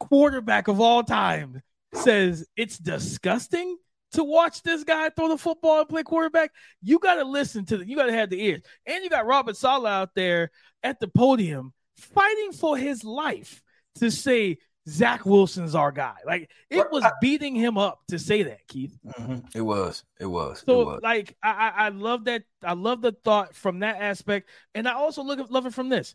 quarterback 0.00 0.68
of 0.68 0.80
all 0.80 1.02
time 1.02 1.62
says 1.94 2.44
it's 2.56 2.78
disgusting 2.78 3.76
to 4.12 4.24
watch 4.24 4.62
this 4.62 4.84
guy 4.84 5.10
throw 5.10 5.28
the 5.28 5.38
football 5.38 5.80
and 5.80 5.88
play 5.88 6.02
quarterback, 6.02 6.50
you 6.82 6.98
got 6.98 7.16
to 7.16 7.24
listen 7.24 7.64
to 7.66 7.78
the, 7.78 7.88
you 7.88 7.96
got 7.96 8.06
to 8.06 8.12
have 8.12 8.30
the 8.30 8.42
ears. 8.42 8.62
And 8.86 9.04
you 9.04 9.10
got 9.10 9.26
Robert 9.26 9.56
Saleh 9.56 9.90
out 9.90 10.10
there 10.14 10.50
at 10.82 11.00
the 11.00 11.08
podium 11.08 11.72
fighting 11.96 12.52
for 12.52 12.76
his 12.76 13.04
life 13.04 13.62
to 13.96 14.10
say 14.10 14.58
Zach 14.88 15.26
Wilson's 15.26 15.74
our 15.74 15.90
guy. 15.90 16.14
Like 16.24 16.50
it 16.70 16.90
was 16.90 17.04
beating 17.20 17.54
him 17.54 17.76
up 17.76 18.00
to 18.08 18.18
say 18.18 18.44
that, 18.44 18.66
Keith. 18.68 18.96
Mm-hmm. 19.18 19.46
It 19.54 19.60
was. 19.60 20.04
It 20.20 20.26
was. 20.26 20.62
So 20.64 20.82
it 20.82 20.86
was. 20.86 21.00
like 21.02 21.36
I, 21.42 21.72
I 21.76 21.88
love 21.88 22.24
that. 22.24 22.44
I 22.62 22.74
love 22.74 23.02
the 23.02 23.12
thought 23.12 23.54
from 23.54 23.80
that 23.80 24.00
aspect, 24.00 24.48
and 24.74 24.86
I 24.88 24.92
also 24.94 25.22
look 25.22 25.40
at 25.40 25.50
love 25.50 25.66
it 25.66 25.74
from 25.74 25.88
this. 25.88 26.14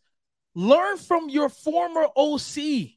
Learn 0.55 0.97
from 0.97 1.29
your 1.29 1.49
former 1.49 2.07
OC, 2.15 2.91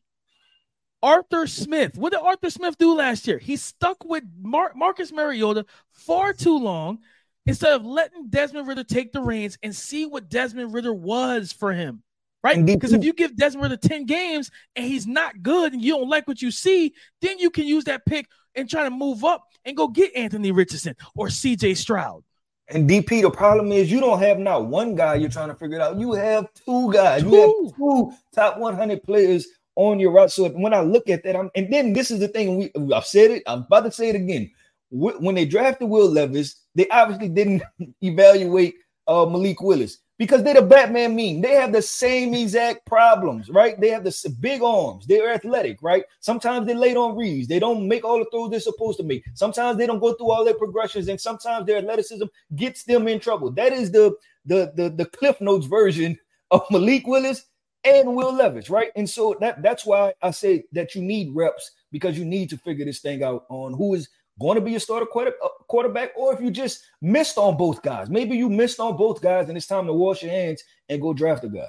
Arthur 1.03 1.47
Smith. 1.47 1.97
What 1.97 2.13
did 2.13 2.21
Arthur 2.21 2.51
Smith 2.51 2.79
do 2.79 2.95
last 2.95 3.27
year? 3.27 3.39
He 3.39 3.57
stuck 3.57 4.05
with 4.05 4.25
Mar- 4.41 4.73
Marcus 4.77 5.13
Mariota 5.13 5.67
far 5.91 6.33
too 6.33 6.59
long 6.59 7.01
instead 7.47 7.73
of 7.73 7.85
letting 7.85 8.29
Desmond 8.29 8.69
Ridder 8.69 8.85
take 8.85 9.13
the 9.13 9.21
reins 9.21 9.59
and 9.63 9.75
see 9.75 10.07
what 10.07 10.31
Desmond 10.31 10.73
Ridder 10.73 10.95
was 10.95 11.53
for 11.53 11.73
him 11.73 12.03
right? 12.45 12.65
Because 12.65 12.93
if 12.93 13.03
you 13.03 13.13
give 13.13 13.35
Desmond 13.37 13.71
Ridder 13.71 13.89
10 13.89 14.05
games 14.05 14.51
and 14.77 14.85
he's 14.85 15.07
not 15.07 15.43
good 15.43 15.73
and 15.73 15.83
you 15.83 15.95
don't 15.95 16.09
like 16.09 16.29
what 16.29 16.43
you 16.43 16.51
see, 16.51 16.95
then 17.23 17.39
you 17.39 17.51
can 17.51 17.67
use 17.67 17.85
that 17.85 18.05
pick 18.05 18.29
and 18.55 18.69
try 18.69 18.85
to 18.85 18.91
move 18.91 19.25
up 19.25 19.45
and 19.65 19.77
go 19.77 19.89
get 19.89 20.15
Anthony 20.15 20.53
Richardson 20.53 20.95
or 21.17 21.29
CJ 21.29 21.77
Stroud. 21.77 22.23
And 22.69 22.89
DP, 22.89 23.23
the 23.23 23.31
problem 23.31 23.73
is 23.73 23.91
you 23.91 24.01
don't 24.01 24.19
have 24.21 24.39
not 24.39 24.67
one 24.67 24.95
guy 24.95 25.17
you're 25.17 25.31
trying 25.31 25.49
to 25.49 25.55
figure 25.55 25.77
it 25.77 25.83
out. 25.83 25.99
You 25.99 26.13
have 26.13 26.47
two 26.55 26.93
guys. 26.93 27.23
Two. 27.23 27.31
You 27.31 27.41
have 27.41 27.77
two 27.77 28.13
top 28.35 28.59
100 28.59 29.03
players 29.03 29.47
on 29.77 29.99
your 29.99 30.13
roster. 30.13 30.43
So 30.43 30.49
when 30.51 30.73
I 30.73 30.81
look 30.81 31.09
at 31.09 31.25
that, 31.25 31.37
I'm 31.37 31.51
and 31.55 31.71
then 31.73 31.93
this 31.93 32.11
is 32.11 32.21
the 32.21 32.29
thing. 32.29 32.57
We 32.57 32.95
I've 32.95 33.05
said 33.05 33.33
it. 33.33 33.43
I'm 33.47 33.61
about 33.61 33.85
to 33.85 33.91
say 33.91 34.09
it 34.09 34.17
again. 34.17 34.51
When 34.91 35.35
they 35.35 35.45
drafted 35.45 35.89
Will 35.89 36.09
Levis, 36.09 36.63
they 36.75 36.89
obviously 36.89 37.29
didn't 37.29 37.63
evaluate 38.01 38.77
uh, 39.07 39.27
Malik 39.27 39.61
Willis 39.61 39.99
because 40.19 40.43
they're 40.43 40.55
the 40.55 40.63
Batman 40.63 41.17
meme. 41.17 41.41
They 41.41 41.55
have 41.55 41.73
the 41.73 41.83
same 41.83 42.35
exact 42.35 42.87
problems, 42.87 43.51
right? 43.51 43.81
They 43.81 43.89
have 43.91 44.05
the 44.05 44.37
big 44.41 44.63
arms. 44.63 45.07
They're 45.07 45.33
athletic, 45.33 45.83
right? 45.83 46.05
Sometimes 46.21 46.67
they're 46.67 46.77
late 46.77 46.97
on 46.97 47.17
reads. 47.17 47.49
They 47.49 47.59
don't 47.59 47.89
make 47.89 48.05
all 48.05 48.19
the 48.19 48.27
throws 48.31 48.51
they're 48.51 48.61
supposed 48.61 48.99
to 48.99 49.05
make. 49.05 49.25
Sometimes 49.35 49.79
they 49.79 49.87
don't 49.87 50.01
go 50.01 50.15
through 50.15 50.31
all 50.31 50.45
their 50.45 50.55
progressions, 50.55 51.09
and 51.09 51.21
sometimes 51.21 51.67
their 51.67 51.79
athleticism 51.79 52.27
gets 52.55 52.85
them 52.85 53.09
in 53.09 53.21
trouble. 53.21 53.51
That 53.53 53.73
is 53.73 53.91
the 53.91 54.15
the 54.45 54.73
the, 54.77 54.91
the 54.91 55.07
Cliff 55.07 55.41
Notes 55.41 55.67
version 55.67 56.19
of 56.51 56.63
Malik 56.71 57.07
Willis 57.07 57.47
and 57.85 58.15
Will 58.15 58.33
Levis, 58.33 58.71
right? 58.71 58.91
And 58.97 59.09
so 59.09 59.37
that 59.41 59.63
that's 59.63 59.85
why 59.85 60.15
I 60.23 60.31
say 60.31 60.65
that 60.73 60.95
you 60.95 61.03
need 61.03 61.35
reps 61.35 61.73
because 61.91 62.17
you 62.19 62.25
need 62.25 62.51
to 62.51 62.57
figure 62.57 62.85
this 62.85 63.01
thing 63.01 63.23
out 63.23 63.45
on 63.51 63.75
who 63.75 63.95
is 63.95 64.09
going 64.41 64.57
to 64.57 64.61
be 64.61 64.75
a 64.75 64.81
starter 64.81 65.07
uh, 65.17 65.49
quarterback, 65.69 66.11
or 66.17 66.35
if 66.35 66.41
you 66.41 66.51
just 66.51 66.85
missed 67.01 67.39
on 67.39 67.57
both 67.57 67.83
guys. 67.83 68.11
Maybe 68.11 68.37
you 68.37 68.49
missed 68.49 68.81
on 68.81 68.97
both 68.97 69.21
guys, 69.21 69.49
and 69.49 69.57
it's 69.57 69.67
time 69.67 69.87
to 69.87 69.93
wash 69.93 70.23
your 70.23 70.33
hands 70.33 70.63
and 70.89 71.01
go 71.01 71.13
draft 71.13 71.45
a 71.45 71.49
guy. 71.49 71.69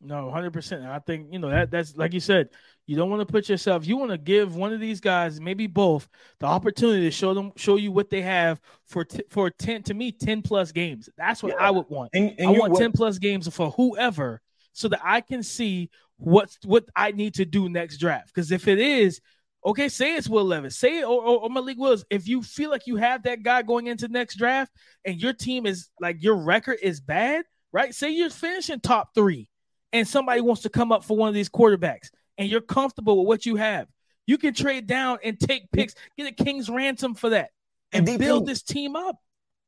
No, 0.00 0.30
hundred 0.30 0.52
percent. 0.52 0.84
I 0.84 0.98
think 0.98 1.32
you 1.32 1.38
know 1.38 1.48
that 1.48 1.70
that's 1.70 1.96
like 1.96 2.12
you 2.12 2.20
said. 2.20 2.50
You 2.86 2.94
don't 2.94 3.10
want 3.10 3.26
to 3.26 3.26
put 3.26 3.48
yourself. 3.48 3.84
You 3.84 3.96
want 3.96 4.12
to 4.12 4.18
give 4.18 4.54
one 4.54 4.72
of 4.72 4.78
these 4.78 5.00
guys, 5.00 5.40
maybe 5.40 5.66
both, 5.66 6.06
the 6.38 6.46
opportunity 6.46 7.00
to 7.02 7.10
show 7.10 7.34
them, 7.34 7.50
show 7.56 7.74
you 7.74 7.90
what 7.90 8.10
they 8.10 8.22
have 8.22 8.60
for 8.84 9.04
t- 9.04 9.24
for 9.28 9.50
ten 9.50 9.82
to 9.84 9.94
me 9.94 10.12
ten 10.12 10.42
plus 10.42 10.70
games. 10.70 11.08
That's 11.16 11.42
what 11.42 11.54
yeah. 11.58 11.66
I 11.66 11.70
would 11.70 11.88
want. 11.88 12.10
And, 12.14 12.34
and 12.38 12.48
I 12.48 12.52
want 12.52 12.72
what, 12.72 12.80
ten 12.80 12.92
plus 12.92 13.18
games 13.18 13.48
for 13.52 13.70
whoever, 13.70 14.40
so 14.72 14.88
that 14.88 15.00
I 15.02 15.20
can 15.20 15.42
see 15.42 15.90
what 16.18 16.56
what 16.64 16.84
I 16.94 17.10
need 17.10 17.34
to 17.34 17.44
do 17.44 17.68
next 17.68 17.96
draft. 17.96 18.28
Because 18.32 18.52
if 18.52 18.68
it 18.68 18.78
is 18.78 19.20
Okay, 19.66 19.88
say 19.88 20.14
it's 20.14 20.28
Will 20.28 20.44
Levis, 20.44 20.76
say 20.76 21.00
it 21.00 21.02
or, 21.02 21.20
or, 21.20 21.40
or 21.40 21.50
Malik 21.50 21.76
Willis. 21.76 22.04
If 22.08 22.28
you 22.28 22.40
feel 22.40 22.70
like 22.70 22.86
you 22.86 22.94
have 22.96 23.24
that 23.24 23.42
guy 23.42 23.62
going 23.62 23.88
into 23.88 24.06
next 24.06 24.36
draft 24.36 24.70
and 25.04 25.20
your 25.20 25.32
team 25.32 25.66
is 25.66 25.88
like 26.00 26.22
your 26.22 26.36
record 26.36 26.78
is 26.80 27.00
bad, 27.00 27.44
right? 27.72 27.92
Say 27.92 28.10
you're 28.10 28.30
finishing 28.30 28.78
top 28.78 29.12
three 29.12 29.48
and 29.92 30.06
somebody 30.06 30.40
wants 30.40 30.62
to 30.62 30.68
come 30.68 30.92
up 30.92 31.04
for 31.04 31.16
one 31.16 31.28
of 31.28 31.34
these 31.34 31.48
quarterbacks 31.48 32.10
and 32.38 32.48
you're 32.48 32.60
comfortable 32.60 33.18
with 33.18 33.26
what 33.26 33.44
you 33.44 33.56
have. 33.56 33.88
You 34.24 34.38
can 34.38 34.54
trade 34.54 34.86
down 34.86 35.18
and 35.24 35.38
take 35.38 35.70
picks, 35.72 35.96
get 36.16 36.28
a 36.28 36.44
king's 36.44 36.70
ransom 36.70 37.16
for 37.16 37.30
that, 37.30 37.50
and, 37.92 38.08
and 38.08 38.18
build 38.20 38.46
this 38.46 38.62
team 38.62 38.94
up. 38.94 39.16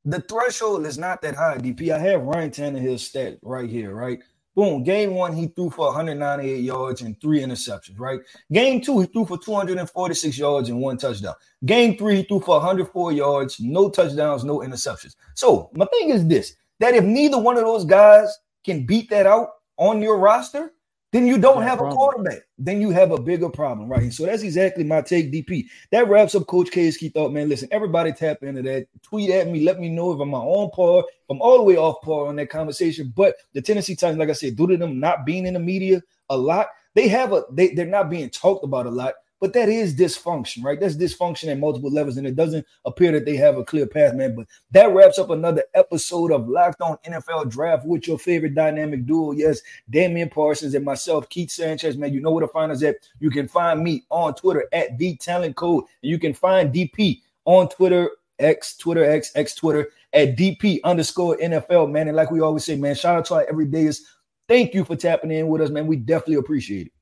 The 0.05 0.21
threshold 0.21 0.87
is 0.87 0.97
not 0.97 1.23
that 1.23 1.35
high, 1.35 1.59
DP. 1.59 1.91
I 1.91 1.99
have 1.99 2.23
Ryan 2.23 2.51
Tannehill's 2.51 3.05
stat 3.05 3.39
right 3.43 3.69
here, 3.69 3.93
right? 3.95 4.21
Boom. 4.55 4.83
Game 4.83 5.15
one, 5.15 5.35
he 5.35 5.47
threw 5.47 5.71
for 5.71 5.87
198 5.87 6.61
yards 6.61 7.03
and 7.03 7.21
three 7.21 7.41
interceptions, 7.41 7.99
right? 7.99 8.21
Game 8.53 8.81
two, 8.81 9.01
he 9.01 9.07
threw 9.07 9.25
for 9.25 9.39
246 9.39 10.37
yards 10.37 10.69
and 10.69 10.81
one 10.81 10.99
touchdown. 10.99 11.35
Game 11.65 11.97
three, 11.97 12.17
he 12.17 12.23
threw 12.25 12.41
for 12.41 12.57
104 12.57 13.13
yards, 13.13 13.61
no 13.61 13.89
touchdowns, 13.89 14.45
no 14.45 14.59
interceptions. 14.59 15.15
So 15.35 15.71
my 15.75 15.87
thing 15.87 16.11
is 16.11 16.27
this 16.27 16.55
that 16.81 16.95
if 16.95 17.05
neither 17.05 17.39
one 17.39 17.57
of 17.57 17.65
those 17.65 17.85
guys 17.85 18.37
can 18.65 18.85
beat 18.87 19.11
that 19.11 19.27
out 19.27 19.49
on 19.77 20.03
your 20.03 20.19
roster, 20.19 20.73
then 21.11 21.27
you 21.27 21.38
don't 21.38 21.62
have 21.62 21.81
a 21.81 21.90
quarterback. 21.90 22.40
Then 22.59 22.83
you 22.83 22.90
have 22.90 23.12
a 23.12 23.21
bigger 23.21 23.49
problem, 23.49 23.88
right? 23.88 24.12
So 24.12 24.27
that's 24.27 24.42
exactly 24.42 24.85
my 24.85 25.01
take, 25.01 25.33
DP. 25.33 25.66
That 25.90 26.09
wraps 26.09 26.35
up 26.35 26.47
Coach 26.47 26.71
K's 26.71 26.99
key 26.99 27.09
thought, 27.09 27.33
man. 27.33 27.49
Listen, 27.49 27.68
everybody 27.71 28.12
tap 28.12 28.42
into 28.42 28.62
that. 28.62 28.88
Tweet 29.03 29.31
at 29.31 29.49
me. 29.49 29.61
Let 29.64 29.81
me 29.81 29.88
know 29.88 30.12
if 30.12 30.21
I'm 30.21 30.35
on 30.35 30.71
par, 30.71 31.05
I'm 31.31 31.40
all 31.40 31.57
the 31.57 31.64
way 31.64 31.77
off 31.77 32.03
par 32.03 32.27
on 32.27 32.37
that 32.37 32.51
conversation. 32.51 33.12
But 33.16 33.37
the 33.55 33.62
Tennessee 33.62 33.97
Titans, 33.97 34.18
like 34.18 34.29
I 34.29 34.33
said, 34.33 34.57
due 34.57 34.66
to 34.66 34.77
them 34.77 35.01
not 35.01 35.25
being 35.25 35.47
in 35.47 35.55
the 35.55 35.61
media 35.61 36.03
a 36.29 36.37
lot, 36.37 36.68
they 36.94 37.09
have 37.09 37.33
a 37.33 37.44
they, 37.53 37.68
they're 37.68 37.87
not 37.87 38.11
being 38.11 38.29
talked 38.29 38.64
about 38.64 38.87
a 38.87 38.90
lot. 38.90 39.14
But 39.40 39.53
that 39.53 39.68
is 39.68 39.94
dysfunction, 39.94 40.64
right? 40.64 40.81
That's 40.81 40.96
dysfunction 40.96 41.48
at 41.48 41.59
multiple 41.59 41.90
levels, 41.90 42.16
and 42.16 42.27
it 42.27 42.35
doesn't 42.35 42.66
appear 42.85 43.12
that 43.12 43.24
they 43.24 43.37
have 43.37 43.57
a 43.57 43.64
clear 43.64 43.87
path, 43.87 44.14
man. 44.14 44.35
But 44.35 44.48
that 44.72 44.92
wraps 44.92 45.18
up 45.18 45.31
another 45.31 45.62
episode 45.74 46.33
of 46.33 46.48
Locked 46.48 46.81
On 46.81 46.98
NFL 47.07 47.48
Draft 47.51 47.87
with 47.87 48.09
your 48.09 48.18
favorite 48.18 48.55
dynamic 48.55 49.07
duo. 49.07 49.33
Yes, 49.33 49.61
Damian 49.90 50.29
Parsons 50.29 50.74
and 50.74 50.85
myself, 50.85 51.29
Keith 51.29 51.51
Sanchez, 51.51 51.96
man. 51.96 52.12
You 52.12 52.20
know 52.20 52.33
where 52.33 52.44
to 52.44 52.53
find 52.53 52.72
us 52.72 52.83
at. 52.83 52.96
You 53.20 53.31
can 53.31 53.46
find 53.46 53.83
me 53.83 54.05
on 54.11 54.35
Twitter 54.35 54.64
at 54.72 54.98
the 54.98 55.16
Talent 55.16 55.55
Code, 55.55 55.85
and 56.03 56.11
you 56.11 56.18
can 56.18 56.35
find 56.35 56.74
DP 56.74 57.20
on 57.44 57.68
Twitter, 57.68 58.11
X, 58.40 58.77
Twitter, 58.77 59.05
X, 59.05 59.31
X, 59.37 59.55
Twitter 59.55 59.88
at 60.12 60.37
DP 60.37 60.81
underscore 60.83 61.37
NFL, 61.37 61.90
man. 61.90 62.09
And 62.09 62.16
like 62.16 62.31
we 62.31 62.40
always 62.40 62.64
say, 62.64 62.77
man, 62.77 62.94
shout 62.94 63.16
out 63.16 63.24
to 63.27 63.35
our 63.35 63.46
everydayers. 63.46 64.01
Thank 64.48 64.74
you 64.74 64.85
for 64.85 64.96
tapping 64.96 65.31
in 65.31 65.48
with 65.48 65.61
us, 65.61 65.70
man. 65.70 65.87
We 65.87 65.96
definitely 65.96 66.37
appreciate 66.37 66.88
it. 66.88 66.92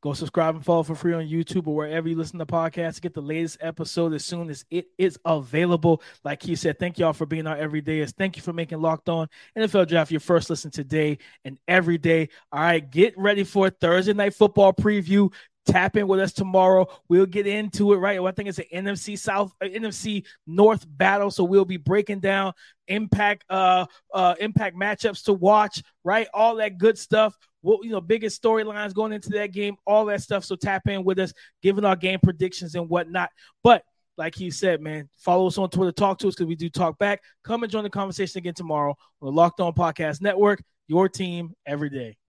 Go 0.00 0.12
subscribe 0.12 0.54
and 0.54 0.64
follow 0.64 0.84
for 0.84 0.94
free 0.94 1.12
on 1.12 1.24
YouTube 1.24 1.66
or 1.66 1.74
wherever 1.74 2.08
you 2.08 2.16
listen 2.16 2.38
to 2.38 2.46
podcasts. 2.46 3.00
Get 3.00 3.14
the 3.14 3.20
latest 3.20 3.58
episode 3.60 4.14
as 4.14 4.24
soon 4.24 4.48
as 4.48 4.64
it 4.70 4.86
is 4.96 5.18
available. 5.24 6.02
Like 6.24 6.40
he 6.40 6.54
said, 6.54 6.78
thank 6.78 6.98
y'all 6.98 7.12
for 7.12 7.26
being 7.26 7.48
our 7.48 7.56
everydayers. 7.56 8.14
Thank 8.14 8.36
you 8.36 8.42
for 8.42 8.52
making 8.52 8.80
Locked 8.80 9.08
On 9.08 9.28
NFL 9.56 9.88
Draft 9.88 10.12
your 10.12 10.20
first 10.20 10.50
listen 10.50 10.70
today 10.70 11.18
and 11.44 11.58
every 11.66 11.98
day. 11.98 12.28
All 12.52 12.60
right, 12.60 12.88
get 12.88 13.18
ready 13.18 13.42
for 13.42 13.70
Thursday 13.70 14.12
night 14.12 14.34
football 14.34 14.72
preview. 14.72 15.32
Tap 15.68 15.96
in 15.96 16.08
with 16.08 16.18
us 16.18 16.32
tomorrow. 16.32 16.86
We'll 17.08 17.26
get 17.26 17.46
into 17.46 17.92
it, 17.92 17.98
right? 17.98 18.20
Well, 18.20 18.30
I 18.30 18.34
think 18.34 18.48
it's 18.48 18.58
an 18.58 18.64
NFC 18.74 19.16
South, 19.18 19.52
uh, 19.62 19.66
NFC 19.66 20.24
North 20.46 20.84
battle. 20.88 21.30
So 21.30 21.44
we'll 21.44 21.64
be 21.64 21.76
breaking 21.76 22.20
down 22.20 22.54
impact, 22.88 23.44
uh, 23.50 23.86
uh, 24.12 24.34
impact 24.40 24.76
matchups 24.76 25.24
to 25.24 25.34
watch, 25.34 25.82
right? 26.04 26.26
All 26.34 26.56
that 26.56 26.78
good 26.78 26.98
stuff 26.98 27.36
what 27.60 27.84
you 27.84 27.90
know, 27.90 28.00
biggest 28.00 28.40
storylines 28.42 28.94
going 28.94 29.12
into 29.12 29.30
that 29.30 29.52
game, 29.52 29.76
all 29.86 30.04
that 30.06 30.22
stuff. 30.22 30.44
So 30.44 30.56
tap 30.56 30.86
in 30.88 31.04
with 31.04 31.18
us, 31.18 31.32
giving 31.62 31.84
our 31.84 31.96
game 31.96 32.20
predictions 32.22 32.74
and 32.74 32.88
whatnot. 32.88 33.30
But 33.62 33.82
like 34.16 34.34
he 34.34 34.50
said, 34.50 34.80
man, 34.80 35.08
follow 35.16 35.46
us 35.46 35.58
on 35.58 35.70
Twitter, 35.70 35.92
talk 35.92 36.18
to 36.18 36.28
us 36.28 36.34
because 36.34 36.46
we 36.46 36.56
do 36.56 36.68
talk 36.68 36.98
back. 36.98 37.22
Come 37.44 37.62
and 37.62 37.72
join 37.72 37.84
the 37.84 37.90
conversation 37.90 38.38
again 38.38 38.54
tomorrow 38.54 38.94
on 39.22 39.26
the 39.26 39.32
Locked 39.32 39.60
On 39.60 39.72
Podcast 39.72 40.20
Network. 40.20 40.62
Your 40.88 41.08
team 41.08 41.54
every 41.66 41.90
day. 41.90 42.17